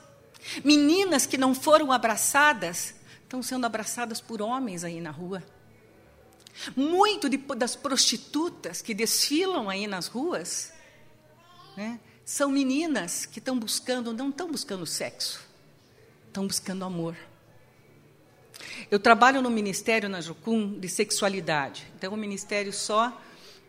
Meninas 0.64 1.26
que 1.26 1.36
não 1.36 1.54
foram 1.54 1.90
abraçadas 1.90 2.94
estão 3.22 3.42
sendo 3.42 3.66
abraçadas 3.66 4.20
por 4.20 4.40
homens 4.40 4.84
aí 4.84 5.00
na 5.00 5.10
rua. 5.10 5.42
Muito 6.76 7.28
de, 7.28 7.36
das 7.36 7.74
prostitutas 7.74 8.80
que 8.80 8.94
desfilam 8.94 9.68
aí 9.68 9.88
nas 9.88 10.06
ruas 10.06 10.72
né, 11.76 11.98
são 12.24 12.50
meninas 12.50 13.26
que 13.26 13.40
estão 13.40 13.58
buscando, 13.58 14.12
não 14.12 14.28
estão 14.28 14.48
buscando 14.48 14.86
sexo, 14.86 15.40
estão 16.34 16.48
buscando 16.48 16.84
amor. 16.84 17.16
Eu 18.90 18.98
trabalho 18.98 19.40
no 19.40 19.48
Ministério 19.48 20.08
na 20.08 20.20
Jucum 20.20 20.78
de 20.80 20.88
sexualidade. 20.88 21.86
Então, 21.96 22.10
é 22.10 22.14
um 22.14 22.18
ministério 22.18 22.72
só 22.72 23.20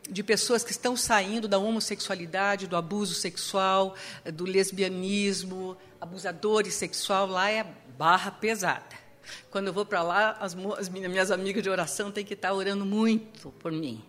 de 0.09 0.24
pessoas 0.24 0.63
que 0.63 0.72
estão 0.72 0.97
saindo 0.97 1.47
da 1.47 1.59
homossexualidade, 1.59 2.66
do 2.66 2.76
abuso 2.76 3.13
sexual, 3.13 3.95
do 4.34 4.45
lesbianismo, 4.45 5.78
abusadores 6.01 6.74
sexual, 6.74 7.28
lá 7.28 7.51
é 7.51 7.66
barra 7.97 8.32
pesada. 8.32 8.95
Quando 9.51 9.68
eu 9.68 9.74
vou 9.74 9.86
para 9.86 10.01
lá, 10.01 10.32
as, 10.39 10.55
as, 10.78 10.89
minhas 10.89 11.30
amigas 11.30 11.61
de 11.61 11.70
oração 11.70 12.11
têm 12.11 12.26
que 12.26 12.34
estar 12.34 12.51
orando 12.53 12.86
muito 12.86 13.51
por 13.59 13.72
mim 13.72 14.03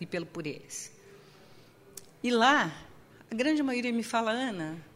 e 0.00 0.06
pelo 0.06 0.26
por 0.26 0.46
eles. 0.46 0.92
E 2.22 2.30
lá, 2.30 2.72
a 3.30 3.34
grande 3.34 3.62
maioria 3.62 3.92
me 3.92 4.02
fala, 4.02 4.30
Ana, 4.30 4.91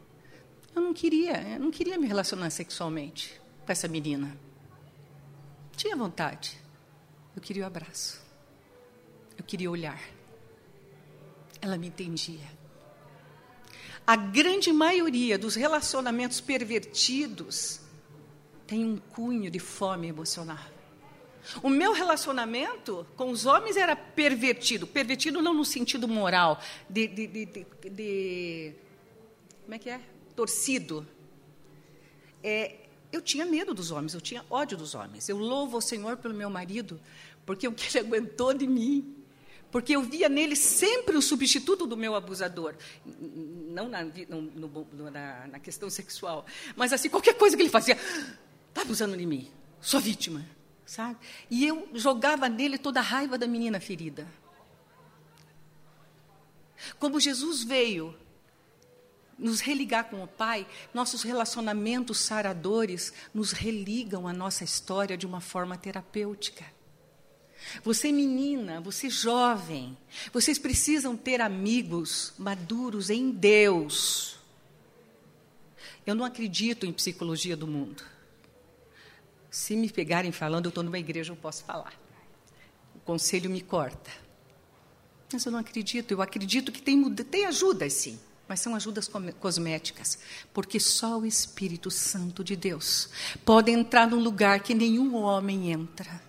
eu 0.77 0.81
não 0.81 0.93
queria, 0.93 1.41
eu 1.53 1.59
não 1.59 1.71
queria 1.71 1.97
me 1.97 2.07
relacionar 2.07 2.49
sexualmente 2.51 3.41
com 3.65 3.71
essa 3.71 3.87
menina. 3.87 4.37
Tinha 5.75 5.95
vontade. 5.95 6.57
Eu 7.35 7.41
queria 7.41 7.63
o 7.63 7.67
abraço. 7.67 8.21
Eu 9.37 9.43
queria 9.43 9.69
olhar. 9.69 9.99
Ela 11.61 11.77
me 11.77 11.87
entendia. 11.87 12.45
A 14.05 14.15
grande 14.15 14.71
maioria 14.71 15.37
dos 15.37 15.55
relacionamentos 15.55 16.39
pervertidos 16.39 17.81
tem 18.65 18.85
um 18.85 18.97
cunho 18.97 19.49
de 19.49 19.59
fome 19.59 20.07
emocional. 20.07 20.65
O 21.63 21.69
meu 21.69 21.93
relacionamento 21.93 23.05
com 23.15 23.31
os 23.31 23.45
homens 23.45 23.77
era 23.77 23.95
pervertido. 23.95 24.85
Pervertido 24.85 25.41
não 25.41 25.53
no 25.53 25.65
sentido 25.65 26.07
moral, 26.07 26.61
de, 26.89 27.07
de, 27.07 27.27
de, 27.27 27.45
de 27.89 28.75
como 29.63 29.75
é 29.75 29.79
que 29.79 29.89
é? 29.89 30.16
Torcido. 30.37 31.05
É, 32.43 32.75
eu 33.11 33.21
tinha 33.21 33.45
medo 33.45 33.73
dos 33.73 33.89
homens, 33.91 34.13
eu 34.13 34.21
tinha 34.21 34.45
ódio 34.49 34.77
dos 34.77 34.93
homens. 34.93 35.27
Eu 35.27 35.37
louvo 35.37 35.77
o 35.77 35.81
Senhor 35.81 36.15
pelo 36.17 36.33
meu 36.33 36.49
marido, 36.49 37.01
porque 37.45 37.67
o 37.67 37.73
que 37.73 37.97
ele 37.97 38.05
aguentou 38.07 38.53
de 38.53 38.67
mim 38.67 39.15
porque 39.71 39.95
eu 39.95 40.01
via 40.01 40.29
nele 40.29 40.55
sempre 40.55 41.17
o 41.17 41.21
substituto 41.21 41.85
do 41.85 41.97
meu 41.97 42.15
abusador. 42.15 42.75
Não 43.05 43.89
na, 43.89 44.03
no, 44.03 45.11
na, 45.11 45.47
na 45.47 45.59
questão 45.59 45.89
sexual, 45.89 46.45
mas 46.75 46.93
assim, 46.93 47.09
qualquer 47.09 47.33
coisa 47.33 47.55
que 47.55 47.61
ele 47.61 47.69
fazia, 47.69 47.97
está 48.69 48.81
abusando 48.81 49.17
de 49.17 49.25
mim, 49.25 49.51
sou 49.81 49.99
vítima, 49.99 50.45
sabe? 50.85 51.17
E 51.49 51.67
eu 51.67 51.89
jogava 51.93 52.47
nele 52.47 52.77
toda 52.77 53.01
a 53.01 53.03
raiva 53.03 53.37
da 53.37 53.45
menina 53.45 53.79
ferida. 53.79 54.25
Como 56.97 57.19
Jesus 57.19 57.63
veio 57.63 58.15
nos 59.37 59.61
religar 59.61 60.05
com 60.05 60.23
o 60.23 60.27
Pai, 60.27 60.65
nossos 60.93 61.21
relacionamentos 61.21 62.19
saradores 62.19 63.13
nos 63.33 63.51
religam 63.51 64.27
à 64.27 64.33
nossa 64.33 64.63
história 64.63 65.17
de 65.17 65.25
uma 65.25 65.41
forma 65.41 65.77
terapêutica. 65.77 66.65
Você 67.83 68.11
menina, 68.11 68.79
você 68.79 69.09
jovem, 69.09 69.97
vocês 70.31 70.57
precisam 70.57 71.17
ter 71.17 71.41
amigos 71.41 72.33
maduros 72.37 73.09
em 73.09 73.31
Deus. 73.31 74.37
Eu 76.05 76.15
não 76.15 76.23
acredito 76.23 76.85
em 76.85 76.93
psicologia 76.93 77.57
do 77.57 77.67
mundo. 77.67 78.03
Se 79.49 79.75
me 79.75 79.89
pegarem 79.89 80.31
falando, 80.31 80.65
eu 80.65 80.69
estou 80.69 80.83
numa 80.83 80.99
igreja, 80.99 81.31
eu 81.31 81.35
posso 81.35 81.63
falar. 81.63 81.93
O 82.95 82.99
conselho 82.99 83.49
me 83.49 83.61
corta. 83.61 84.09
Mas 85.31 85.45
eu 85.45 85.51
não 85.51 85.59
acredito. 85.59 86.11
Eu 86.11 86.21
acredito 86.21 86.71
que 86.71 86.81
tem, 86.81 87.13
tem 87.15 87.45
ajudas, 87.45 87.93
sim. 87.93 88.19
Mas 88.47 88.59
são 88.59 88.75
ajudas 88.75 89.09
cosméticas. 89.39 90.17
Porque 90.53 90.79
só 90.79 91.19
o 91.19 91.25
Espírito 91.25 91.91
Santo 91.91 92.43
de 92.43 92.55
Deus 92.55 93.09
pode 93.43 93.71
entrar 93.71 94.07
num 94.07 94.21
lugar 94.21 94.61
que 94.61 94.73
nenhum 94.73 95.15
homem 95.15 95.71
entra. 95.71 96.21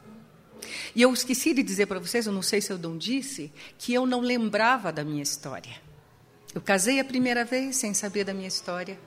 E 0.94 1.02
eu 1.02 1.12
esqueci 1.12 1.54
de 1.54 1.62
dizer 1.62 1.86
para 1.86 2.00
vocês, 2.00 2.26
eu 2.26 2.32
não 2.32 2.42
sei 2.42 2.60
se 2.60 2.72
eu 2.72 2.78
não 2.78 2.96
disse, 2.98 3.52
que 3.78 3.94
eu 3.94 4.04
não 4.04 4.20
lembrava 4.20 4.92
da 4.92 5.04
minha 5.04 5.22
história. 5.22 5.80
Eu 6.54 6.60
casei 6.60 6.98
a 6.98 7.04
primeira 7.04 7.44
vez 7.44 7.76
sem 7.76 7.94
saber 7.94 8.24
da 8.24 8.34
minha 8.34 8.48
história. 8.48 8.98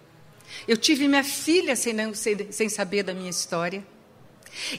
Eu 0.67 0.77
tive 0.77 1.07
minha 1.07 1.23
filha 1.23 1.75
sem, 1.75 2.13
sem, 2.13 2.51
sem 2.51 2.69
saber 2.69 3.03
da 3.03 3.13
minha 3.13 3.29
história. 3.29 3.85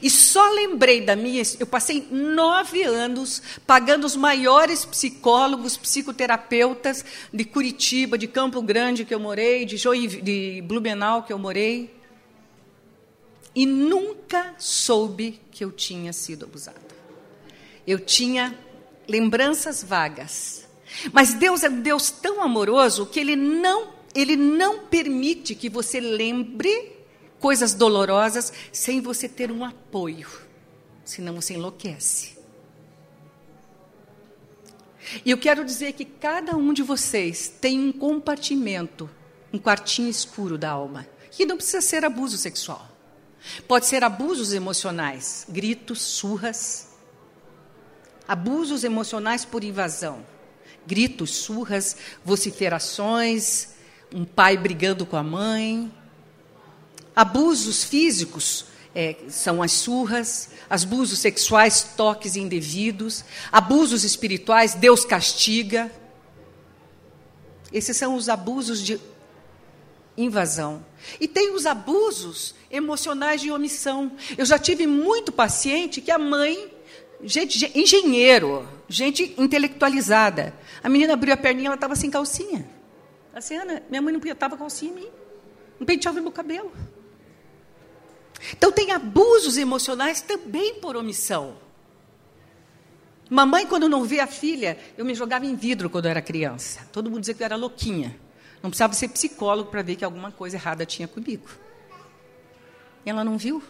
E 0.01 0.09
só 0.09 0.49
lembrei 0.51 1.01
da 1.01 1.15
minha. 1.15 1.41
Eu 1.59 1.67
passei 1.67 2.07
nove 2.11 2.83
anos 2.83 3.41
pagando 3.65 4.05
os 4.05 4.15
maiores 4.15 4.85
psicólogos, 4.85 5.77
psicoterapeutas 5.77 7.03
de 7.33 7.45
Curitiba, 7.45 8.17
de 8.17 8.27
Campo 8.27 8.61
Grande 8.61 9.05
que 9.05 9.13
eu 9.13 9.19
morei, 9.19 9.65
de, 9.65 9.77
Joinv 9.77 10.21
de 10.21 10.61
Blumenau 10.61 11.23
que 11.23 11.33
eu 11.33 11.39
morei 11.39 12.03
e 13.55 13.65
nunca 13.65 14.55
soube 14.57 15.39
que 15.51 15.63
eu 15.63 15.71
tinha 15.71 16.11
sido 16.11 16.45
abusada. 16.45 16.81
Eu 17.85 17.99
tinha 17.99 18.57
lembranças 19.07 19.83
vagas. 19.83 20.67
Mas 21.11 21.33
Deus 21.33 21.63
é 21.63 21.69
um 21.69 21.81
Deus 21.81 22.09
tão 22.09 22.41
amoroso 22.41 23.05
que 23.05 23.19
ele 23.19 23.35
não 23.35 23.93
ele 24.15 24.35
não 24.35 24.85
permite 24.85 25.55
que 25.55 25.67
você 25.67 25.99
lembre 25.99 26.91
coisas 27.43 27.73
dolorosas 27.73 28.53
sem 28.71 29.01
você 29.01 29.27
ter 29.27 29.51
um 29.51 29.65
apoio. 29.65 30.29
Senão 31.03 31.35
você 31.35 31.55
enlouquece. 31.55 32.37
E 35.25 35.29
eu 35.29 35.37
quero 35.37 35.65
dizer 35.65 35.91
que 35.91 36.05
cada 36.05 36.55
um 36.55 36.71
de 36.71 36.81
vocês 36.81 37.49
tem 37.49 37.77
um 37.77 37.91
compartimento, 37.91 39.09
um 39.51 39.59
quartinho 39.59 40.07
escuro 40.07 40.57
da 40.57 40.69
alma, 40.69 41.05
que 41.31 41.45
não 41.45 41.57
precisa 41.57 41.81
ser 41.81 42.05
abuso 42.05 42.37
sexual. 42.37 42.87
Pode 43.67 43.87
ser 43.87 44.05
abusos 44.05 44.53
emocionais, 44.53 45.45
gritos, 45.49 46.01
surras. 46.01 46.93
Abusos 48.25 48.85
emocionais 48.85 49.43
por 49.43 49.65
invasão. 49.65 50.25
Gritos, 50.87 51.31
surras, 51.31 51.97
vociferações, 52.23 53.73
um 54.13 54.23
pai 54.23 54.55
brigando 54.55 55.05
com 55.05 55.17
a 55.17 55.23
mãe. 55.23 55.91
Abusos 57.15 57.83
físicos 57.83 58.65
é, 58.95 59.15
são 59.27 59.61
as 59.61 59.71
surras, 59.71 60.49
abusos 60.69 61.19
sexuais, 61.19 61.83
toques 61.95 62.35
indevidos, 62.35 63.23
abusos 63.51 64.03
espirituais, 64.03 64.75
Deus 64.75 65.03
castiga. 65.03 65.91
Esses 67.71 67.97
são 67.97 68.15
os 68.15 68.29
abusos 68.29 68.81
de 68.81 68.99
invasão. 70.15 70.85
E 71.19 71.27
tem 71.27 71.53
os 71.53 71.65
abusos 71.65 72.53
emocionais 72.69 73.41
de 73.41 73.51
omissão. 73.51 74.11
Eu 74.37 74.45
já 74.45 74.59
tive 74.59 74.85
muito 74.85 75.31
paciente 75.31 76.01
que 76.01 76.11
a 76.11 76.19
mãe, 76.19 76.71
gente, 77.23 77.71
engenheiro, 77.77 78.67
gente 78.87 79.33
intelectualizada. 79.37 80.53
A 80.83 80.89
menina 80.89 81.13
abriu 81.13 81.33
a 81.33 81.37
perninha, 81.37 81.67
ela 81.67 81.75
estava 81.75 81.95
sem 81.95 82.11
calcinha. 82.11 82.69
Assim, 83.33 83.55
Ana, 83.55 83.81
minha 83.89 84.01
mãe 84.01 84.13
não 84.13 84.21
estava 84.21 84.55
calcinha 84.55 84.91
em 84.91 84.95
mim. 84.95 85.09
Não 85.79 85.87
penteava 85.87 86.21
meu 86.21 86.31
cabelo. 86.31 86.71
Então 88.51 88.71
tem 88.71 88.91
abusos 88.91 89.57
emocionais 89.57 90.21
também 90.21 90.75
por 90.75 90.95
omissão. 90.95 91.55
Mamãe, 93.29 93.65
quando 93.65 93.87
não 93.87 94.03
vê 94.03 94.19
a 94.19 94.27
filha, 94.27 94.77
eu 94.97 95.05
me 95.05 95.15
jogava 95.15 95.45
em 95.45 95.55
vidro 95.55 95.89
quando 95.89 96.05
eu 96.05 96.11
era 96.11 96.21
criança. 96.21 96.87
Todo 96.91 97.09
mundo 97.09 97.21
dizia 97.21 97.33
que 97.33 97.41
eu 97.41 97.45
era 97.45 97.55
louquinha. 97.55 98.19
Não 98.61 98.69
precisava 98.69 98.93
ser 98.93 99.07
psicólogo 99.09 99.71
para 99.71 99.81
ver 99.81 99.95
que 99.95 100.05
alguma 100.05 100.31
coisa 100.31 100.57
errada 100.57 100.85
tinha 100.85 101.07
comigo. 101.07 101.49
E 103.05 103.09
ela 103.09 103.23
não 103.23 103.37
viu? 103.37 103.61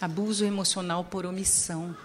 Abuso 0.00 0.44
emocional 0.44 1.04
por 1.04 1.24
omissão. 1.24 1.96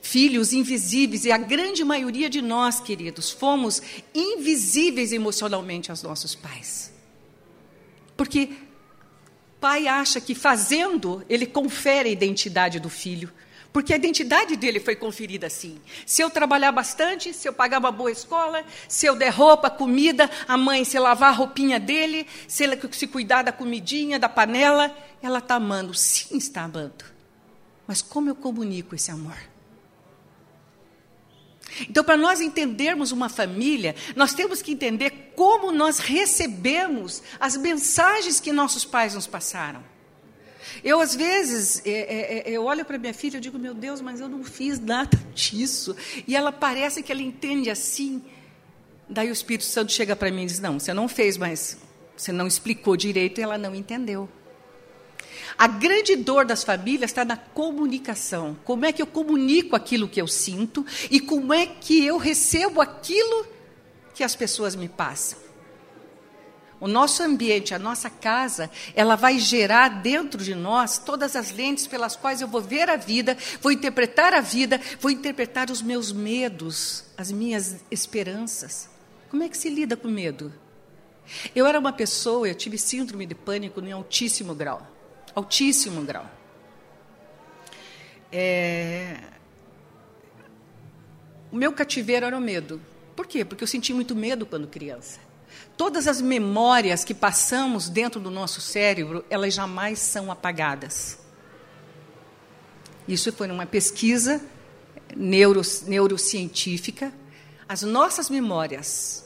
Filhos 0.00 0.52
invisíveis, 0.52 1.24
e 1.24 1.32
a 1.32 1.36
grande 1.36 1.84
maioria 1.84 2.30
de 2.30 2.40
nós, 2.40 2.80
queridos, 2.80 3.30
fomos 3.30 3.82
invisíveis 4.14 5.12
emocionalmente 5.12 5.90
aos 5.90 6.02
nossos 6.02 6.34
pais. 6.34 6.92
Porque 8.16 8.50
pai 9.64 9.88
acha 9.88 10.20
que 10.20 10.34
fazendo, 10.34 11.24
ele 11.26 11.46
confere 11.46 12.10
a 12.10 12.12
identidade 12.12 12.78
do 12.78 12.90
filho. 12.90 13.32
Porque 13.72 13.94
a 13.94 13.96
identidade 13.96 14.56
dele 14.56 14.78
foi 14.78 14.94
conferida 14.94 15.46
assim. 15.46 15.80
Se 16.04 16.20
eu 16.20 16.28
trabalhar 16.28 16.70
bastante, 16.70 17.32
se 17.32 17.48
eu 17.48 17.52
pagar 17.54 17.78
uma 17.78 17.90
boa 17.90 18.12
escola, 18.12 18.62
se 18.86 19.06
eu 19.06 19.16
der 19.16 19.30
roupa, 19.30 19.70
comida, 19.70 20.30
a 20.46 20.58
mãe 20.58 20.84
se 20.84 20.98
lavar 20.98 21.30
a 21.30 21.32
roupinha 21.32 21.80
dele, 21.80 22.26
se 22.46 22.62
ele 22.62 22.78
se 22.92 23.06
cuidar 23.06 23.40
da 23.40 23.52
comidinha, 23.52 24.18
da 24.18 24.28
panela, 24.28 24.94
ela 25.22 25.38
está 25.38 25.54
amando. 25.54 25.94
Sim, 25.94 26.36
está 26.36 26.64
amando. 26.64 27.06
Mas 27.86 28.02
como 28.02 28.28
eu 28.28 28.34
comunico 28.34 28.94
esse 28.94 29.10
amor? 29.10 29.38
Então, 31.82 32.04
para 32.04 32.16
nós 32.16 32.40
entendermos 32.40 33.12
uma 33.12 33.28
família, 33.28 33.94
nós 34.14 34.34
temos 34.34 34.62
que 34.62 34.72
entender 34.72 35.32
como 35.34 35.72
nós 35.72 35.98
recebemos 35.98 37.22
as 37.38 37.56
mensagens 37.56 38.40
que 38.40 38.52
nossos 38.52 38.84
pais 38.84 39.14
nos 39.14 39.26
passaram. 39.26 39.82
Eu, 40.82 41.00
às 41.00 41.14
vezes, 41.14 41.82
é, 41.84 41.90
é, 41.90 42.50
é 42.50 42.50
eu 42.50 42.64
olho 42.64 42.84
para 42.84 42.98
minha 42.98 43.14
filha 43.14 43.38
e 43.38 43.40
digo, 43.40 43.58
meu 43.58 43.74
Deus, 43.74 44.00
mas 44.00 44.20
eu 44.20 44.28
não 44.28 44.44
fiz 44.44 44.78
nada 44.78 45.18
disso. 45.34 45.96
E 46.26 46.36
ela 46.36 46.52
parece 46.52 47.02
que 47.02 47.12
ela 47.12 47.22
entende 47.22 47.70
assim. 47.70 48.22
Daí 49.08 49.28
o 49.28 49.32
Espírito 49.32 49.64
Santo 49.64 49.92
chega 49.92 50.16
para 50.16 50.30
mim 50.30 50.42
e 50.42 50.46
diz, 50.46 50.60
não, 50.60 50.78
você 50.78 50.94
não 50.94 51.08
fez, 51.08 51.36
mas 51.36 51.78
você 52.16 52.32
não 52.32 52.46
explicou 52.46 52.96
direito 52.96 53.40
e 53.40 53.42
ela 53.42 53.58
não 53.58 53.74
entendeu. 53.74 54.28
A 55.56 55.66
grande 55.66 56.16
dor 56.16 56.44
das 56.44 56.64
famílias 56.64 57.10
está 57.10 57.24
na 57.24 57.36
comunicação. 57.36 58.56
Como 58.64 58.84
é 58.84 58.92
que 58.92 59.02
eu 59.02 59.06
comunico 59.06 59.76
aquilo 59.76 60.08
que 60.08 60.20
eu 60.20 60.26
sinto 60.26 60.84
e 61.10 61.20
como 61.20 61.52
é 61.52 61.66
que 61.66 62.04
eu 62.04 62.16
recebo 62.16 62.80
aquilo 62.80 63.54
que 64.14 64.22
as 64.22 64.36
pessoas 64.36 64.76
me 64.76 64.88
passam. 64.88 65.38
O 66.80 66.88
nosso 66.88 67.22
ambiente, 67.22 67.74
a 67.74 67.78
nossa 67.78 68.10
casa, 68.10 68.70
ela 68.94 69.16
vai 69.16 69.38
gerar 69.38 69.88
dentro 70.02 70.42
de 70.42 70.54
nós 70.54 70.98
todas 70.98 71.34
as 71.34 71.50
lentes 71.50 71.86
pelas 71.86 72.14
quais 72.14 72.40
eu 72.40 72.48
vou 72.48 72.60
ver 72.60 72.90
a 72.90 72.96
vida, 72.96 73.36
vou 73.60 73.72
interpretar 73.72 74.34
a 74.34 74.40
vida, 74.40 74.80
vou 75.00 75.10
interpretar 75.10 75.70
os 75.70 75.80
meus 75.80 76.12
medos, 76.12 77.04
as 77.16 77.32
minhas 77.32 77.76
esperanças. 77.90 78.88
Como 79.30 79.42
é 79.42 79.48
que 79.48 79.56
se 79.56 79.70
lida 79.70 79.96
com 79.96 80.08
medo? 80.08 80.52
Eu 81.54 81.64
era 81.66 81.78
uma 81.78 81.92
pessoa, 81.92 82.46
eu 82.46 82.54
tive 82.54 82.76
síndrome 82.76 83.24
de 83.24 83.34
pânico 83.34 83.80
em 83.80 83.92
altíssimo 83.92 84.54
grau 84.54 84.93
altíssimo 85.34 86.02
grau. 86.02 86.30
É... 88.30 89.16
O 91.50 91.56
meu 91.56 91.72
cativeiro 91.72 92.26
era 92.26 92.36
o 92.36 92.40
medo. 92.40 92.80
Por 93.14 93.26
quê? 93.26 93.44
Porque 93.44 93.62
eu 93.62 93.68
senti 93.68 93.92
muito 93.94 94.14
medo 94.14 94.44
quando 94.44 94.66
criança. 94.66 95.20
Todas 95.76 96.08
as 96.08 96.20
memórias 96.20 97.04
que 97.04 97.14
passamos 97.14 97.88
dentro 97.88 98.20
do 98.20 98.30
nosso 98.30 98.60
cérebro, 98.60 99.24
elas 99.30 99.54
jamais 99.54 99.98
são 99.98 100.30
apagadas. 100.30 101.18
Isso 103.06 103.32
foi 103.32 103.46
numa 103.46 103.66
pesquisa 103.66 104.40
neuro, 105.16 105.62
neurocientífica. 105.86 107.12
As 107.68 107.82
nossas 107.82 108.30
memórias, 108.30 109.24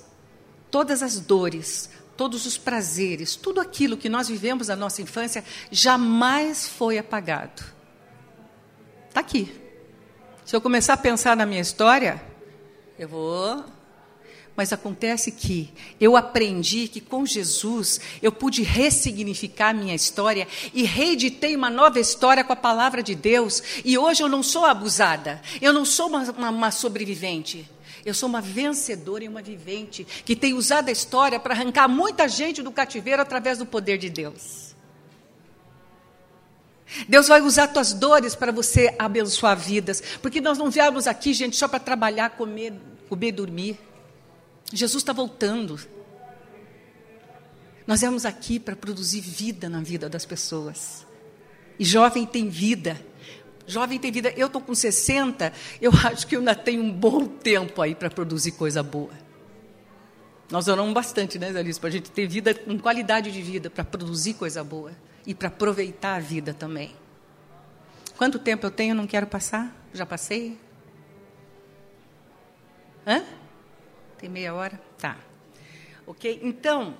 todas 0.70 1.02
as 1.02 1.20
dores, 1.20 1.90
todos 2.18 2.44
os 2.46 2.58
prazeres, 2.58 3.36
tudo 3.36 3.60
aquilo 3.60 3.96
que 3.96 4.08
nós 4.08 4.28
vivemos 4.28 4.66
na 4.66 4.74
nossa 4.74 5.00
infância 5.00 5.44
jamais 5.70 6.68
foi 6.68 6.98
apagado. 6.98 7.62
Está 9.08 9.20
aqui. 9.20 9.54
Se 10.44 10.56
eu 10.56 10.60
começar 10.60 10.94
a 10.94 10.96
pensar 10.96 11.36
na 11.36 11.46
minha 11.46 11.60
história, 11.60 12.20
eu 12.98 13.08
vou. 13.08 13.64
Mas 14.56 14.72
acontece 14.72 15.30
que 15.30 15.72
eu 16.00 16.16
aprendi 16.16 16.88
que 16.88 17.00
com 17.00 17.24
Jesus 17.24 18.00
eu 18.20 18.32
pude 18.32 18.64
ressignificar 18.64 19.72
minha 19.72 19.94
história 19.94 20.48
e 20.74 20.82
reeditei 20.82 21.54
uma 21.54 21.70
nova 21.70 22.00
história 22.00 22.42
com 22.42 22.52
a 22.52 22.56
palavra 22.56 23.00
de 23.00 23.14
Deus. 23.14 23.62
E 23.84 23.96
hoje 23.96 24.24
eu 24.24 24.28
não 24.28 24.42
sou 24.42 24.64
abusada, 24.64 25.40
eu 25.62 25.72
não 25.72 25.84
sou 25.84 26.08
uma, 26.08 26.22
uma, 26.32 26.50
uma 26.50 26.70
sobrevivente. 26.72 27.70
Eu 28.08 28.14
sou 28.14 28.28
uma 28.28 28.40
vencedora 28.40 29.22
e 29.22 29.28
uma 29.28 29.42
vivente 29.42 30.04
que 30.24 30.34
tem 30.34 30.54
usado 30.54 30.88
a 30.88 30.92
história 30.92 31.38
para 31.38 31.54
arrancar 31.54 31.86
muita 31.88 32.26
gente 32.26 32.62
do 32.62 32.72
cativeiro 32.72 33.20
através 33.20 33.58
do 33.58 33.66
poder 33.66 33.98
de 33.98 34.08
Deus. 34.08 34.74
Deus 37.06 37.28
vai 37.28 37.42
usar 37.42 37.68
tuas 37.68 37.92
dores 37.92 38.34
para 38.34 38.50
você 38.50 38.94
abençoar 38.98 39.58
vidas, 39.58 40.02
porque 40.22 40.40
nós 40.40 40.56
não 40.56 40.70
viemos 40.70 41.06
aqui, 41.06 41.34
gente, 41.34 41.54
só 41.54 41.68
para 41.68 41.78
trabalhar, 41.78 42.30
comer, 42.30 42.72
comer, 43.10 43.32
dormir. 43.32 43.78
Jesus 44.72 45.02
está 45.02 45.12
voltando. 45.12 45.78
Nós 47.86 48.00
viemos 48.00 48.24
aqui 48.24 48.58
para 48.58 48.74
produzir 48.74 49.20
vida 49.20 49.68
na 49.68 49.82
vida 49.82 50.08
das 50.08 50.24
pessoas. 50.24 51.06
E 51.78 51.84
jovem 51.84 52.24
tem 52.24 52.48
vida. 52.48 52.98
Jovem 53.68 53.98
tem 53.98 54.10
vida. 54.10 54.32
Eu 54.34 54.46
estou 54.46 54.62
com 54.62 54.74
60, 54.74 55.52
eu 55.80 55.92
acho 56.04 56.26
que 56.26 56.34
eu 56.34 56.40
ainda 56.40 56.54
tenho 56.54 56.82
um 56.82 56.90
bom 56.90 57.26
tempo 57.26 57.82
aí 57.82 57.94
para 57.94 58.10
produzir 58.10 58.52
coisa 58.52 58.82
boa. 58.82 59.12
Nós 60.50 60.66
oramos 60.66 60.94
bastante, 60.94 61.38
né, 61.38 61.52
Zé 61.52 61.62
para 61.78 61.88
a 61.88 61.92
gente 61.92 62.10
ter 62.10 62.26
vida 62.26 62.54
com 62.54 62.78
qualidade 62.78 63.30
de 63.30 63.42
vida, 63.42 63.68
para 63.68 63.84
produzir 63.84 64.32
coisa 64.34 64.64
boa 64.64 64.92
e 65.26 65.34
para 65.34 65.48
aproveitar 65.48 66.14
a 66.14 66.18
vida 66.18 66.54
também. 66.54 66.96
Quanto 68.16 68.38
tempo 68.38 68.64
eu 68.64 68.70
tenho? 68.70 68.94
Não 68.94 69.06
quero 69.06 69.26
passar? 69.26 69.70
Já 69.92 70.06
passei? 70.06 70.58
Hã? 73.06 73.22
Tem 74.16 74.30
meia 74.30 74.54
hora? 74.54 74.80
Tá. 74.96 75.18
Ok? 76.06 76.40
Então, 76.42 76.96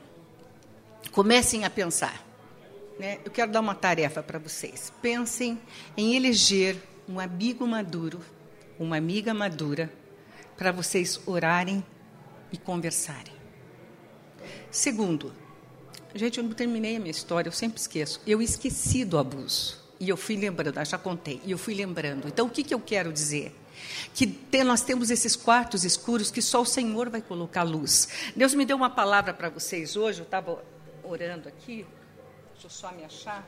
comecem 1.10 1.64
a 1.64 1.70
pensar. 1.70 2.27
Né? 2.98 3.18
Eu 3.24 3.30
quero 3.30 3.52
dar 3.52 3.60
uma 3.60 3.74
tarefa 3.74 4.22
para 4.22 4.38
vocês. 4.38 4.92
Pensem 5.00 5.58
em 5.96 6.16
eleger 6.16 6.76
um 7.08 7.20
amigo 7.20 7.66
maduro, 7.66 8.20
uma 8.78 8.96
amiga 8.96 9.32
madura, 9.32 9.92
para 10.56 10.72
vocês 10.72 11.20
orarem 11.24 11.84
e 12.52 12.58
conversarem. 12.58 13.32
Segundo, 14.70 15.32
gente, 16.14 16.38
eu 16.38 16.44
não 16.44 16.52
terminei 16.52 16.96
a 16.96 16.98
minha 16.98 17.10
história, 17.10 17.48
eu 17.48 17.52
sempre 17.52 17.80
esqueço. 17.80 18.20
Eu 18.26 18.42
esqueci 18.42 19.04
do 19.04 19.18
abuso. 19.18 19.86
E 20.00 20.08
eu 20.08 20.16
fui 20.16 20.36
lembrando, 20.36 20.84
já 20.84 20.96
contei, 20.96 21.40
e 21.44 21.50
eu 21.50 21.58
fui 21.58 21.74
lembrando. 21.74 22.28
Então, 22.28 22.46
o 22.46 22.50
que, 22.50 22.62
que 22.62 22.72
eu 22.72 22.80
quero 22.80 23.12
dizer? 23.12 23.54
Que 24.14 24.38
nós 24.64 24.82
temos 24.82 25.10
esses 25.10 25.34
quartos 25.34 25.84
escuros 25.84 26.30
que 26.30 26.40
só 26.40 26.62
o 26.62 26.66
Senhor 26.66 27.08
vai 27.08 27.20
colocar 27.20 27.64
luz. 27.64 28.08
Deus 28.36 28.54
me 28.54 28.64
deu 28.64 28.76
uma 28.76 28.90
palavra 28.90 29.34
para 29.34 29.48
vocês 29.48 29.96
hoje, 29.96 30.20
eu 30.20 30.24
estava 30.24 30.62
orando 31.02 31.48
aqui, 31.48 31.84
Deixa 32.60 32.66
eu 32.66 32.90
só 32.90 32.96
me 32.96 33.04
achar. 33.04 33.46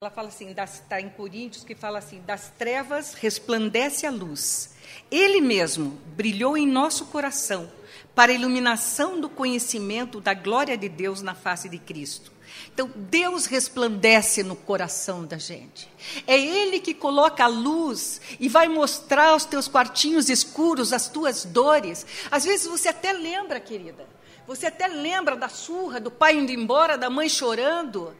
Ela 0.00 0.10
fala 0.10 0.26
assim, 0.26 0.50
está 0.50 1.00
em 1.00 1.08
Coríntios, 1.08 1.62
que 1.62 1.76
fala 1.76 2.00
assim: 2.00 2.20
das 2.22 2.50
trevas 2.58 3.14
resplandece 3.14 4.04
a 4.04 4.10
luz. 4.10 4.74
Ele 5.08 5.40
mesmo 5.40 5.90
brilhou 6.16 6.58
em 6.58 6.66
nosso 6.66 7.06
coração 7.06 7.70
para 8.16 8.32
a 8.32 8.34
iluminação 8.34 9.20
do 9.20 9.28
conhecimento 9.28 10.20
da 10.20 10.34
glória 10.34 10.76
de 10.76 10.88
Deus 10.88 11.22
na 11.22 11.36
face 11.36 11.68
de 11.68 11.78
Cristo. 11.78 12.32
Então, 12.74 12.90
Deus 12.96 13.46
resplandece 13.46 14.42
no 14.42 14.56
coração 14.56 15.24
da 15.24 15.38
gente. 15.38 15.88
É 16.26 16.36
Ele 16.36 16.80
que 16.80 16.92
coloca 16.94 17.44
a 17.44 17.48
luz 17.48 18.20
e 18.40 18.48
vai 18.48 18.66
mostrar 18.66 19.36
os 19.36 19.44
teus 19.44 19.68
quartinhos 19.68 20.28
escuros, 20.28 20.92
as 20.92 21.08
tuas 21.08 21.44
dores. 21.44 22.04
Às 22.28 22.44
vezes 22.44 22.66
você 22.66 22.88
até 22.88 23.12
lembra, 23.12 23.60
querida, 23.60 24.04
você 24.48 24.68
até 24.68 24.88
lembra 24.88 25.36
da 25.36 25.50
surra, 25.50 26.00
do 26.00 26.10
pai 26.10 26.34
indo 26.34 26.50
embora, 26.50 26.96
da 26.96 27.10
mãe 27.10 27.28
chorando, 27.28 28.16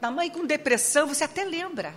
da 0.00 0.10
mãe 0.10 0.30
com 0.30 0.46
depressão, 0.46 1.06
você 1.06 1.24
até 1.24 1.44
lembra. 1.44 1.94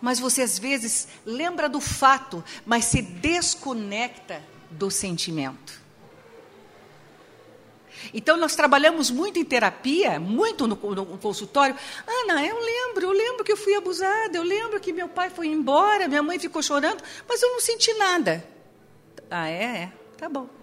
Mas 0.00 0.18
você 0.18 0.42
às 0.42 0.58
vezes 0.58 1.06
lembra 1.24 1.68
do 1.68 1.80
fato, 1.80 2.42
mas 2.66 2.86
se 2.86 3.00
desconecta 3.00 4.42
do 4.68 4.90
sentimento. 4.90 5.80
Então, 8.12 8.36
nós 8.36 8.56
trabalhamos 8.56 9.08
muito 9.08 9.38
em 9.38 9.44
terapia, 9.44 10.18
muito 10.18 10.66
no, 10.66 10.74
no, 10.74 11.06
consultório. 11.18 11.76
Ana, 12.04 12.44
eu 12.44 12.58
lembro, 12.58 13.06
eu 13.06 13.12
lembro 13.12 13.44
que 13.44 13.52
eu 13.52 13.56
fui 13.56 13.76
abusada, 13.76 14.36
eu 14.36 14.42
lembro 14.42 14.80
que 14.80 14.92
meu 14.92 15.08
pai 15.08 15.30
foi 15.30 15.46
embora, 15.46 16.08
minha 16.08 16.24
mãe 16.24 16.40
ficou 16.40 16.60
chorando, 16.60 17.00
mas 17.28 17.40
eu 17.40 17.52
não 17.52 17.60
senti 17.60 17.94
nada. 17.94 18.44
Ah, 19.30 19.48
é? 19.48 19.62
é. 19.62 19.92
Tá 20.18 20.28
bom. 20.28 20.61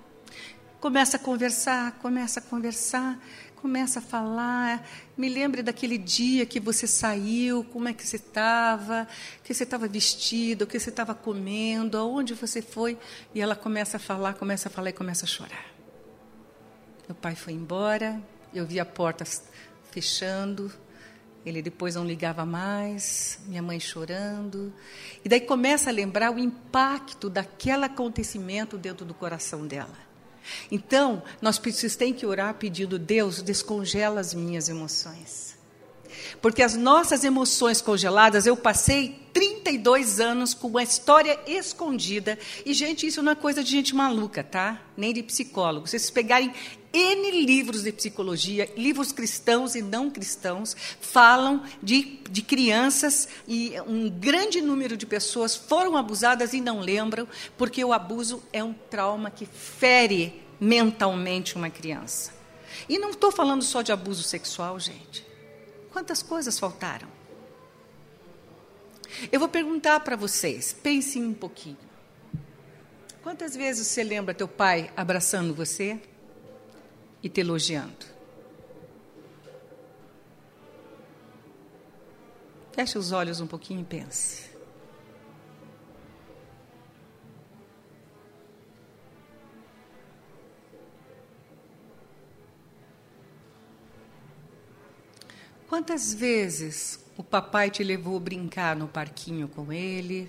Começa 0.79 1.17
a 1.17 1.19
conversar, 1.19 1.91
começa 1.99 2.39
a 2.39 2.43
conversar, 2.43 3.19
começa 3.57 3.99
a 3.99 4.01
falar. 4.01 4.87
Me 5.17 5.27
lembre 5.27 5.61
daquele 5.61 5.97
dia 5.97 6.45
que 6.45 6.57
você 6.57 6.87
saiu, 6.87 7.65
como 7.65 7.89
é 7.89 7.93
que 7.93 8.07
você 8.07 8.15
estava, 8.15 9.05
o 9.39 9.43
que 9.43 9.53
você 9.53 9.63
estava 9.63 9.89
vestido, 9.89 10.61
o 10.61 10.67
que 10.67 10.79
você 10.79 10.89
estava 10.89 11.13
comendo, 11.13 11.97
aonde 11.97 12.33
você 12.33 12.61
foi. 12.61 12.97
E 13.35 13.41
ela 13.41 13.57
começa 13.57 13.97
a 13.97 13.99
falar, 13.99 14.35
começa 14.35 14.69
a 14.69 14.71
falar 14.71 14.91
e 14.91 14.93
começa 14.93 15.25
a 15.25 15.27
chorar. 15.27 15.65
Meu 17.09 17.15
pai 17.15 17.35
foi 17.35 17.51
embora, 17.51 18.21
eu 18.53 18.65
vi 18.65 18.79
a 18.79 18.85
porta 18.85 19.25
fechando, 19.91 20.71
ele 21.45 21.61
depois 21.61 21.95
não 21.95 22.05
ligava 22.05 22.45
mais, 22.45 23.37
minha 23.47 23.61
mãe 23.61 23.81
chorando. 23.81 24.71
E 25.25 25.27
daí 25.27 25.41
começa 25.41 25.89
a 25.89 25.93
lembrar 25.93 26.31
o 26.31 26.39
impacto 26.39 27.29
daquele 27.29 27.83
acontecimento 27.83 28.77
dentro 28.77 29.05
do 29.05 29.13
coração 29.13 29.67
dela. 29.67 30.08
Então, 30.71 31.21
nós 31.41 31.59
precisamos 31.59 32.17
que 32.17 32.25
orar 32.25 32.53
pedindo, 32.55 32.97
Deus, 32.99 33.41
descongela 33.41 34.19
as 34.19 34.33
minhas 34.33 34.69
emoções. 34.69 35.57
Porque 36.41 36.61
as 36.61 36.75
nossas 36.75 37.23
emoções 37.23 37.81
congeladas, 37.81 38.45
eu 38.45 38.55
passei 38.55 39.19
32 39.33 40.19
anos 40.19 40.53
com 40.53 40.67
uma 40.67 40.83
história 40.83 41.39
escondida. 41.47 42.37
E, 42.65 42.73
gente, 42.73 43.05
isso 43.05 43.21
não 43.21 43.31
é 43.31 43.35
coisa 43.35 43.63
de 43.63 43.71
gente 43.71 43.95
maluca, 43.95 44.43
tá? 44.43 44.81
Nem 44.97 45.13
de 45.13 45.23
psicólogo. 45.23 45.87
Se 45.87 45.91
vocês 45.91 46.09
pegarem 46.09 46.53
N 46.91 47.45
livros 47.45 47.83
de 47.83 47.91
psicologia, 47.91 48.71
livros 48.75 49.11
cristãos 49.11 49.75
e 49.75 49.81
não 49.81 50.09
cristãos, 50.09 50.75
falam 50.99 51.63
de, 51.83 52.19
de 52.29 52.41
crianças 52.41 53.27
e 53.47 53.73
um 53.85 54.09
grande 54.09 54.59
número 54.59 54.97
de 54.97 55.05
pessoas 55.05 55.55
foram 55.55 55.95
abusadas 55.95 56.53
e 56.53 56.59
não 56.59 56.79
lembram, 56.79 57.27
porque 57.57 57.83
o 57.85 57.93
abuso 57.93 58.41
é 58.51 58.63
um 58.63 58.73
trauma 58.73 59.29
que 59.29 59.45
fere 59.45 60.41
mentalmente 60.59 61.55
uma 61.55 61.69
criança. 61.69 62.33
E 62.87 62.97
não 62.97 63.11
estou 63.11 63.31
falando 63.31 63.61
só 63.61 63.83
de 63.83 63.91
abuso 63.91 64.23
sexual, 64.23 64.79
gente. 64.79 65.25
Quantas 65.91 66.23
coisas 66.23 66.57
faltaram? 66.57 67.07
Eu 69.31 69.39
vou 69.39 69.49
perguntar 69.49 69.99
para 69.99 70.15
vocês, 70.15 70.73
pensem 70.73 71.23
um 71.23 71.33
pouquinho. 71.33 71.77
Quantas 73.21 73.55
vezes 73.55 73.85
você 73.85 74.03
lembra 74.03 74.33
teu 74.33 74.47
pai 74.47 74.91
abraçando 74.95 75.53
você 75.53 75.99
e 77.21 77.29
te 77.29 77.41
elogiando? 77.41 78.05
Feche 82.71 82.97
os 82.97 83.11
olhos 83.11 83.41
um 83.41 83.47
pouquinho 83.47 83.81
e 83.81 83.83
pense. 83.83 84.49
Quantas 95.67 96.13
vezes 96.13 96.99
o 97.15 97.23
papai 97.23 97.69
te 97.69 97.83
levou 97.83 98.19
brincar 98.19 98.75
no 98.75 98.87
parquinho 98.87 99.47
com 99.47 99.71
ele? 99.71 100.27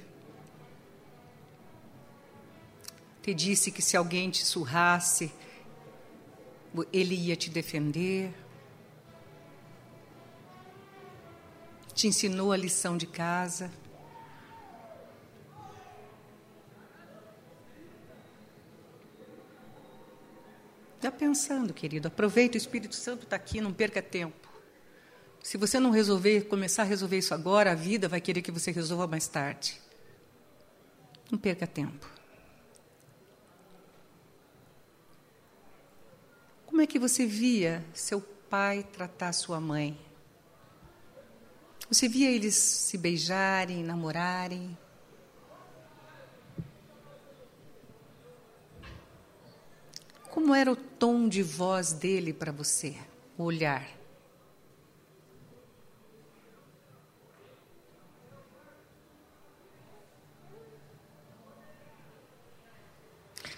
Te 3.22 3.32
disse 3.32 3.70
que 3.70 3.80
se 3.80 3.97
alguém 3.97 4.28
te 4.28 4.45
surrasse, 4.45 5.32
ele 6.93 7.14
ia 7.14 7.37
te 7.37 7.51
defender? 7.51 8.33
Te 11.95 12.07
ensinou 12.07 12.53
a 12.53 12.57
lição 12.57 12.97
de 12.97 13.07
casa? 13.07 13.71
Já 21.03 21.11
pensando, 21.11 21.73
querido, 21.73 22.09
aproveita, 22.09 22.57
o 22.57 22.59
Espírito 22.59 22.95
Santo 22.95 23.25
está 23.25 23.37
aqui, 23.37 23.61
não 23.61 23.73
perca 23.73 24.03
tempo. 24.03 24.49
Se 25.43 25.57
você 25.57 25.81
não 25.81 25.91
resolver, 25.91 26.43
começar 26.43 26.83
a 26.83 26.85
resolver 26.85 27.16
isso 27.16 27.33
agora, 27.33 27.73
a 27.73 27.75
vida 27.75 28.07
vai 28.07 28.21
querer 28.21 28.43
que 28.43 28.51
você 28.51 28.71
resolva 28.71 29.07
mais 29.07 29.27
tarde. 29.27 29.81
Não 31.31 31.39
perca 31.39 31.66
tempo. 31.66 32.20
Como 36.81 36.89
é 36.89 36.93
que 36.93 36.99
você 36.99 37.26
via 37.26 37.85
seu 37.93 38.22
pai 38.22 38.83
tratar 38.91 39.35
sua 39.35 39.61
mãe? 39.61 40.01
Você 41.91 42.09
via 42.09 42.31
eles 42.31 42.55
se 42.55 42.97
beijarem, 42.97 43.85
namorarem? 43.85 44.78
Como 50.31 50.55
era 50.55 50.72
o 50.72 50.76
tom 50.76 51.28
de 51.28 51.43
voz 51.43 51.93
dele 51.93 52.33
para 52.33 52.51
você, 52.51 52.97
o 53.37 53.43
olhar? 53.43 53.87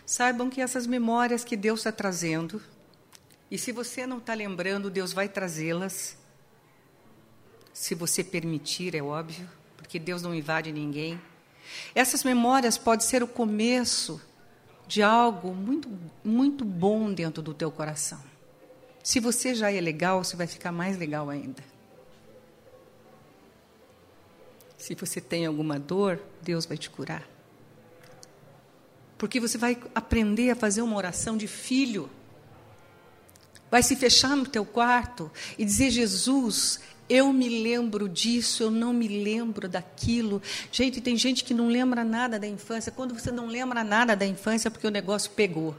Saibam 0.04 0.50
que 0.50 0.60
essas 0.60 0.88
memórias 0.88 1.44
que 1.44 1.56
Deus 1.56 1.78
está 1.78 1.92
trazendo, 1.92 2.60
e 3.52 3.58
se 3.58 3.70
você 3.70 4.06
não 4.06 4.16
está 4.16 4.32
lembrando, 4.32 4.88
Deus 4.88 5.12
vai 5.12 5.28
trazê-las, 5.28 6.16
se 7.70 7.94
você 7.94 8.24
permitir, 8.24 8.94
é 8.94 9.02
óbvio, 9.02 9.46
porque 9.76 9.98
Deus 9.98 10.22
não 10.22 10.34
invade 10.34 10.72
ninguém. 10.72 11.20
Essas 11.94 12.24
memórias 12.24 12.78
podem 12.78 13.06
ser 13.06 13.22
o 13.22 13.26
começo 13.28 14.18
de 14.88 15.02
algo 15.02 15.52
muito, 15.52 15.86
muito 16.24 16.64
bom 16.64 17.12
dentro 17.12 17.42
do 17.42 17.52
teu 17.52 17.70
coração. 17.70 18.22
Se 19.02 19.20
você 19.20 19.54
já 19.54 19.70
é 19.70 19.82
legal, 19.82 20.24
você 20.24 20.34
vai 20.34 20.46
ficar 20.46 20.72
mais 20.72 20.96
legal 20.96 21.28
ainda. 21.28 21.62
Se 24.78 24.94
você 24.94 25.20
tem 25.20 25.44
alguma 25.44 25.78
dor, 25.78 26.18
Deus 26.40 26.64
vai 26.64 26.78
te 26.78 26.88
curar. 26.88 27.28
Porque 29.18 29.38
você 29.38 29.58
vai 29.58 29.78
aprender 29.94 30.48
a 30.48 30.56
fazer 30.56 30.80
uma 30.80 30.96
oração 30.96 31.36
de 31.36 31.46
filho. 31.46 32.08
Vai 33.72 33.82
se 33.82 33.96
fechar 33.96 34.36
no 34.36 34.46
teu 34.46 34.66
quarto 34.66 35.32
e 35.56 35.64
dizer: 35.64 35.90
Jesus, 35.90 36.78
eu 37.08 37.32
me 37.32 37.62
lembro 37.62 38.06
disso, 38.06 38.62
eu 38.62 38.70
não 38.70 38.92
me 38.92 39.08
lembro 39.08 39.66
daquilo. 39.66 40.42
Gente, 40.70 41.00
tem 41.00 41.16
gente 41.16 41.42
que 41.42 41.54
não 41.54 41.68
lembra 41.68 42.04
nada 42.04 42.38
da 42.38 42.46
infância. 42.46 42.92
Quando 42.92 43.18
você 43.18 43.32
não 43.32 43.46
lembra 43.46 43.82
nada 43.82 44.14
da 44.14 44.26
infância, 44.26 44.68
é 44.68 44.70
porque 44.70 44.86
o 44.86 44.90
negócio 44.90 45.30
pegou. 45.30 45.74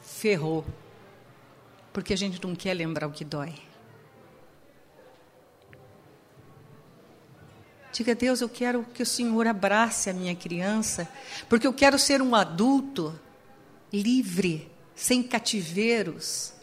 Ferrou. 0.00 0.64
Porque 1.92 2.12
a 2.12 2.16
gente 2.16 2.40
não 2.40 2.54
quer 2.54 2.74
lembrar 2.74 3.08
o 3.08 3.10
que 3.10 3.24
dói. 3.24 3.54
Diga, 7.92 8.14
Deus, 8.14 8.40
eu 8.40 8.48
quero 8.48 8.84
que 8.94 9.02
o 9.02 9.06
Senhor 9.06 9.48
abrace 9.48 10.08
a 10.08 10.12
minha 10.12 10.36
criança, 10.36 11.08
porque 11.48 11.66
eu 11.66 11.72
quero 11.72 11.98
ser 11.98 12.22
um 12.22 12.32
adulto 12.32 13.18
livre, 13.92 14.70
sem 14.96 15.22
cativeiros, 15.22 16.54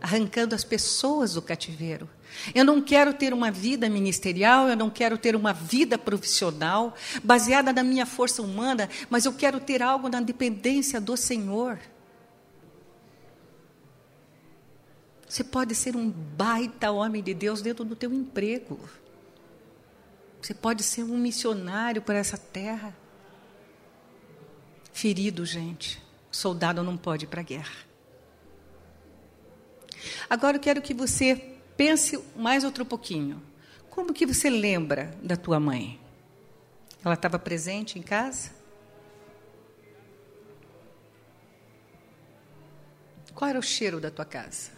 arrancando 0.00 0.54
as 0.54 0.62
pessoas 0.62 1.34
do 1.34 1.42
cativeiro. 1.42 2.08
Eu 2.54 2.64
não 2.64 2.80
quero 2.80 3.12
ter 3.12 3.34
uma 3.34 3.50
vida 3.50 3.90
ministerial, 3.90 4.68
eu 4.68 4.76
não 4.76 4.88
quero 4.88 5.18
ter 5.18 5.36
uma 5.36 5.52
vida 5.52 5.98
profissional 5.98 6.94
baseada 7.22 7.72
na 7.72 7.82
minha 7.82 8.06
força 8.06 8.40
humana, 8.40 8.88
mas 9.10 9.24
eu 9.24 9.32
quero 9.32 9.60
ter 9.60 9.82
algo 9.82 10.08
na 10.08 10.20
dependência 10.20 11.00
do 11.00 11.16
Senhor. 11.16 11.78
Você 15.28 15.42
pode 15.42 15.74
ser 15.74 15.96
um 15.96 16.10
baita 16.10 16.90
homem 16.90 17.22
de 17.22 17.34
Deus 17.34 17.62
dentro 17.62 17.84
do 17.84 17.96
teu 17.96 18.12
emprego. 18.12 18.78
Você 20.40 20.52
pode 20.52 20.82
ser 20.82 21.04
um 21.04 21.16
missionário 21.16 22.02
para 22.02 22.18
essa 22.18 22.36
terra. 22.36 22.94
Ferido, 24.92 25.46
gente. 25.46 26.01
Soldado 26.32 26.82
não 26.82 26.96
pode 26.96 27.26
ir 27.26 27.28
para 27.28 27.42
a 27.42 27.44
guerra. 27.44 27.76
Agora 30.28 30.56
eu 30.56 30.60
quero 30.60 30.82
que 30.82 30.92
você 30.92 31.56
pense 31.76 32.18
mais 32.34 32.64
outro 32.64 32.84
pouquinho. 32.84 33.40
Como 33.88 34.12
que 34.12 34.26
você 34.26 34.50
lembra 34.50 35.14
da 35.22 35.36
tua 35.36 35.60
mãe? 35.60 36.00
Ela 37.04 37.14
estava 37.14 37.38
presente 37.38 37.98
em 37.98 38.02
casa? 38.02 38.50
Qual 43.34 43.48
era 43.48 43.58
o 43.58 43.62
cheiro 43.62 44.00
da 44.00 44.10
tua 44.10 44.24
casa? 44.24 44.72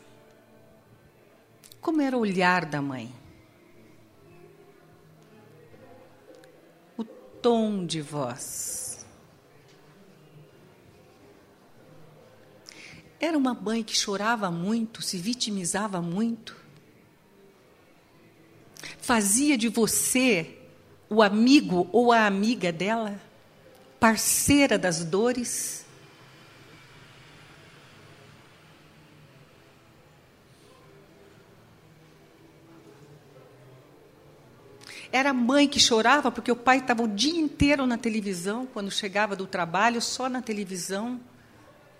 Como 1.80 2.02
era 2.02 2.16
o 2.16 2.20
olhar 2.20 2.66
da 2.66 2.82
mãe? 2.82 3.24
tom 7.44 7.84
de 7.84 8.00
voz. 8.00 8.93
Era 13.24 13.38
uma 13.38 13.54
mãe 13.54 13.82
que 13.82 13.96
chorava 13.96 14.50
muito, 14.50 15.00
se 15.00 15.16
vitimizava 15.16 16.02
muito. 16.02 16.54
Fazia 18.98 19.56
de 19.56 19.66
você 19.70 20.58
o 21.08 21.22
amigo 21.22 21.88
ou 21.90 22.12
a 22.12 22.26
amiga 22.26 22.70
dela, 22.70 23.18
parceira 23.98 24.78
das 24.78 25.02
dores. 25.06 25.86
Era 35.10 35.30
a 35.30 35.32
mãe 35.32 35.66
que 35.66 35.80
chorava 35.80 36.30
porque 36.30 36.52
o 36.52 36.56
pai 36.56 36.76
estava 36.76 37.02
o 37.02 37.08
dia 37.08 37.40
inteiro 37.40 37.86
na 37.86 37.96
televisão, 37.96 38.66
quando 38.66 38.90
chegava 38.90 39.34
do 39.34 39.46
trabalho, 39.46 40.02
só 40.02 40.28
na 40.28 40.42
televisão, 40.42 41.18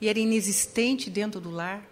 e 0.00 0.08
era 0.08 0.18
inexistente 0.18 1.08
dentro 1.08 1.40
do 1.40 1.50
lar. 1.50 1.82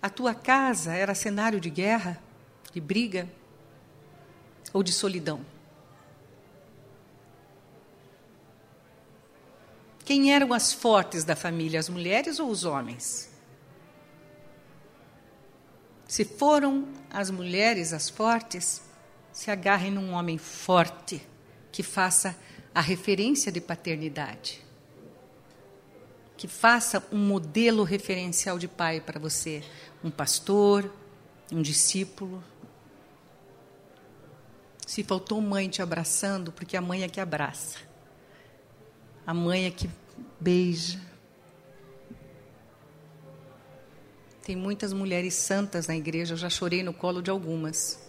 A 0.00 0.10
tua 0.10 0.34
casa 0.34 0.92
era 0.92 1.14
cenário 1.14 1.58
de 1.58 1.70
guerra, 1.70 2.22
de 2.72 2.80
briga 2.80 3.26
ou 4.72 4.82
de 4.82 4.92
solidão? 4.92 5.44
Quem 10.04 10.34
eram 10.34 10.52
as 10.52 10.74
fortes 10.74 11.24
da 11.24 11.34
família, 11.34 11.80
as 11.80 11.88
mulheres 11.88 12.38
ou 12.38 12.50
os 12.50 12.64
homens? 12.64 13.30
Se 16.06 16.24
foram 16.24 16.86
as 17.10 17.30
mulheres 17.30 17.94
as 17.94 18.10
fortes, 18.10 18.82
se 19.34 19.50
agarrem 19.50 19.90
num 19.90 20.12
homem 20.12 20.38
forte 20.38 21.20
que 21.72 21.82
faça 21.82 22.38
a 22.72 22.80
referência 22.80 23.50
de 23.50 23.60
paternidade. 23.60 24.64
Que 26.36 26.46
faça 26.46 27.04
um 27.10 27.18
modelo 27.18 27.82
referencial 27.82 28.60
de 28.60 28.68
pai 28.68 29.00
para 29.00 29.18
você, 29.18 29.64
um 30.04 30.10
pastor, 30.10 30.88
um 31.50 31.60
discípulo. 31.60 32.42
Se 34.86 35.02
faltou 35.02 35.40
mãe 35.40 35.68
te 35.68 35.82
abraçando, 35.82 36.52
porque 36.52 36.76
a 36.76 36.80
mãe 36.80 37.02
é 37.02 37.08
que 37.08 37.20
abraça. 37.20 37.78
A 39.26 39.34
mãe 39.34 39.66
é 39.66 39.70
que 39.70 39.90
beija. 40.38 41.00
Tem 44.42 44.54
muitas 44.54 44.92
mulheres 44.92 45.34
santas 45.34 45.88
na 45.88 45.96
igreja, 45.96 46.34
eu 46.34 46.38
já 46.38 46.50
chorei 46.50 46.84
no 46.84 46.94
colo 46.94 47.20
de 47.20 47.30
algumas. 47.30 48.03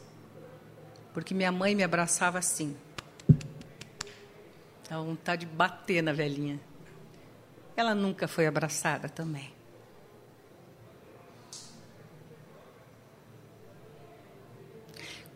Porque 1.16 1.34
minha 1.34 1.50
mãe 1.50 1.74
me 1.74 1.82
abraçava 1.82 2.38
assim. 2.40 2.76
Dá 4.90 4.98
vontade 4.98 5.46
de 5.46 5.52
bater 5.54 6.04
na 6.04 6.12
velhinha. 6.12 6.60
Ela 7.74 7.96
nunca 7.96 8.28
foi 8.28 8.46
abraçada 8.46 9.08
também. 9.08 9.54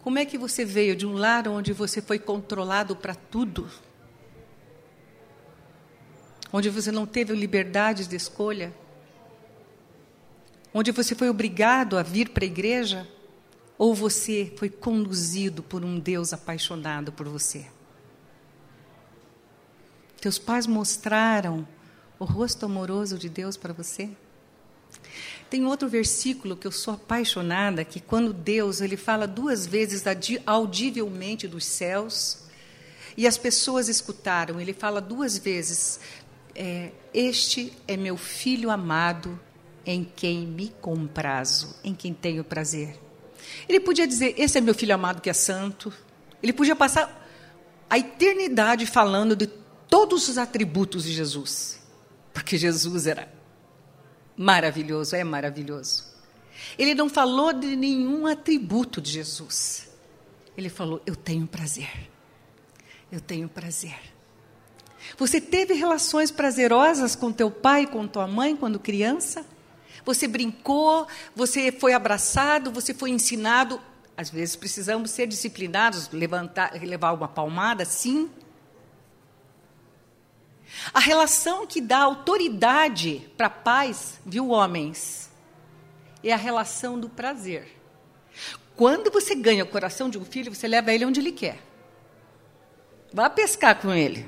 Como 0.02 0.20
é 0.20 0.26
que 0.26 0.38
você 0.38 0.66
veio 0.66 0.98
de 0.98 1.08
um 1.08 1.14
lar 1.14 1.48
onde 1.48 1.72
você 1.72 2.02
foi 2.02 2.20
controlado 2.20 2.94
para 2.94 3.16
tudo? 3.16 3.70
Onde 6.52 6.70
você 6.70 6.92
não 6.92 7.06
teve 7.06 7.34
liberdade 7.34 8.06
de 8.06 8.18
escolha? 8.18 8.74
Onde 10.74 10.92
você 10.92 11.16
foi 11.16 11.30
obrigado 11.30 11.98
a 11.98 12.04
vir 12.04 12.32
para 12.32 12.44
a 12.44 12.48
igreja? 12.48 13.08
Ou 13.80 13.96
você 13.96 14.52
foi 14.58 14.70
conduzido 14.70 15.64
por 15.64 15.86
um 15.86 15.98
Deus 15.98 16.34
apaixonado 16.34 17.14
por 17.14 17.30
você? 17.30 17.66
Teus 20.20 20.38
pais 20.38 20.68
mostraram 20.68 21.66
o 22.20 22.26
rosto 22.26 22.66
amoroso 22.66 23.18
de 23.18 23.30
Deus 23.30 23.56
para 23.56 23.72
você? 23.72 24.10
Tem 25.50 25.66
outro 25.66 25.88
versículo 25.88 26.58
que 26.58 26.68
eu 26.68 26.74
sou 26.74 26.96
apaixonada, 26.96 27.86
que 27.86 28.02
quando 28.02 28.34
Deus 28.34 28.82
ele 28.82 28.98
fala 28.98 29.26
duas 29.26 29.66
vezes 29.66 30.04
audivelmente 30.46 31.48
dos 31.48 31.64
céus, 31.64 32.40
e 33.16 33.26
as 33.26 33.38
pessoas 33.38 33.88
escutaram, 33.88 34.60
ele 34.60 34.74
fala 34.74 35.00
duas 35.00 35.38
vezes: 35.38 36.02
é, 36.54 36.92
Este 37.14 37.72
é 37.88 37.96
meu 37.96 38.18
filho 38.18 38.70
amado, 38.70 39.40
em 39.86 40.04
quem 40.04 40.46
me 40.46 40.68
comprazo, 40.82 41.78
em 41.82 41.96
quem 41.96 42.14
tenho 42.14 42.44
prazer. 42.44 43.00
Ele 43.68 43.80
podia 43.80 44.08
dizer: 44.08 44.36
Esse 44.38 44.58
é 44.58 44.62
meu 44.62 44.74
filho 44.74 44.94
amado 44.94 45.22
que 45.22 45.30
é 45.30 45.34
santo. 45.34 45.92
Ele 46.42 46.54
podia 46.54 46.76
passar 46.76 47.28
a 47.90 47.98
eternidade 47.98 48.86
falando 48.86 49.36
de 49.36 49.48
todos 49.90 50.28
os 50.30 50.38
atributos 50.38 51.04
de 51.04 51.12
Jesus, 51.12 51.82
porque 52.34 52.58
Jesus 52.58 53.08
era 53.08 53.32
maravilhoso, 54.38 55.16
é 55.16 55.24
maravilhoso. 55.24 56.06
Ele 56.78 56.94
não 56.94 57.10
falou 57.10 57.52
de 57.52 57.76
nenhum 57.76 58.28
atributo 58.28 59.02
de 59.02 59.12
Jesus. 59.12 59.90
Ele 60.58 60.70
falou: 60.70 61.02
Eu 61.06 61.16
tenho 61.16 61.48
prazer. 61.48 62.10
Eu 63.12 63.20
tenho 63.20 63.50
prazer. 63.50 63.98
Você 65.18 65.42
teve 65.42 65.74
relações 65.74 66.30
prazerosas 66.30 67.16
com 67.16 67.32
teu 67.32 67.50
pai, 67.50 67.88
com 67.88 68.08
tua 68.08 68.28
mãe 68.28 68.56
quando 68.56 68.80
criança? 68.80 69.46
Você 70.10 70.28
brincou, 70.28 71.08
você 71.36 71.72
foi 71.72 71.94
abraçado, 71.94 72.72
você 72.72 72.96
foi 72.96 73.12
ensinado. 73.12 73.80
Às 74.18 74.32
vezes 74.32 74.56
precisamos 74.56 75.12
ser 75.12 75.28
disciplinados, 75.28 76.10
levantar, 76.10 76.74
levar 76.82 77.12
uma 77.12 77.28
palmada, 77.28 77.86
sim. 77.86 78.28
A 80.92 81.00
relação 81.00 81.68
que 81.68 81.80
dá 81.80 82.00
autoridade 82.00 83.30
para 83.38 83.52
pais, 83.52 84.20
viu, 84.26 84.50
homens, 84.50 85.30
é 86.24 86.34
a 86.34 86.38
relação 86.38 87.00
do 87.00 87.08
prazer. 87.08 87.80
Quando 88.76 89.12
você 89.12 89.36
ganha 89.36 89.64
o 89.64 89.68
coração 89.68 90.10
de 90.10 90.18
um 90.18 90.26
filho, 90.26 90.56
você 90.56 90.68
leva 90.68 90.92
ele 90.92 91.06
onde 91.06 91.20
ele 91.20 91.32
quer. 91.32 91.60
Vá 93.14 93.30
pescar 93.30 93.80
com 93.80 93.94
ele. 93.94 94.28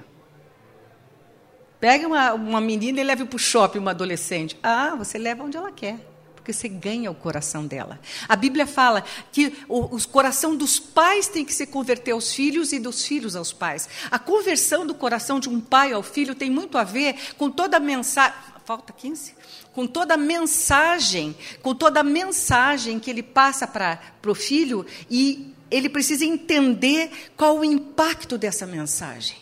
Pega 1.82 2.08
uma, 2.08 2.34
uma 2.34 2.62
menina 2.62 3.02
e 3.02 3.04
leve 3.04 3.26
para 3.26 3.36
o 3.36 3.40
shopping 3.40 3.80
uma 3.80 3.92
adolescente. 3.92 4.56
Ah, 4.62 4.96
você 4.96 5.18
leva 5.18 5.44
onde 5.44 5.58
ela 5.58 5.72
quer 5.72 6.00
porque 6.42 6.54
você 6.54 6.68
ganha 6.68 7.12
o 7.12 7.16
coração 7.16 7.68
dela. 7.68 8.00
A 8.28 8.36
Bíblia 8.36 8.66
fala 8.66 9.04
que 9.32 9.54
o, 9.70 9.96
o, 9.96 10.08
coração 10.08 10.56
dos 10.56 10.80
pais 10.80 11.28
tem 11.28 11.46
que 11.46 11.54
se 11.54 11.68
converter 11.68 12.12
aos 12.12 12.34
filhos 12.34 12.74
e 12.74 12.80
dos 12.80 13.06
filhos 13.06 13.36
aos 13.36 13.54
pais. 13.54 13.88
A 14.10 14.18
conversão 14.18 14.86
do 14.86 14.96
coração 14.96 15.40
de 15.40 15.48
um 15.48 15.62
pai 15.62 15.94
ao 15.94 16.02
filho 16.02 16.34
tem 16.34 16.50
muito 16.50 16.80
a 16.80 16.84
ver 16.84 17.16
com 17.38 17.50
toda 17.50 17.78
a 17.78 17.80
mensagem. 17.80 18.34
Falta 18.66 18.92
15? 18.92 19.36
Com 19.72 19.86
toda 19.86 20.16
a 20.16 20.18
mensagem, 20.18 21.36
com 21.62 21.76
toda 21.76 22.00
a 22.00 22.04
mensagem 22.04 23.00
que 23.00 23.10
ele 23.12 23.24
passa 23.24 23.68
para 23.68 24.00
o 24.26 24.34
filho 24.34 24.86
e 25.12 25.54
ele 25.70 25.90
precisa 25.90 26.26
entender 26.26 27.32
qual 27.38 27.60
o 27.60 27.64
impacto 27.64 28.38
dessa 28.38 28.66
mensagem. 28.66 29.38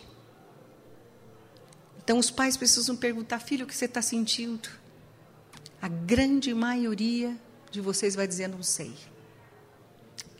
Então, 2.10 2.18
os 2.18 2.28
pais 2.28 2.56
precisam 2.56 2.96
perguntar, 2.96 3.38
filho, 3.38 3.64
o 3.64 3.68
que 3.68 3.76
você 3.76 3.84
está 3.84 4.02
sentindo? 4.02 4.68
A 5.80 5.86
grande 5.86 6.52
maioria 6.52 7.36
de 7.70 7.80
vocês 7.80 8.16
vai 8.16 8.26
dizer, 8.26 8.48
não 8.48 8.64
sei. 8.64 8.92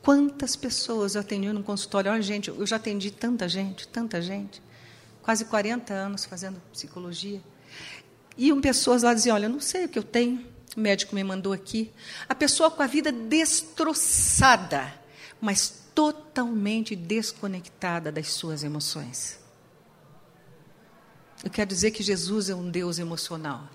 Quantas 0.02 0.56
pessoas 0.56 1.14
eu 1.14 1.20
atendi 1.20 1.52
no 1.52 1.62
consultório? 1.62 2.10
Olha, 2.10 2.20
gente, 2.22 2.48
eu 2.48 2.66
já 2.66 2.74
atendi 2.74 3.12
tanta 3.12 3.48
gente, 3.48 3.86
tanta 3.86 4.20
gente. 4.20 4.60
Quase 5.22 5.44
40 5.44 5.94
anos 5.94 6.24
fazendo 6.24 6.60
psicologia. 6.72 7.40
Iam 8.36 8.60
pessoas 8.60 9.04
lá 9.04 9.14
diziam, 9.14 9.36
olha, 9.36 9.46
eu 9.46 9.50
não 9.50 9.60
sei 9.60 9.84
o 9.84 9.88
que 9.88 10.00
eu 10.00 10.02
tenho. 10.02 10.44
O 10.76 10.80
médico 10.80 11.14
me 11.14 11.22
mandou 11.22 11.52
aqui. 11.52 11.92
A 12.28 12.34
pessoa 12.34 12.68
com 12.68 12.82
a 12.82 12.88
vida 12.88 13.12
destroçada, 13.12 14.92
mas 15.40 15.72
totalmente 15.94 16.96
desconectada 16.96 18.10
das 18.10 18.32
suas 18.32 18.64
emoções. 18.64 19.39
Eu 21.42 21.50
quero 21.50 21.68
dizer 21.68 21.90
que 21.90 22.02
Jesus 22.02 22.50
é 22.50 22.54
um 22.54 22.70
Deus 22.70 22.98
emocional. 22.98 23.68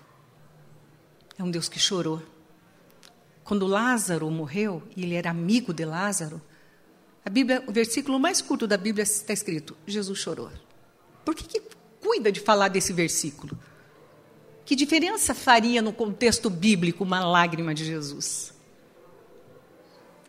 É 1.38 1.43
um 1.43 1.49
Deus 1.49 1.68
que 1.68 1.80
chorou. 1.80 2.22
Quando 3.43 3.68
Lázaro 3.68 4.30
morreu, 4.30 4.84
e 4.95 5.03
ele 5.03 5.16
era 5.16 5.30
amigo 5.30 5.74
de 5.74 5.86
Lázaro, 5.86 6.41
a 7.24 7.30
Bíblia, 7.30 7.63
o 7.68 7.72
versículo 7.72 8.20
mais 8.20 8.41
curto 8.41 8.68
da 8.68 8.78
Bíblia 8.78 9.03
está 9.03 9.34
escrito: 9.34 9.76
Jesus 9.86 10.20
chorou. 10.20 10.51
Por 11.24 11.34
que, 11.34 11.43
que 11.43 11.61
cuida 11.99 12.32
de 12.32 12.39
falar 12.39 12.68
desse 12.68 12.93
versículo? 12.93 13.57
Que 14.63 14.76
diferença 14.76 15.34
faria 15.34 15.82
no 15.82 15.91
contexto 15.91 16.49
bíblico 16.49 17.03
uma 17.03 17.20
lágrima 17.26 17.74
de 17.74 17.84
Jesus? 17.84 18.53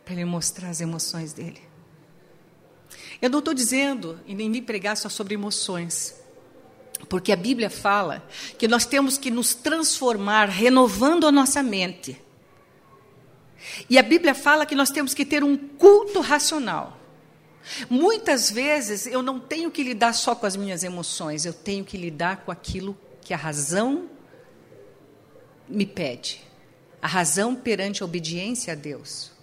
Para 0.05 0.14
ele 0.14 0.24
mostrar 0.24 0.70
as 0.70 0.80
emoções 0.80 1.32
dele. 1.32 1.61
Eu 3.20 3.30
não 3.30 3.39
estou 3.39 3.55
dizendo 3.55 4.18
e 4.26 4.34
nem 4.34 4.51
vim 4.51 4.62
pregar 4.62 4.97
só 4.97 5.09
sobre 5.09 5.34
emoções. 5.34 6.14
Porque 7.09 7.32
a 7.32 7.36
Bíblia 7.36 7.70
fala 7.70 8.26
que 8.59 8.66
nós 8.66 8.86
temos 8.86 9.18
que 9.18 9.30
nos 9.30 9.55
transformar 9.55 10.49
renovando 10.49 11.26
a 11.26 11.32
nossa 11.32 11.62
mente. 11.62 12.20
E 13.90 13.99
a 13.99 14.03
Bíblia 14.03 14.34
fala 14.34 14.66
que 14.66 14.74
nós 14.74 14.90
temos 14.90 15.12
que 15.12 15.24
ter 15.24 15.44
um 15.44 15.57
culto 15.57 16.20
racional. 16.20 16.99
Muitas 17.90 18.51
vezes 18.51 19.07
eu 19.07 19.22
não 19.22 19.40
tenho 19.40 19.70
que 19.70 19.82
lidar 19.82 20.12
só 20.12 20.34
com 20.34 20.47
as 20.47 20.57
minhas 20.57 20.84
emoções, 20.84 21.44
eu 21.44 21.53
tenho 21.53 21.84
que 21.84 21.97
lidar 21.97 22.44
com 22.44 22.53
aquilo 22.53 22.97
que 23.20 23.34
a 23.34 23.36
razão 23.36 24.09
me 25.68 25.84
pede. 25.84 26.42
A 27.03 27.09
razão 27.09 27.55
perante 27.55 28.03
a 28.03 28.07
obediência 28.07 28.72
a 28.72 28.76
Deus. 28.76 29.36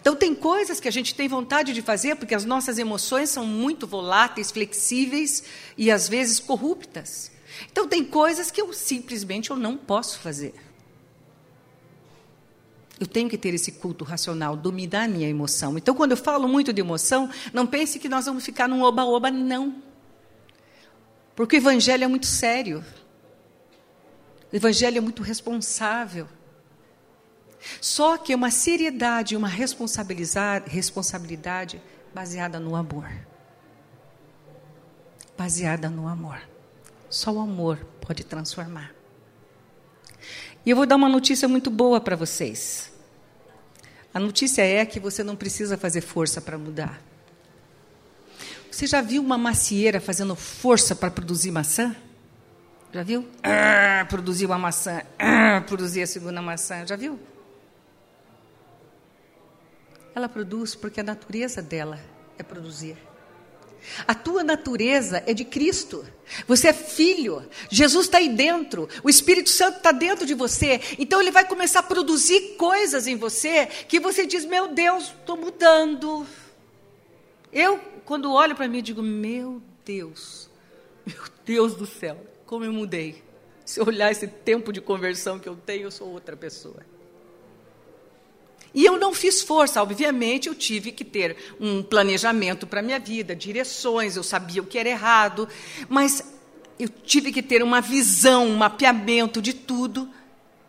Então, 0.00 0.14
tem 0.14 0.34
coisas 0.34 0.78
que 0.78 0.88
a 0.88 0.90
gente 0.90 1.14
tem 1.14 1.28
vontade 1.28 1.72
de 1.72 1.82
fazer 1.82 2.16
porque 2.16 2.34
as 2.34 2.44
nossas 2.44 2.78
emoções 2.78 3.30
são 3.30 3.46
muito 3.46 3.86
voláteis, 3.86 4.50
flexíveis 4.50 5.42
e 5.76 5.90
às 5.90 6.08
vezes 6.08 6.38
corruptas. 6.38 7.30
Então, 7.70 7.88
tem 7.88 8.04
coisas 8.04 8.50
que 8.50 8.60
eu 8.60 8.72
simplesmente 8.72 9.50
eu 9.50 9.56
não 9.56 9.76
posso 9.76 10.18
fazer. 10.18 10.54
Eu 12.98 13.06
tenho 13.06 13.30
que 13.30 13.38
ter 13.38 13.54
esse 13.54 13.72
culto 13.72 14.04
racional, 14.04 14.54
dominar 14.54 15.04
a 15.04 15.08
minha 15.08 15.28
emoção. 15.28 15.78
Então, 15.78 15.94
quando 15.94 16.10
eu 16.10 16.18
falo 16.18 16.46
muito 16.46 16.70
de 16.70 16.80
emoção, 16.80 17.30
não 17.52 17.66
pense 17.66 17.98
que 17.98 18.10
nós 18.10 18.26
vamos 18.26 18.44
ficar 18.44 18.68
num 18.68 18.82
oba-oba, 18.82 19.30
não. 19.30 19.82
Porque 21.34 21.56
o 21.56 21.58
evangelho 21.58 22.04
é 22.04 22.06
muito 22.06 22.26
sério. 22.26 22.84
O 24.52 24.56
evangelho 24.56 24.98
é 24.98 25.00
muito 25.00 25.22
responsável. 25.22 26.28
Só 27.80 28.16
que 28.16 28.32
é 28.32 28.36
uma 28.36 28.50
seriedade, 28.50 29.36
uma 29.36 29.48
responsabilidade 29.48 31.80
baseada 32.14 32.58
no 32.58 32.74
amor. 32.74 33.10
Baseada 35.36 35.88
no 35.88 36.08
amor. 36.08 36.40
Só 37.08 37.32
o 37.32 37.40
amor 37.40 37.78
pode 38.00 38.24
transformar. 38.24 38.94
E 40.64 40.70
eu 40.70 40.76
vou 40.76 40.86
dar 40.86 40.96
uma 40.96 41.08
notícia 41.08 41.48
muito 41.48 41.70
boa 41.70 42.00
para 42.00 42.16
vocês. 42.16 42.92
A 44.12 44.18
notícia 44.18 44.62
é 44.62 44.84
que 44.84 45.00
você 45.00 45.22
não 45.22 45.36
precisa 45.36 45.78
fazer 45.78 46.00
força 46.00 46.40
para 46.40 46.58
mudar. 46.58 47.00
Você 48.70 48.86
já 48.86 49.00
viu 49.00 49.22
uma 49.22 49.38
macieira 49.38 50.00
fazendo 50.00 50.34
força 50.34 50.94
para 50.94 51.10
produzir 51.10 51.50
maçã? 51.50 51.94
Já 52.92 53.02
viu? 53.02 53.28
Ah, 53.42 54.04
uma 54.46 54.58
maçã, 54.58 55.02
ah, 55.18 55.60
a 56.02 56.06
segunda 56.06 56.42
maçã. 56.42 56.84
Já 56.86 56.96
viu? 56.96 57.18
Ela 60.14 60.28
produz 60.28 60.74
porque 60.74 61.00
a 61.00 61.04
natureza 61.04 61.62
dela 61.62 62.00
é 62.38 62.42
produzir. 62.42 62.96
A 64.06 64.14
tua 64.14 64.44
natureza 64.44 65.22
é 65.26 65.32
de 65.32 65.44
Cristo. 65.44 66.04
Você 66.46 66.68
é 66.68 66.72
filho. 66.72 67.42
Jesus 67.70 68.06
está 68.06 68.18
aí 68.18 68.28
dentro. 68.28 68.88
O 69.02 69.08
Espírito 69.08 69.50
Santo 69.50 69.78
está 69.78 69.92
dentro 69.92 70.26
de 70.26 70.34
você. 70.34 70.80
Então 70.98 71.20
ele 71.20 71.30
vai 71.30 71.46
começar 71.46 71.80
a 71.80 71.84
produzir 71.84 72.56
coisas 72.56 73.06
em 73.06 73.16
você 73.16 73.66
que 73.66 73.98
você 73.98 74.26
diz: 74.26 74.44
Meu 74.44 74.68
Deus, 74.68 75.04
estou 75.04 75.36
mudando. 75.36 76.26
Eu, 77.52 77.78
quando 78.04 78.32
olho 78.32 78.54
para 78.54 78.68
mim, 78.68 78.82
digo: 78.82 79.02
Meu 79.02 79.62
Deus, 79.84 80.50
meu 81.06 81.22
Deus 81.44 81.74
do 81.74 81.86
céu, 81.86 82.18
como 82.46 82.64
eu 82.64 82.72
mudei. 82.72 83.22
Se 83.64 83.80
eu 83.80 83.86
olhar 83.86 84.10
esse 84.10 84.26
tempo 84.26 84.72
de 84.72 84.80
conversão 84.80 85.38
que 85.38 85.48
eu 85.48 85.56
tenho, 85.56 85.84
eu 85.84 85.90
sou 85.90 86.08
outra 86.08 86.36
pessoa. 86.36 86.89
E 88.74 88.84
eu 88.84 88.98
não 88.98 89.12
fiz 89.12 89.42
força, 89.42 89.82
obviamente, 89.82 90.48
eu 90.48 90.54
tive 90.54 90.92
que 90.92 91.04
ter 91.04 91.36
um 91.60 91.82
planejamento 91.82 92.66
para 92.66 92.80
a 92.80 92.82
minha 92.82 93.00
vida, 93.00 93.34
direções, 93.34 94.16
eu 94.16 94.22
sabia 94.22 94.62
o 94.62 94.66
que 94.66 94.78
era 94.78 94.88
errado, 94.88 95.48
mas 95.88 96.22
eu 96.78 96.88
tive 96.88 97.32
que 97.32 97.42
ter 97.42 97.62
uma 97.62 97.80
visão, 97.80 98.46
um 98.46 98.56
mapeamento 98.56 99.42
de 99.42 99.52
tudo. 99.52 100.08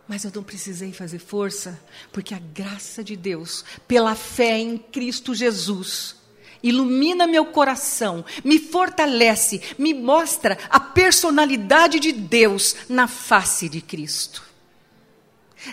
Mas 0.07 0.25
eu 0.25 0.31
não 0.35 0.43
precisei 0.43 0.91
fazer 0.91 1.19
força, 1.19 1.79
porque 2.11 2.33
a 2.33 2.39
graça 2.39 3.01
de 3.01 3.15
Deus, 3.15 3.63
pela 3.87 4.13
fé 4.13 4.59
em 4.59 4.77
Cristo 4.77 5.33
Jesus, 5.33 6.17
ilumina 6.61 7.25
meu 7.25 7.45
coração, 7.45 8.25
me 8.43 8.59
fortalece, 8.59 9.61
me 9.77 9.93
mostra 9.93 10.57
a 10.69 10.79
personalidade 10.79 11.99
de 11.99 12.11
Deus 12.11 12.75
na 12.89 13.07
face 13.07 13.69
de 13.69 13.79
Cristo. 13.79 14.50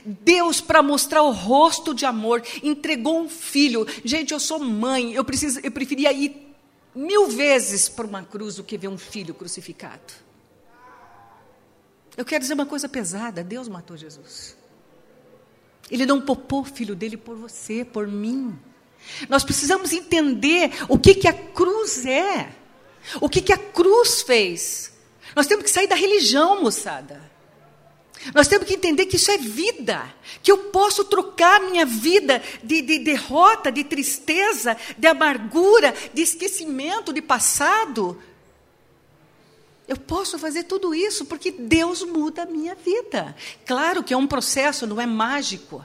Deus, 0.04 0.60
para 0.60 0.82
mostrar 0.82 1.22
o 1.22 1.30
rosto 1.30 1.94
de 1.94 2.04
amor, 2.04 2.42
entregou 2.62 3.20
um 3.20 3.28
filho. 3.28 3.86
Gente, 4.04 4.32
eu 4.32 4.40
sou 4.40 4.58
mãe, 4.58 5.14
eu, 5.14 5.24
preciso, 5.24 5.60
eu 5.62 5.70
preferia 5.70 6.12
ir 6.12 6.54
mil 6.94 7.28
vezes 7.28 7.88
para 7.88 8.06
uma 8.06 8.22
cruz 8.22 8.56
do 8.56 8.64
que 8.64 8.76
ver 8.76 8.88
um 8.88 8.98
filho 8.98 9.34
crucificado. 9.34 10.12
Eu 12.16 12.24
quero 12.24 12.40
dizer 12.42 12.54
uma 12.54 12.66
coisa 12.66 12.88
pesada: 12.88 13.44
Deus 13.44 13.68
matou 13.68 13.96
Jesus. 13.96 14.56
Ele 15.90 16.04
não 16.04 16.20
popou 16.20 16.60
o 16.60 16.64
filho 16.64 16.94
dele 16.94 17.16
por 17.16 17.36
você, 17.36 17.84
por 17.84 18.06
mim. 18.06 18.58
Nós 19.28 19.44
precisamos 19.44 19.92
entender 19.92 20.70
o 20.88 20.98
que, 20.98 21.14
que 21.14 21.28
a 21.28 21.32
cruz 21.32 22.04
é, 22.04 22.52
o 23.20 23.28
que, 23.28 23.40
que 23.40 23.52
a 23.52 23.56
cruz 23.56 24.22
fez. 24.22 24.92
Nós 25.34 25.46
temos 25.46 25.64
que 25.64 25.70
sair 25.70 25.86
da 25.86 25.94
religião, 25.94 26.60
moçada. 26.60 27.27
Nós 28.34 28.48
temos 28.48 28.66
que 28.66 28.74
entender 28.74 29.06
que 29.06 29.16
isso 29.16 29.30
é 29.30 29.38
vida, 29.38 30.12
que 30.42 30.50
eu 30.50 30.58
posso 30.70 31.04
trocar 31.04 31.60
minha 31.60 31.86
vida 31.86 32.42
de, 32.62 32.82
de, 32.82 32.98
derrota, 32.98 33.70
de 33.70 33.84
tristeza, 33.84 34.76
de 34.96 35.06
amargura, 35.06 35.94
de 36.12 36.22
esquecimento 36.22 37.12
de 37.12 37.22
passado. 37.22 38.20
Eu 39.86 39.96
posso 39.96 40.38
fazer 40.38 40.64
tudo 40.64 40.94
isso 40.94 41.24
porque 41.24 41.50
Deus 41.50 42.02
muda 42.02 42.42
a 42.42 42.46
minha 42.46 42.74
vida. 42.74 43.34
Claro 43.64 44.02
que 44.02 44.12
é 44.12 44.16
um 44.16 44.26
processo, 44.26 44.86
não 44.86 45.00
é 45.00 45.06
mágico. 45.06 45.84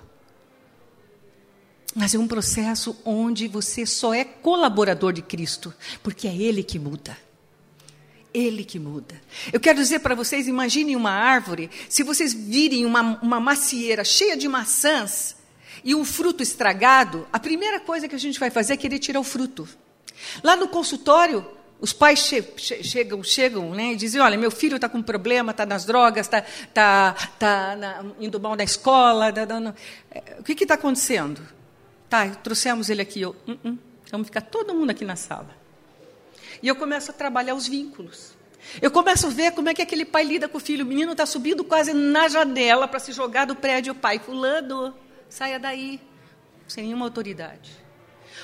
Mas 1.95 2.15
é 2.15 2.19
um 2.19 2.27
processo 2.27 2.97
onde 3.05 3.47
você 3.47 3.85
só 3.85 4.13
é 4.13 4.25
colaborador 4.25 5.13
de 5.13 5.21
Cristo, 5.21 5.73
porque 6.01 6.27
é 6.27 6.35
Ele 6.35 6.63
que 6.63 6.79
muda. 6.79 7.15
Ele 8.33 8.63
que 8.63 8.79
muda. 8.79 9.21
Eu 9.51 9.59
quero 9.59 9.77
dizer 9.77 9.99
para 9.99 10.15
vocês: 10.15 10.47
imaginem 10.47 10.95
uma 10.95 11.11
árvore, 11.11 11.69
se 11.87 12.01
vocês 12.01 12.33
virem 12.33 12.85
uma, 12.85 13.19
uma 13.21 13.39
macieira 13.39 14.03
cheia 14.03 14.35
de 14.35 14.47
maçãs 14.47 15.35
e 15.83 15.93
um 15.93 16.03
fruto 16.03 16.41
estragado, 16.41 17.27
a 17.31 17.39
primeira 17.39 17.79
coisa 17.79 18.07
que 18.07 18.15
a 18.15 18.19
gente 18.19 18.39
vai 18.39 18.49
fazer 18.49 18.73
é 18.73 18.77
querer 18.77 18.99
tirar 18.99 19.19
o 19.19 19.23
fruto. 19.23 19.67
Lá 20.41 20.55
no 20.55 20.67
consultório, 20.67 21.45
os 21.79 21.91
pais 21.91 22.19
che 22.21 22.41
che 22.55 22.81
chegam, 22.81 23.21
chegam 23.23 23.69
né, 23.71 23.93
e 23.93 23.95
dizem: 23.95 24.19
Olha, 24.19 24.37
meu 24.37 24.49
filho 24.49 24.77
está 24.77 24.89
com 24.89 25.01
problema, 25.01 25.51
está 25.51 25.65
nas 25.65 25.85
drogas, 25.85 26.25
está 26.25 26.41
tá, 26.73 27.13
tá 27.37 28.03
indo 28.19 28.39
mal 28.39 28.55
na 28.55 28.63
escola. 28.63 29.31
Tá, 29.31 29.45
tá, 29.45 29.75
o 30.39 30.43
que 30.43 30.63
está 30.63 30.73
acontecendo? 30.73 31.41
Tá, 32.09 32.27
trouxemos 32.29 32.89
ele 32.89 33.01
aqui. 33.01 33.21
Eu, 33.21 33.35
uh 33.47 33.51
-uh, 33.51 33.77
vamos 34.09 34.27
ficar 34.27 34.41
todo 34.41 34.73
mundo 34.73 34.89
aqui 34.89 35.05
na 35.05 35.15
sala. 35.15 35.62
E 36.63 36.67
eu 36.69 36.77
começo 36.77 37.11
a 37.11 37.13
trabalhar 37.13 37.55
os 37.55 37.67
vínculos. 37.67 38.31
Eu 38.81 38.89
começo 38.89 39.27
a 39.27 39.29
ver 39.29 39.51
como 39.51 39.67
é 39.67 39.73
que 39.73 39.81
aquele 39.81 40.05
pai 40.05 40.23
lida 40.23 40.47
com 40.47 40.57
o 40.57 40.61
filho. 40.61 40.85
O 40.85 40.87
menino 40.87 41.11
está 41.11 41.25
subindo 41.25 41.61
quase 41.61 41.93
na 41.93 42.29
janela 42.29 42.87
para 42.87 43.01
se 43.01 43.11
jogar 43.11 43.43
do 43.43 43.53
prédio. 43.53 43.91
O 43.91 43.95
pai, 43.95 44.17
fulano, 44.17 44.95
saia 45.27 45.59
daí. 45.59 45.99
Sem 46.65 46.85
nenhuma 46.85 47.05
autoridade. 47.05 47.71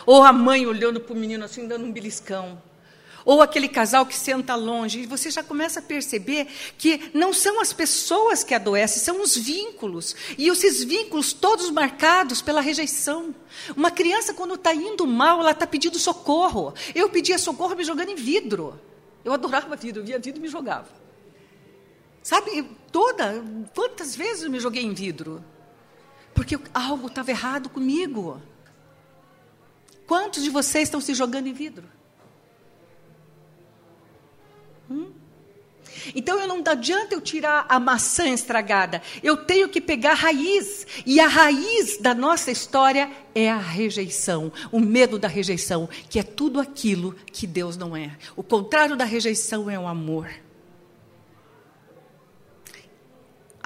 Ou 0.06 0.22
a 0.22 0.34
mãe 0.34 0.68
olhando 0.68 1.00
para 1.00 1.14
o 1.14 1.18
menino 1.18 1.46
assim, 1.46 1.66
dando 1.66 1.86
um 1.86 1.92
beliscão. 1.94 2.62
Ou 3.30 3.44
aquele 3.44 3.68
casal 3.68 4.08
que 4.08 4.16
senta 4.18 4.56
longe, 4.56 5.02
e 5.02 5.06
você 5.06 5.30
já 5.30 5.44
começa 5.44 5.80
a 5.80 5.84
perceber 5.84 6.48
que 6.80 7.12
não 7.14 7.32
são 7.32 7.62
as 7.62 7.72
pessoas 7.72 8.44
que 8.44 8.56
adoecem, 8.56 9.04
são 9.04 9.22
os 9.22 9.38
vínculos. 9.38 10.16
E 10.36 10.48
esses 10.48 10.84
vínculos 10.84 11.32
todos 11.32 11.70
marcados 11.70 12.42
pela 12.42 12.60
rejeição. 12.60 13.36
Uma 13.78 13.92
criança, 13.92 14.34
quando 14.34 14.56
está 14.56 14.74
indo 14.74 15.06
mal, 15.06 15.42
ela 15.42 15.52
está 15.52 15.68
pedindo 15.68 16.00
socorro. 16.00 16.74
Eu 16.96 17.08
pedia 17.12 17.38
socorro 17.38 17.76
me 17.76 17.84
jogando 17.84 18.10
em 18.10 18.16
vidro. 18.16 18.82
Eu 19.24 19.32
adorava 19.32 19.76
vidro, 19.76 20.02
eu 20.02 20.06
via 20.08 20.18
vidro 20.18 20.40
e 20.40 20.42
me 20.42 20.48
jogava. 20.48 20.90
Sabe, 22.24 22.68
toda, 22.92 23.46
quantas 23.76 24.16
vezes 24.16 24.42
eu 24.42 24.50
me 24.50 24.60
joguei 24.60 24.84
em 24.84 24.96
vidro? 24.96 25.46
Porque 26.34 26.58
algo 26.74 27.06
estava 27.06 27.30
errado 27.30 27.70
comigo. 27.70 28.42
Quantos 30.08 30.44
de 30.44 30.50
vocês 30.50 30.86
estão 30.86 31.00
se 31.00 31.14
jogando 31.14 31.46
em 31.46 31.54
vidro? 31.54 31.99
Hum? 34.90 35.12
Então 36.16 36.40
eu 36.40 36.48
não 36.48 36.64
adianta 36.66 37.14
eu 37.14 37.22
tirar 37.22 37.66
a 37.68 37.80
maçã 37.80 38.28
estragada, 38.30 39.02
eu 39.22 39.38
tenho 39.38 39.70
que 39.70 39.82
pegar 39.82 40.12
a 40.12 40.16
raiz. 40.16 40.86
E 41.06 41.20
a 41.20 41.28
raiz 41.28 41.98
da 42.00 42.14
nossa 42.14 42.52
história 42.52 43.10
é 43.34 43.50
a 43.50 43.58
rejeição, 43.58 44.52
o 44.72 44.80
medo 44.80 45.20
da 45.20 45.28
rejeição, 45.28 45.90
que 46.10 46.20
é 46.20 46.24
tudo 46.24 46.60
aquilo 46.60 47.16
que 47.32 47.46
Deus 47.46 47.78
não 47.78 47.96
é. 47.96 48.18
O 48.36 48.44
contrário 48.44 48.96
da 48.96 49.06
rejeição 49.06 49.70
é 49.70 49.78
o 49.78 49.88
amor. 49.88 50.30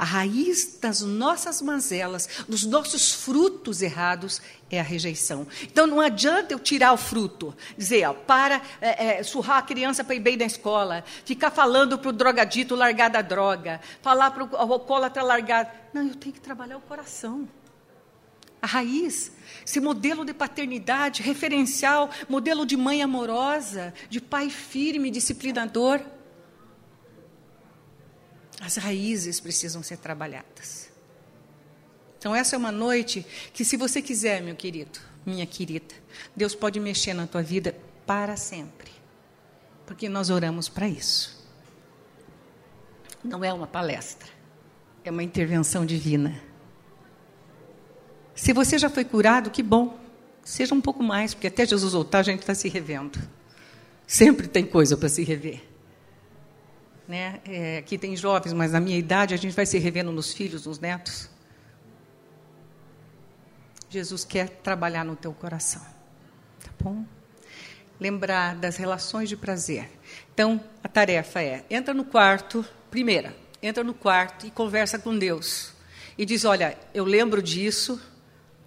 A 0.03 0.05
raiz 0.05 0.79
das 0.81 0.99
nossas 0.99 1.61
mazelas, 1.61 2.27
dos 2.45 2.65
nossos 2.65 3.13
frutos 3.13 3.81
errados, 3.81 4.41
é 4.69 4.77
a 4.77 4.83
rejeição. 4.83 5.47
Então 5.61 5.87
não 5.87 6.01
adianta 6.01 6.53
eu 6.53 6.59
tirar 6.59 6.91
o 6.91 6.97
fruto, 6.97 7.55
dizer, 7.77 8.05
ó, 8.09 8.13
para 8.13 8.61
é, 8.81 9.19
é, 9.19 9.23
surrar 9.23 9.59
a 9.59 9.61
criança 9.61 10.03
para 10.03 10.13
ir 10.13 10.19
bem 10.19 10.35
na 10.35 10.43
escola, 10.43 11.05
ficar 11.23 11.51
falando 11.51 11.97
para 11.97 12.09
o 12.09 12.11
drogadito 12.11 12.75
largar 12.75 13.09
da 13.09 13.21
droga, 13.21 13.79
falar 14.01 14.31
para 14.31 14.43
o 14.43 14.73
alcoólatra 14.73 15.23
largar. 15.23 15.89
Não, 15.93 16.05
eu 16.05 16.15
tenho 16.15 16.35
que 16.35 16.41
trabalhar 16.41 16.75
o 16.75 16.81
coração. 16.81 17.47
A 18.61 18.67
raiz, 18.67 19.31
esse 19.65 19.79
modelo 19.79 20.25
de 20.25 20.33
paternidade 20.33 21.23
referencial, 21.23 22.09
modelo 22.27 22.65
de 22.65 22.75
mãe 22.75 23.01
amorosa, 23.01 23.93
de 24.09 24.19
pai 24.19 24.49
firme, 24.49 25.09
disciplinador. 25.09 26.01
As 28.63 28.77
raízes 28.77 29.41
precisam 29.41 29.83
ser 29.83 29.97
trabalhadas. 29.97 30.89
Então, 32.17 32.33
essa 32.33 32.55
é 32.55 32.57
uma 32.57 32.71
noite 32.71 33.25
que, 33.51 33.65
se 33.65 33.75
você 33.75 34.01
quiser, 34.01 34.41
meu 34.41 34.55
querido, 34.55 34.99
minha 35.25 35.45
querida, 35.45 35.93
Deus 36.33 36.55
pode 36.55 36.79
mexer 36.79 37.13
na 37.13 37.27
tua 37.27 37.43
vida 37.43 37.75
para 38.05 38.37
sempre. 38.37 38.89
Porque 39.85 40.07
nós 40.07 40.29
oramos 40.29 40.69
para 40.69 40.87
isso. 40.87 41.45
Não 43.21 43.43
é 43.43 43.51
uma 43.51 43.67
palestra, 43.67 44.29
é 45.03 45.11
uma 45.11 45.23
intervenção 45.23 45.85
divina. 45.85 46.41
Se 48.33 48.53
você 48.53 48.77
já 48.77 48.89
foi 48.89 49.03
curado, 49.03 49.51
que 49.51 49.61
bom. 49.61 49.99
Seja 50.41 50.73
um 50.73 50.79
pouco 50.79 51.03
mais, 51.03 51.33
porque 51.33 51.47
até 51.47 51.65
Jesus 51.65 51.91
voltar 51.91 52.19
a 52.19 52.23
gente 52.23 52.39
está 52.39 52.55
se 52.55 52.69
revendo. 52.69 53.19
Sempre 54.07 54.47
tem 54.47 54.65
coisa 54.65 54.95
para 54.95 55.09
se 55.09 55.21
rever. 55.21 55.72
Né? 57.07 57.41
É, 57.45 57.77
aqui 57.77 57.97
tem 57.97 58.15
jovens, 58.15 58.53
mas 58.53 58.71
na 58.71 58.79
minha 58.79 58.97
idade 58.97 59.33
a 59.33 59.37
gente 59.37 59.55
vai 59.55 59.65
se 59.65 59.77
revendo 59.77 60.11
nos 60.11 60.33
filhos, 60.33 60.65
nos 60.65 60.79
netos. 60.79 61.29
Jesus 63.89 64.25
quer 64.25 64.49
trabalhar 64.49 65.03
no 65.03 65.15
teu 65.15 65.33
coração, 65.33 65.83
tá 66.63 66.71
bom? 66.81 67.05
Lembrar 67.99 68.55
das 68.55 68.75
relações 68.75 69.29
de 69.29 69.37
prazer. 69.37 69.87
Então, 70.33 70.63
a 70.83 70.87
tarefa 70.87 71.43
é: 71.43 71.63
entra 71.69 71.93
no 71.93 72.03
quarto, 72.03 72.65
primeira, 72.89 73.35
entra 73.61 73.83
no 73.83 73.93
quarto 73.93 74.47
e 74.47 74.51
conversa 74.51 74.97
com 74.97 75.15
Deus. 75.15 75.73
E 76.17 76.25
diz: 76.25 76.43
Olha, 76.43 76.77
eu 76.93 77.05
lembro 77.05 77.41
disso, 77.41 78.01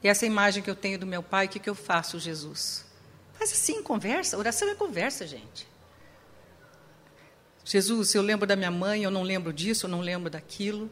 e 0.03 0.09
essa 0.09 0.25
imagem 0.25 0.63
que 0.63 0.71
eu 0.71 0.77
tenho 0.77 0.99
do 0.99 1.07
meu 1.07 1.23
pai, 1.23 1.47
o 1.47 1.49
que, 1.49 1.59
que 1.59 1.69
eu 1.69 1.75
faço, 1.75 2.21
Jesus? 2.21 2.85
Faz 3.35 3.53
assim, 3.53 3.83
conversa. 3.83 4.39
Oração 4.39 4.69
é 4.69 4.75
conversa, 4.75 5.27
gente. 5.27 5.67
Jesus, 7.69 8.15
eu 8.15 8.23
lembro 8.23 8.47
da 8.47 8.55
minha 8.55 8.71
mãe, 8.71 9.03
eu 9.03 9.11
não 9.11 9.25
lembro 9.25 9.53
disso, 9.53 9.87
eu 9.87 9.91
não 9.91 10.01
lembro 10.01 10.31
daquilo. 10.31 10.89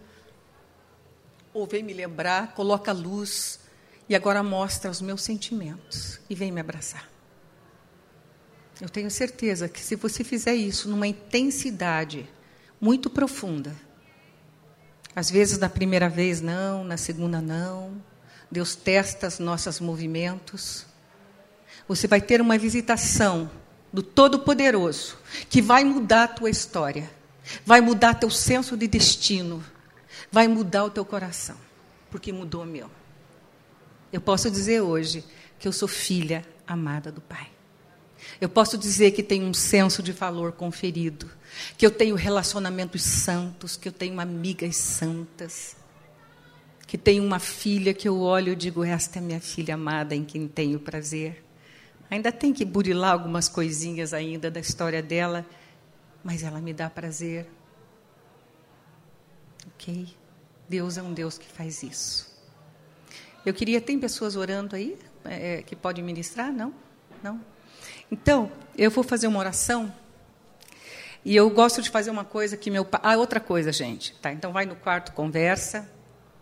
Ou 1.53 1.69
vem 1.69 1.85
me 1.85 1.93
lembrar, 1.93 2.53
coloca 2.53 2.91
a 2.91 2.95
luz 2.95 3.61
e 4.09 4.15
agora 4.15 4.43
mostra 4.43 4.91
os 4.91 5.01
meus 5.01 5.23
sentimentos 5.23 6.19
e 6.29 6.35
vem 6.35 6.51
me 6.51 6.61
abraçar. 6.61 7.09
Eu 8.81 8.89
tenho 8.89 9.09
certeza 9.09 9.69
que 9.69 9.81
se 9.81 9.95
você 9.95 10.25
fizer 10.25 10.57
isso 10.57 10.89
numa 10.89 11.07
intensidade 11.07 12.29
muito 12.81 13.09
profunda, 13.09 13.73
às 15.15 15.31
vezes 15.31 15.59
na 15.59 15.69
primeira 15.69 16.09
vez 16.09 16.41
não, 16.41 16.83
na 16.83 16.97
segunda 16.97 17.41
não, 17.41 18.03
Deus 18.51 18.75
testa 18.75 19.29
os 19.29 19.39
nossos 19.39 19.79
movimentos. 19.79 20.87
Você 21.87 22.09
vai 22.09 22.21
ter 22.21 22.41
uma 22.41 22.59
visitação 22.59 23.49
do 23.95 24.03
Todo-Poderoso 24.03 25.17
que 25.49 25.63
vai 25.63 25.85
mudar 25.85 26.25
a 26.25 26.29
tua 26.29 26.51
história, 26.51 27.09
vai 27.65 27.81
mudar 27.81 28.15
teu 28.15 28.29
senso 28.29 28.77
de 28.77 28.89
destino, 28.89 29.65
vai 30.33 30.49
mudar 30.49 30.85
o 30.85 30.91
teu 30.91 31.05
coração, 31.05 31.55
porque 32.11 32.33
mudou 32.33 32.65
o 32.65 32.67
meu. 32.67 32.91
Eu 34.13 34.21
posso 34.21 34.51
dizer 34.51 34.81
hoje 34.81 35.25
que 35.61 35.69
eu 35.69 35.73
sou 35.73 35.87
filha 35.87 36.45
amada 36.67 37.13
do 37.13 37.21
Pai. 37.21 37.47
Eu 38.41 38.49
posso 38.49 38.77
dizer 38.77 39.13
que 39.13 39.23
tenho 39.23 39.47
um 39.47 39.55
senso 39.55 40.03
de 40.03 40.11
valor 40.11 40.51
conferido, 40.51 41.31
que 41.79 41.87
eu 41.87 41.91
tenho 41.91 42.17
relacionamentos 42.17 43.01
santos, 43.03 43.77
que 43.77 43.87
eu 43.87 43.93
tenho 43.93 44.19
amigas 44.19 44.77
santas, 44.77 45.77
que 46.85 46.99
tenho 46.99 47.23
uma 47.23 47.39
filha 47.39 47.95
que 47.95 48.09
eu 48.09 48.19
olho 48.19 48.55
e 48.55 48.57
digo: 48.57 48.83
Esta 48.83 49.21
é 49.21 49.23
minha 49.23 49.41
filha 49.41 49.75
amada 49.75 50.17
em 50.17 50.25
quem 50.25 50.49
tenho 50.49 50.81
prazer. 50.81 51.44
Ainda 52.11 52.31
tem 52.31 52.53
que 52.53 52.65
burilar 52.65 53.13
algumas 53.13 53.49
coisinhas 53.49 54.13
ainda 54.13 54.51
da 54.51 54.61
história 54.61 55.03
dela, 55.03 55.45
mas 56.23 56.43
ela 56.43 56.61
me 56.61 56.73
dá 56.73 56.89
prazer. 56.89 57.49
Ok? 59.75 60.09
Deus 60.69 60.97
é 60.97 61.03
um 61.03 61.13
Deus 61.13 61.39
que 61.39 61.47
faz 61.47 61.83
isso. 61.83 62.33
Eu 63.45 63.53
queria, 63.53 63.81
tem 63.81 63.99
pessoas 63.99 64.37
orando 64.37 64.75
aí 64.75 64.97
é, 65.25 65.63
que 65.63 65.77
podem 65.77 66.03
ministrar? 66.03 66.53
Não? 66.53 66.73
Não? 67.23 67.41
Então, 68.11 68.51
eu 68.77 68.91
vou 68.91 69.05
fazer 69.05 69.27
uma 69.27 69.39
oração. 69.39 69.93
E 71.25 71.35
eu 71.35 71.49
gosto 71.49 71.81
de 71.81 71.89
fazer 71.89 72.11
uma 72.11 72.25
coisa 72.25 72.57
que 72.57 72.71
meu 72.71 72.85
pai. 72.85 73.01
Ah, 73.03 73.17
outra 73.17 73.41
coisa, 73.41 73.73
gente. 73.73 74.15
Tá, 74.17 74.33
então 74.33 74.53
vai 74.53 74.67
no 74.67 74.77
quarto, 74.77 75.13
conversa, 75.13 75.91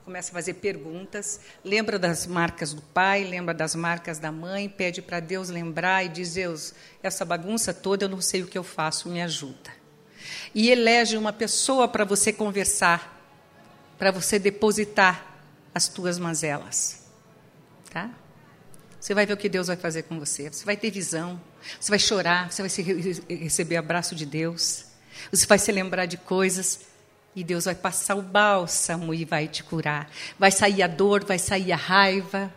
começa 0.05 0.31
a 0.31 0.35
fazer 0.35 0.55
perguntas, 0.55 1.41
lembra 1.65 1.99
das 1.99 2.27
marcas 2.27 2.75
do 2.75 2.83
pai, 2.83 3.25
lembra 3.25 3.55
das 3.55 3.75
marcas 3.75 4.19
da 4.19 4.33
mãe, 4.33 4.69
pede 4.69 5.01
para 5.01 5.21
Deus 5.21 5.49
lembrar 5.49 6.05
e 6.05 6.09
diz: 6.09 6.35
Deus, 6.35 6.75
essa 7.03 7.25
bagunça 7.25 7.73
toda 7.73 8.05
eu 8.05 8.09
não 8.09 8.21
sei 8.21 8.43
o 8.43 8.47
que 8.47 8.59
eu 8.59 8.65
faço, 8.65 9.09
me 9.09 9.23
ajuda. 9.23 9.71
E 10.55 10.71
elege 10.71 11.17
uma 11.17 11.33
pessoa 11.33 11.89
para 11.89 12.05
você 12.05 12.33
conversar, 12.33 13.21
para 13.99 14.11
você 14.11 14.39
depositar 14.39 15.27
as 15.75 15.89
tuas 15.89 16.19
mazelas. 16.19 17.05
Tá? 17.91 18.11
Você 19.01 19.15
vai 19.15 19.27
ver 19.27 19.33
o 19.33 19.37
que 19.37 19.49
Deus 19.49 19.67
vai 19.67 19.77
fazer 19.77 20.05
com 20.05 20.19
você. 20.19 20.49
Você 20.49 20.65
vai 20.65 20.77
ter 20.77 20.91
visão. 20.91 21.41
Você 21.81 21.91
vai 21.91 21.99
chorar. 21.99 22.53
Você 22.53 22.63
vai 22.63 23.37
receber 23.37 23.77
abraço 23.77 24.15
de 24.15 24.25
Deus. 24.25 24.85
Você 25.31 25.45
vai 25.45 25.59
se 25.59 25.73
lembrar 25.73 26.07
de 26.07 26.17
coisas. 26.17 26.92
E 27.35 27.43
Deus 27.43 27.65
vai 27.65 27.75
passar 27.75 28.15
o 28.17 28.23
bálsamo 28.23 29.15
e 29.15 29.25
vai 29.25 29.49
te 29.49 29.63
curar. 29.63 30.11
Vai 30.39 30.51
sair 30.51 30.83
a 30.83 30.87
dor, 30.87 31.25
vai 31.25 31.39
sair 31.39 31.73
a 31.73 31.77
raiva, 31.77 32.53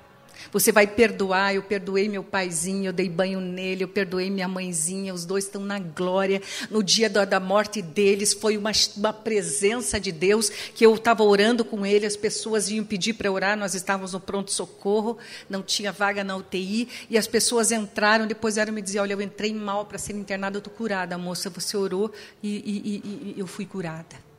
você 0.51 0.71
vai 0.71 0.87
perdoar. 0.87 1.55
Eu 1.55 1.63
perdoei 1.63 2.07
meu 2.09 2.23
paizinho, 2.23 2.85
eu 2.85 2.93
dei 2.93 3.09
banho 3.09 3.39
nele, 3.39 3.83
eu 3.83 3.87
perdoei 3.87 4.29
minha 4.29 4.47
mãezinha. 4.47 5.13
Os 5.13 5.25
dois 5.25 5.45
estão 5.45 5.61
na 5.61 5.79
glória. 5.79 6.41
No 6.69 6.83
dia 6.83 7.09
da, 7.09 7.39
morte 7.39 7.81
deles, 7.81 8.33
foi 8.33 8.57
uma, 8.57 8.71
uma 8.97 9.13
presença 9.13 9.99
de 9.99 10.11
Deus 10.11 10.49
que 10.49 10.85
eu 10.85 10.95
estava 10.95 11.23
orando 11.23 11.63
com 11.63 11.85
ele. 11.85 12.05
As 12.05 12.17
pessoas 12.17 12.67
vinham 12.67 12.85
pedir 12.85 13.13
para 13.13 13.31
orar. 13.31 13.57
Nós 13.57 13.73
estávamos 13.73 14.13
no 14.13 14.19
pronto-socorro, 14.19 15.17
não 15.49 15.61
tinha 15.61 15.91
vaga 15.91 16.23
na 16.23 16.35
UTI. 16.35 16.87
E 17.09 17.17
as 17.17 17.27
pessoas 17.27 17.71
entraram. 17.71 18.27
Depois 18.27 18.57
eram 18.57 18.73
me 18.73 18.81
dizer: 18.81 18.99
Olha, 18.99 19.13
eu 19.13 19.21
entrei 19.21 19.53
mal 19.53 19.85
para 19.85 19.97
ser 19.97 20.13
internada, 20.13 20.57
eu 20.57 20.59
estou 20.59 20.73
curada. 20.73 21.17
Moça, 21.17 21.49
você 21.49 21.77
orou 21.77 22.11
e, 22.41 22.49
e, 22.49 23.01
e, 23.05 23.33
e 23.35 23.39
eu 23.39 23.47
fui 23.47 23.65
curada. 23.65 24.34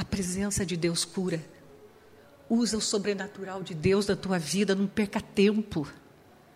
A 0.00 0.04
presença 0.04 0.64
de 0.64 0.78
Deus 0.78 1.04
cura. 1.04 1.44
Usa 2.48 2.78
o 2.78 2.80
sobrenatural 2.80 3.62
de 3.62 3.74
Deus 3.74 4.06
da 4.06 4.16
tua 4.16 4.38
vida, 4.38 4.74
não 4.74 4.86
perca 4.86 5.20
tempo. 5.20 5.86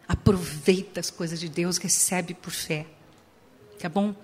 Aproveita 0.09 0.99
as 0.99 1.11
coisas 1.11 1.39
de 1.39 1.51
Deus, 1.51 1.77
recebe 1.77 2.33
por 2.33 2.51
fé. 2.51 2.87
Tá 3.79 3.87
bom? 3.87 4.15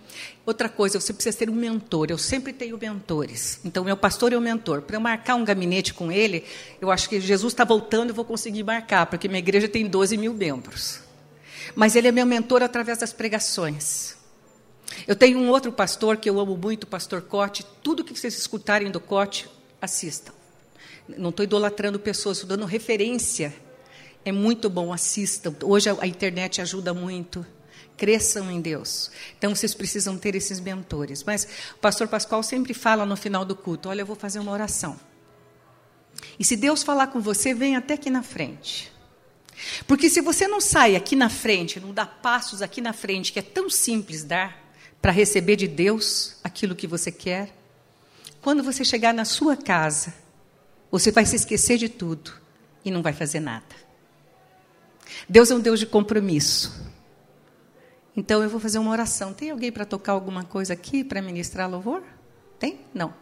Outra 0.47 0.71
coisa, 0.71 0.99
você 0.99 1.13
precisa 1.13 1.37
ter 1.37 1.51
um 1.51 1.55
mentor. 1.55 2.07
Eu 2.09 2.17
sempre 2.17 2.51
tenho 2.51 2.79
mentores. 2.79 3.61
Então, 3.63 3.85
meu 3.85 3.95
pastor 3.95 4.33
é 4.33 4.39
o 4.39 4.41
mentor. 4.41 4.81
Para 4.81 4.97
eu 4.97 5.01
marcar 5.03 5.35
um 5.35 5.45
gabinete 5.45 5.93
com 5.93 6.11
ele, 6.11 6.47
eu 6.81 6.91
acho 6.91 7.07
que 7.07 7.21
Jesus 7.21 7.53
está 7.53 7.63
voltando 7.63 8.09
e 8.09 8.15
vou 8.15 8.25
conseguir 8.25 8.63
marcar, 8.63 9.05
porque 9.05 9.29
minha 9.29 9.41
igreja 9.41 9.69
tem 9.69 9.87
12 9.87 10.17
mil 10.17 10.33
membros. 10.33 11.01
Mas 11.75 11.95
ele 11.95 12.09
é 12.09 12.13
meu 12.13 12.25
mentor 12.25 12.63
através 12.63 12.97
das 12.97 13.13
pregações. 13.13 14.17
Eu 15.07 15.17
tenho 15.17 15.39
um 15.39 15.49
outro 15.49 15.73
pastor 15.73 16.17
que 16.17 16.29
eu 16.29 16.39
amo 16.39 16.57
muito, 16.57 16.85
o 16.85 16.87
pastor 16.87 17.23
Cote. 17.23 17.65
Tudo 17.83 18.05
que 18.05 18.19
vocês 18.19 18.37
escutarem 18.37 18.91
do 18.91 19.01
Cote, 19.01 19.49
assistam. 19.81 20.33
Não 21.09 21.31
estou 21.31 21.45
idolatrando 21.45 21.99
pessoas, 21.99 22.39
estou 22.39 22.57
dando 22.57 22.67
referência. 22.67 23.55
É 24.25 24.31
muito 24.31 24.69
bom, 24.69 24.93
assistam. 24.93 25.55
Hoje 25.63 25.89
a, 25.89 26.07
internet 26.07 26.61
ajuda 26.61 26.93
muito. 26.93 27.45
Cresçam 27.97 28.51
em 28.51 28.61
Deus. 28.61 29.11
Então 29.39 29.55
vocês 29.55 29.75
precisam 29.75 30.17
ter 30.17 30.35
esses 30.35 30.61
mentores. 30.61 31.25
Mas 31.25 31.47
o 31.75 31.79
pastor 31.79 32.09
Pascoal 32.09 32.43
sempre 32.43 32.75
fala 32.75 33.05
no 33.05 33.17
final 33.17 33.45
do 33.45 33.57
culto: 33.57 33.89
Olha, 33.89 34.03
eu 34.03 34.07
vou 34.07 34.17
fazer 34.17 34.39
uma 34.39 34.53
oração. 34.53 34.99
E 36.39 36.45
se 36.45 36.57
Deus 36.57 36.83
falar 36.83 37.09
com 37.09 37.21
você, 37.21 37.55
vem 37.55 37.77
até 37.77 37.95
aqui 37.95 38.11
na 38.11 38.23
frente. 38.23 38.93
Porque 39.87 40.09
se 40.09 40.21
você 40.21 40.49
não 40.49 40.61
sai 40.61 40.97
aqui 40.97 41.15
na 41.15 41.29
frente, 41.29 41.81
não 41.81 41.93
dá 41.93 42.07
passos 42.07 42.63
aqui 42.63 42.81
na 42.81 42.93
frente, 42.93 43.33
que 43.33 43.39
é 43.39 43.43
tão 43.43 43.69
simples 43.69 44.25
dar, 44.25 44.70
para 45.01 45.13
receber 45.13 45.57
de 45.57 45.67
Deus 45.67 46.37
aquilo 46.45 46.77
que 46.77 46.87
você 46.87 47.11
quer, 47.11 47.55
quando 48.43 48.63
você 48.63 48.85
chegar 48.85 49.13
na 49.13 49.25
sua 49.25 49.57
casa, 49.57 50.15
você 50.91 51.11
vai 51.11 51.25
se 51.25 51.37
esquecer 51.37 51.79
de 51.79 51.89
tudo 51.89 52.33
e 52.85 52.91
não 52.91 53.03
vai 53.03 53.13
fazer 53.13 53.41
nada. 53.41 53.75
Deus 55.29 55.51
é 55.51 55.55
um 55.55 55.61
Deus 55.61 55.79
de 55.79 55.87
compromisso. 55.87 56.91
Então 58.17 58.43
eu 58.43 58.51
vou 58.51 58.61
fazer 58.61 58.79
uma 58.79 58.91
oração. 58.91 59.33
Tem 59.33 59.51
alguém 59.51 59.71
para 59.71 59.85
tocar 59.85 60.13
alguma 60.13 60.45
coisa 60.45 60.73
aqui 60.73 61.05
para 61.05 61.23
ministrar 61.23 61.71
louvor? 61.71 62.03
Tem? 62.59 62.81
Não. 62.93 63.15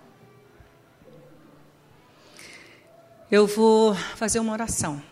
Eu 3.30 3.46
vou 3.46 3.94
fazer 3.94 4.38
uma 4.38 4.52
oração. 4.52 5.02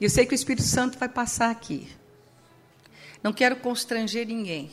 E 0.00 0.04
eu 0.04 0.10
sei 0.10 0.24
que 0.24 0.32
o 0.32 0.34
Espírito 0.34 0.66
Santo 0.66 0.98
vai 0.98 1.08
passar 1.08 1.50
aqui. 1.50 1.88
Não 3.22 3.32
quero 3.32 3.56
constranger 3.56 4.26
ninguém. 4.26 4.70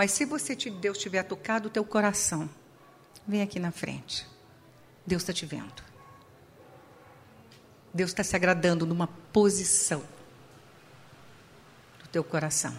Mas 0.00 0.12
se 0.12 0.24
você 0.24 0.56
Deus 0.56 0.96
tiver 0.96 1.22
tocado 1.24 1.68
o 1.68 1.70
teu 1.70 1.84
coração, 1.84 2.48
vem 3.28 3.42
aqui 3.42 3.60
na 3.60 3.70
frente. 3.70 4.26
Deus 5.06 5.20
está 5.20 5.30
te 5.30 5.44
vendo. 5.44 5.82
Deus 7.92 8.08
está 8.08 8.24
se 8.24 8.34
agradando 8.34 8.86
numa 8.86 9.06
posição 9.06 10.02
do 12.02 12.08
teu 12.08 12.24
coração. 12.24 12.74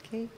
Ok? 0.00 0.28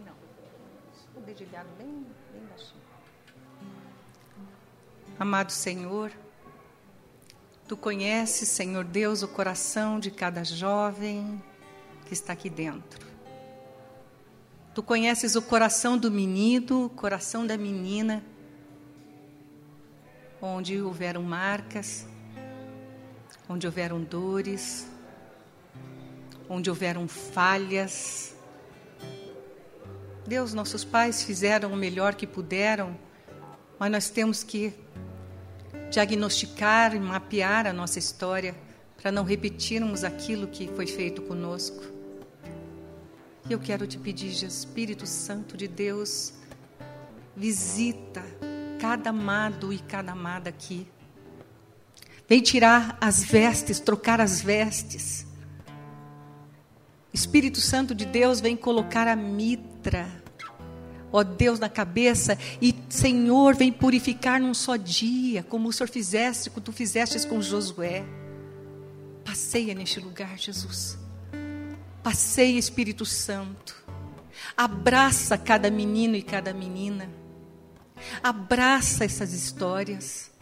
Não. 0.00 0.16
O 1.14 1.20
dedilhado 1.20 1.68
bem, 1.76 2.06
bem 2.32 2.46
baixinho. 2.46 2.80
Amado 5.18 5.52
Senhor, 5.52 6.10
Tu 7.74 7.78
conheces, 7.78 8.48
Senhor 8.50 8.84
Deus, 8.84 9.24
o 9.24 9.26
coração 9.26 9.98
de 9.98 10.08
cada 10.08 10.44
jovem 10.44 11.42
que 12.06 12.14
está 12.14 12.32
aqui 12.32 12.48
dentro. 12.48 13.04
Tu 14.72 14.80
conheces 14.80 15.34
o 15.34 15.42
coração 15.42 15.98
do 15.98 16.08
menino, 16.08 16.84
o 16.84 16.88
coração 16.88 17.44
da 17.44 17.58
menina, 17.58 18.22
onde 20.40 20.80
houveram 20.80 21.20
marcas, 21.24 22.06
onde 23.48 23.66
houveram 23.66 24.00
dores, 24.04 24.86
onde 26.48 26.70
houveram 26.70 27.08
falhas. 27.08 28.36
Deus, 30.24 30.54
nossos 30.54 30.84
pais 30.84 31.24
fizeram 31.24 31.72
o 31.72 31.76
melhor 31.76 32.14
que 32.14 32.24
puderam, 32.24 32.96
mas 33.80 33.90
nós 33.90 34.10
temos 34.10 34.44
que 34.44 34.72
diagnosticar 35.90 36.94
e 36.94 37.00
mapear 37.00 37.66
a 37.66 37.72
nossa 37.72 37.98
história 37.98 38.54
para 39.00 39.12
não 39.12 39.24
repetirmos 39.24 40.04
aquilo 40.04 40.46
que 40.46 40.68
foi 40.68 40.86
feito 40.86 41.22
conosco. 41.22 41.82
E 43.48 43.52
eu 43.52 43.58
quero 43.58 43.86
te 43.86 43.98
pedir, 43.98 44.30
Espírito 44.42 45.06
Santo 45.06 45.56
de 45.56 45.68
Deus, 45.68 46.32
visita 47.36 48.22
cada 48.80 49.10
amado 49.10 49.72
e 49.72 49.78
cada 49.78 50.12
amada 50.12 50.48
aqui. 50.48 50.86
Vem 52.26 52.40
tirar 52.40 52.96
as 53.00 53.22
vestes, 53.22 53.80
trocar 53.80 54.20
as 54.20 54.40
vestes. 54.40 55.26
Espírito 57.12 57.60
Santo 57.60 57.94
de 57.94 58.06
Deus 58.06 58.40
vem 58.40 58.56
colocar 58.56 59.06
a 59.06 59.14
mitra, 59.14 60.08
ó 61.14 61.22
Deus, 61.22 61.60
na 61.60 61.68
cabeça, 61.68 62.36
e 62.60 62.74
Senhor, 62.88 63.54
vem 63.54 63.70
purificar 63.70 64.40
num 64.40 64.52
só 64.52 64.74
dia, 64.74 65.44
como 65.44 65.68
o 65.68 65.72
Senhor 65.72 65.88
fizeste, 65.88 66.50
como 66.50 66.60
tu 66.60 66.72
fizestes 66.72 67.24
com 67.24 67.40
Josué. 67.40 68.04
Passeia 69.24 69.76
neste 69.76 70.00
lugar, 70.00 70.36
Jesus. 70.36 70.98
Passeia, 72.02 72.58
Espírito 72.58 73.06
Santo. 73.06 73.76
Abraça 74.56 75.38
cada 75.38 75.70
menino 75.70 76.16
e 76.16 76.22
cada 76.22 76.52
menina. 76.52 77.08
Abraça 78.20 79.04
essas 79.04 79.32
histórias. 79.32 80.32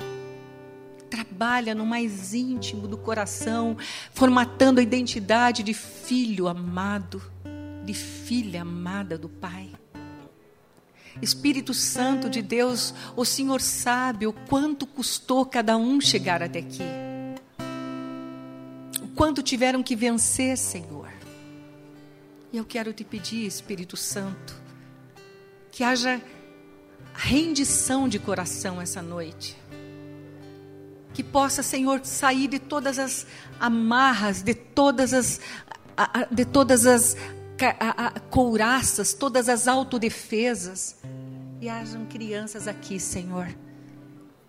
Trabalha 1.10 1.74
no 1.74 1.84
mais 1.84 2.32
íntimo 2.32 2.88
do 2.88 2.96
coração, 2.96 3.76
formatando 4.14 4.80
a 4.80 4.82
identidade 4.82 5.62
de 5.62 5.74
filho 5.74 6.48
amado, 6.48 7.20
de 7.84 7.92
filha 7.92 8.62
amada 8.62 9.18
do 9.18 9.28
Pai. 9.28 9.70
Espírito 11.20 11.74
Santo 11.74 12.30
de 12.30 12.40
Deus, 12.40 12.94
o 13.14 13.24
Senhor 13.24 13.60
sabe 13.60 14.26
o 14.26 14.32
quanto 14.32 14.86
custou 14.86 15.44
cada 15.44 15.76
um 15.76 16.00
chegar 16.00 16.42
até 16.42 16.60
aqui. 16.60 16.82
O 19.02 19.08
quanto 19.08 19.42
tiveram 19.42 19.82
que 19.82 19.94
vencer, 19.94 20.56
Senhor. 20.56 21.10
E 22.52 22.56
eu 22.56 22.64
quero 22.64 22.92
te 22.92 23.04
pedir, 23.04 23.46
Espírito 23.46 23.96
Santo, 23.96 24.54
que 25.70 25.82
haja 25.82 26.20
rendição 27.14 28.08
de 28.08 28.18
coração 28.18 28.80
essa 28.80 29.02
noite. 29.02 29.56
Que 31.14 31.22
possa, 31.22 31.62
Senhor, 31.62 32.00
sair 32.04 32.48
de 32.48 32.58
todas 32.58 32.98
as 32.98 33.26
amarras, 33.60 34.42
de 34.42 34.54
todas 34.54 35.12
as, 35.12 35.40
de 36.30 36.44
todas 36.44 36.86
as 36.86 37.16
couraças, 38.30 39.14
todas 39.14 39.48
as 39.48 39.68
autodefesas. 39.68 40.96
E 41.60 41.68
hajam 41.68 42.06
crianças 42.06 42.66
aqui, 42.66 42.98
Senhor, 42.98 43.48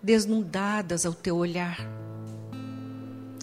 desnudadas 0.01 1.05
ao 1.05 1.13
teu 1.13 1.37
olhar. 1.37 1.77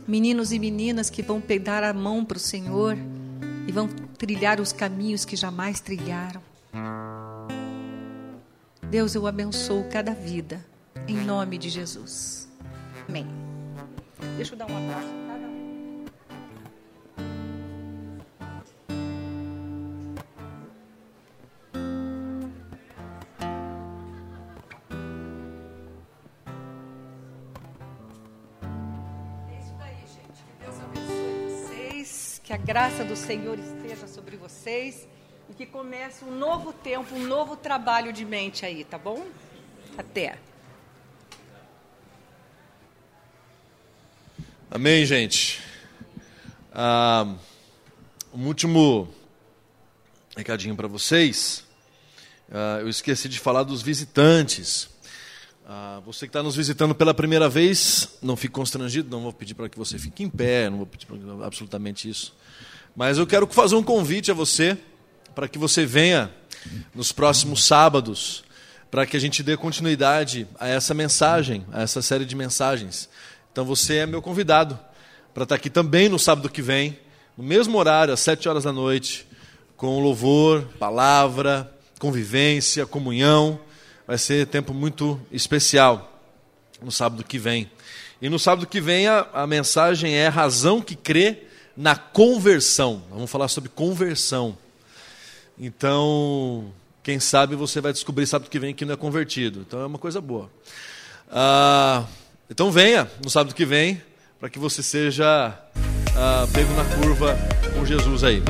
Meninos 0.07 0.51
e 0.51 0.59
meninas 0.59 1.09
que 1.09 1.23
vão 1.23 1.41
pegar 1.41 1.85
a 1.85 1.93
mão 1.93 2.25
para 2.25 2.37
o 2.37 2.41
Senhor 2.41 2.97
e 3.69 3.73
vão 3.73 3.87
trilhar 4.19 4.61
os 4.61 4.73
caminhos 4.73 5.25
que 5.25 5.37
jamais 5.37 5.79
trilharam. 5.79 6.43
Deus, 8.91 9.15
eu 9.15 9.27
abençoo 9.27 9.85
cada 9.85 10.13
vida, 10.13 10.65
em 11.07 11.17
nome 11.17 11.57
de 11.59 11.69
Jesus. 11.69 12.49
Amém. 13.09 13.27
Deixa 14.37 14.55
eu 14.55 14.59
dar 14.59 14.69
um 14.69 14.77
abraço 14.77 15.30
graça 32.71 33.05
do 33.05 33.17
Senhor 33.17 33.59
esteja 33.59 34.07
sobre 34.07 34.37
vocês 34.37 35.09
e 35.49 35.55
que 35.55 35.67
comece 35.67 36.25
um 36.25 36.31
novo 36.31 36.73
tempo, 36.73 37.17
um 37.17 37.27
novo 37.27 37.57
trabalho 37.57 38.13
de 38.13 38.25
mente 38.25 38.65
aí, 38.65 38.85
tá 38.85 38.97
bom? 38.97 39.27
Até. 39.99 40.39
Amém, 44.71 45.05
gente. 45.05 45.61
Ah, 46.73 47.35
um 48.33 48.47
último 48.47 49.13
recadinho 50.37 50.77
para 50.77 50.87
vocês. 50.87 51.65
Ah, 52.53 52.79
eu 52.83 52.89
esqueci 52.89 53.29
de 53.29 53.41
falar 53.41 53.65
dos 53.65 53.83
visitantes. 53.83 54.89
Ah, 55.67 56.01
você 56.07 56.21
que 56.21 56.29
está 56.29 56.41
nos 56.41 56.55
visitando 56.55 56.95
pela 56.95 57.13
primeira 57.13 57.49
vez, 57.49 58.17
não 58.23 58.37
fique 58.37 58.55
constrangido, 58.55 59.11
não 59.11 59.25
vou 59.25 59.33
pedir 59.33 59.55
para 59.55 59.69
que 59.69 59.77
você 59.77 59.99
fique 59.99 60.23
em 60.23 60.31
pé, 60.31 60.71
não 60.71 60.77
vou 60.77 60.87
pedir 60.87 61.09
absolutamente 61.43 62.09
isso. 62.09 62.33
Mas 62.95 63.19
eu 63.19 63.27
quero 63.27 63.47
fazer 63.47 63.77
um 63.77 63.83
convite 63.83 64.31
a 64.31 64.35
você 64.35 64.77
para 65.35 65.49
que 65.49 65.59
você 65.59 65.87
venha 65.87 66.31
nos 66.95 67.13
próximos 67.13 67.65
sábados, 67.65 68.45
para 68.91 69.07
que 69.07 69.17
a 69.17 69.21
gente 69.21 69.43
dê 69.43 69.57
continuidade 69.57 70.47
a 70.59 70.69
essa 70.69 70.93
mensagem, 70.93 71.65
a 71.73 71.83
essa 71.83 72.03
série 72.03 72.25
de 72.25 72.35
mensagens. 72.35 73.09
Então 73.53 73.65
você 73.65 73.99
é 73.99 74.07
meu 74.07 74.21
convidado 74.21 74.79
para 75.33 75.45
estar 75.45 75.55
aqui 75.55 75.71
também 75.71 76.09
no 76.09 76.19
sábado 76.19 76.49
que 76.49 76.61
vem, 76.61 76.99
no 77.37 77.45
mesmo 77.45 77.79
horário, 77.79 78.13
às 78.13 78.21
sete 78.21 78.49
horas 78.49 78.65
da 78.65 78.73
noite, 78.73 79.27
com 79.77 80.01
louvor, 80.01 80.63
palavra, 80.79 81.73
convivência, 81.99 82.85
comunhão. 82.85 83.61
Vai 84.07 84.19
ser 84.19 84.47
tempo 84.47 84.75
muito 84.75 85.21
especial 85.31 86.21
no 86.83 86.91
sábado 86.91 87.23
que 87.25 87.39
vem. 87.39 87.71
E 88.21 88.29
no 88.29 88.39
sábado 88.39 88.67
que 88.67 88.81
vem 88.81 89.07
a, 89.07 89.27
a 89.33 89.47
mensagem 89.47 90.15
é 90.15 90.29
razão 90.29 90.83
que 90.83 90.97
crê 90.97 91.45
na 91.81 91.97
conversão. 91.97 93.03
Vamos 93.11 93.31
falar 93.31 93.49
sobre 93.49 93.71
conversão. 93.71 94.57
Então, 95.59 96.71
quem 97.03 97.19
sabe 97.19 97.57
você 97.57 97.81
vai 97.81 97.91
descobrir 97.91 98.27
sábado 98.27 98.51
que 98.51 98.59
vem 98.59 98.75
que 98.75 98.85
não 98.85 98.93
é 98.93 98.97
convertido. 98.99 99.61
Então 99.67 99.81
é 99.81 99.87
uma 99.87 99.99
coisa 99.99 100.21
boa. 100.21 100.51
Ah, 101.31 102.05
então 102.51 102.71
venha 102.71 103.11
no 103.25 103.31
sábado 103.31 103.55
que 103.55 103.65
vem 103.65 104.01
para 104.39 104.51
que 104.51 104.59
você 104.59 104.83
seja 104.83 105.59
ah, 106.15 106.47
pego 106.53 106.73
na 106.75 106.85
curva 106.97 107.35
com 107.75 107.87
Jesus 107.87 108.25
aí. 108.25 108.43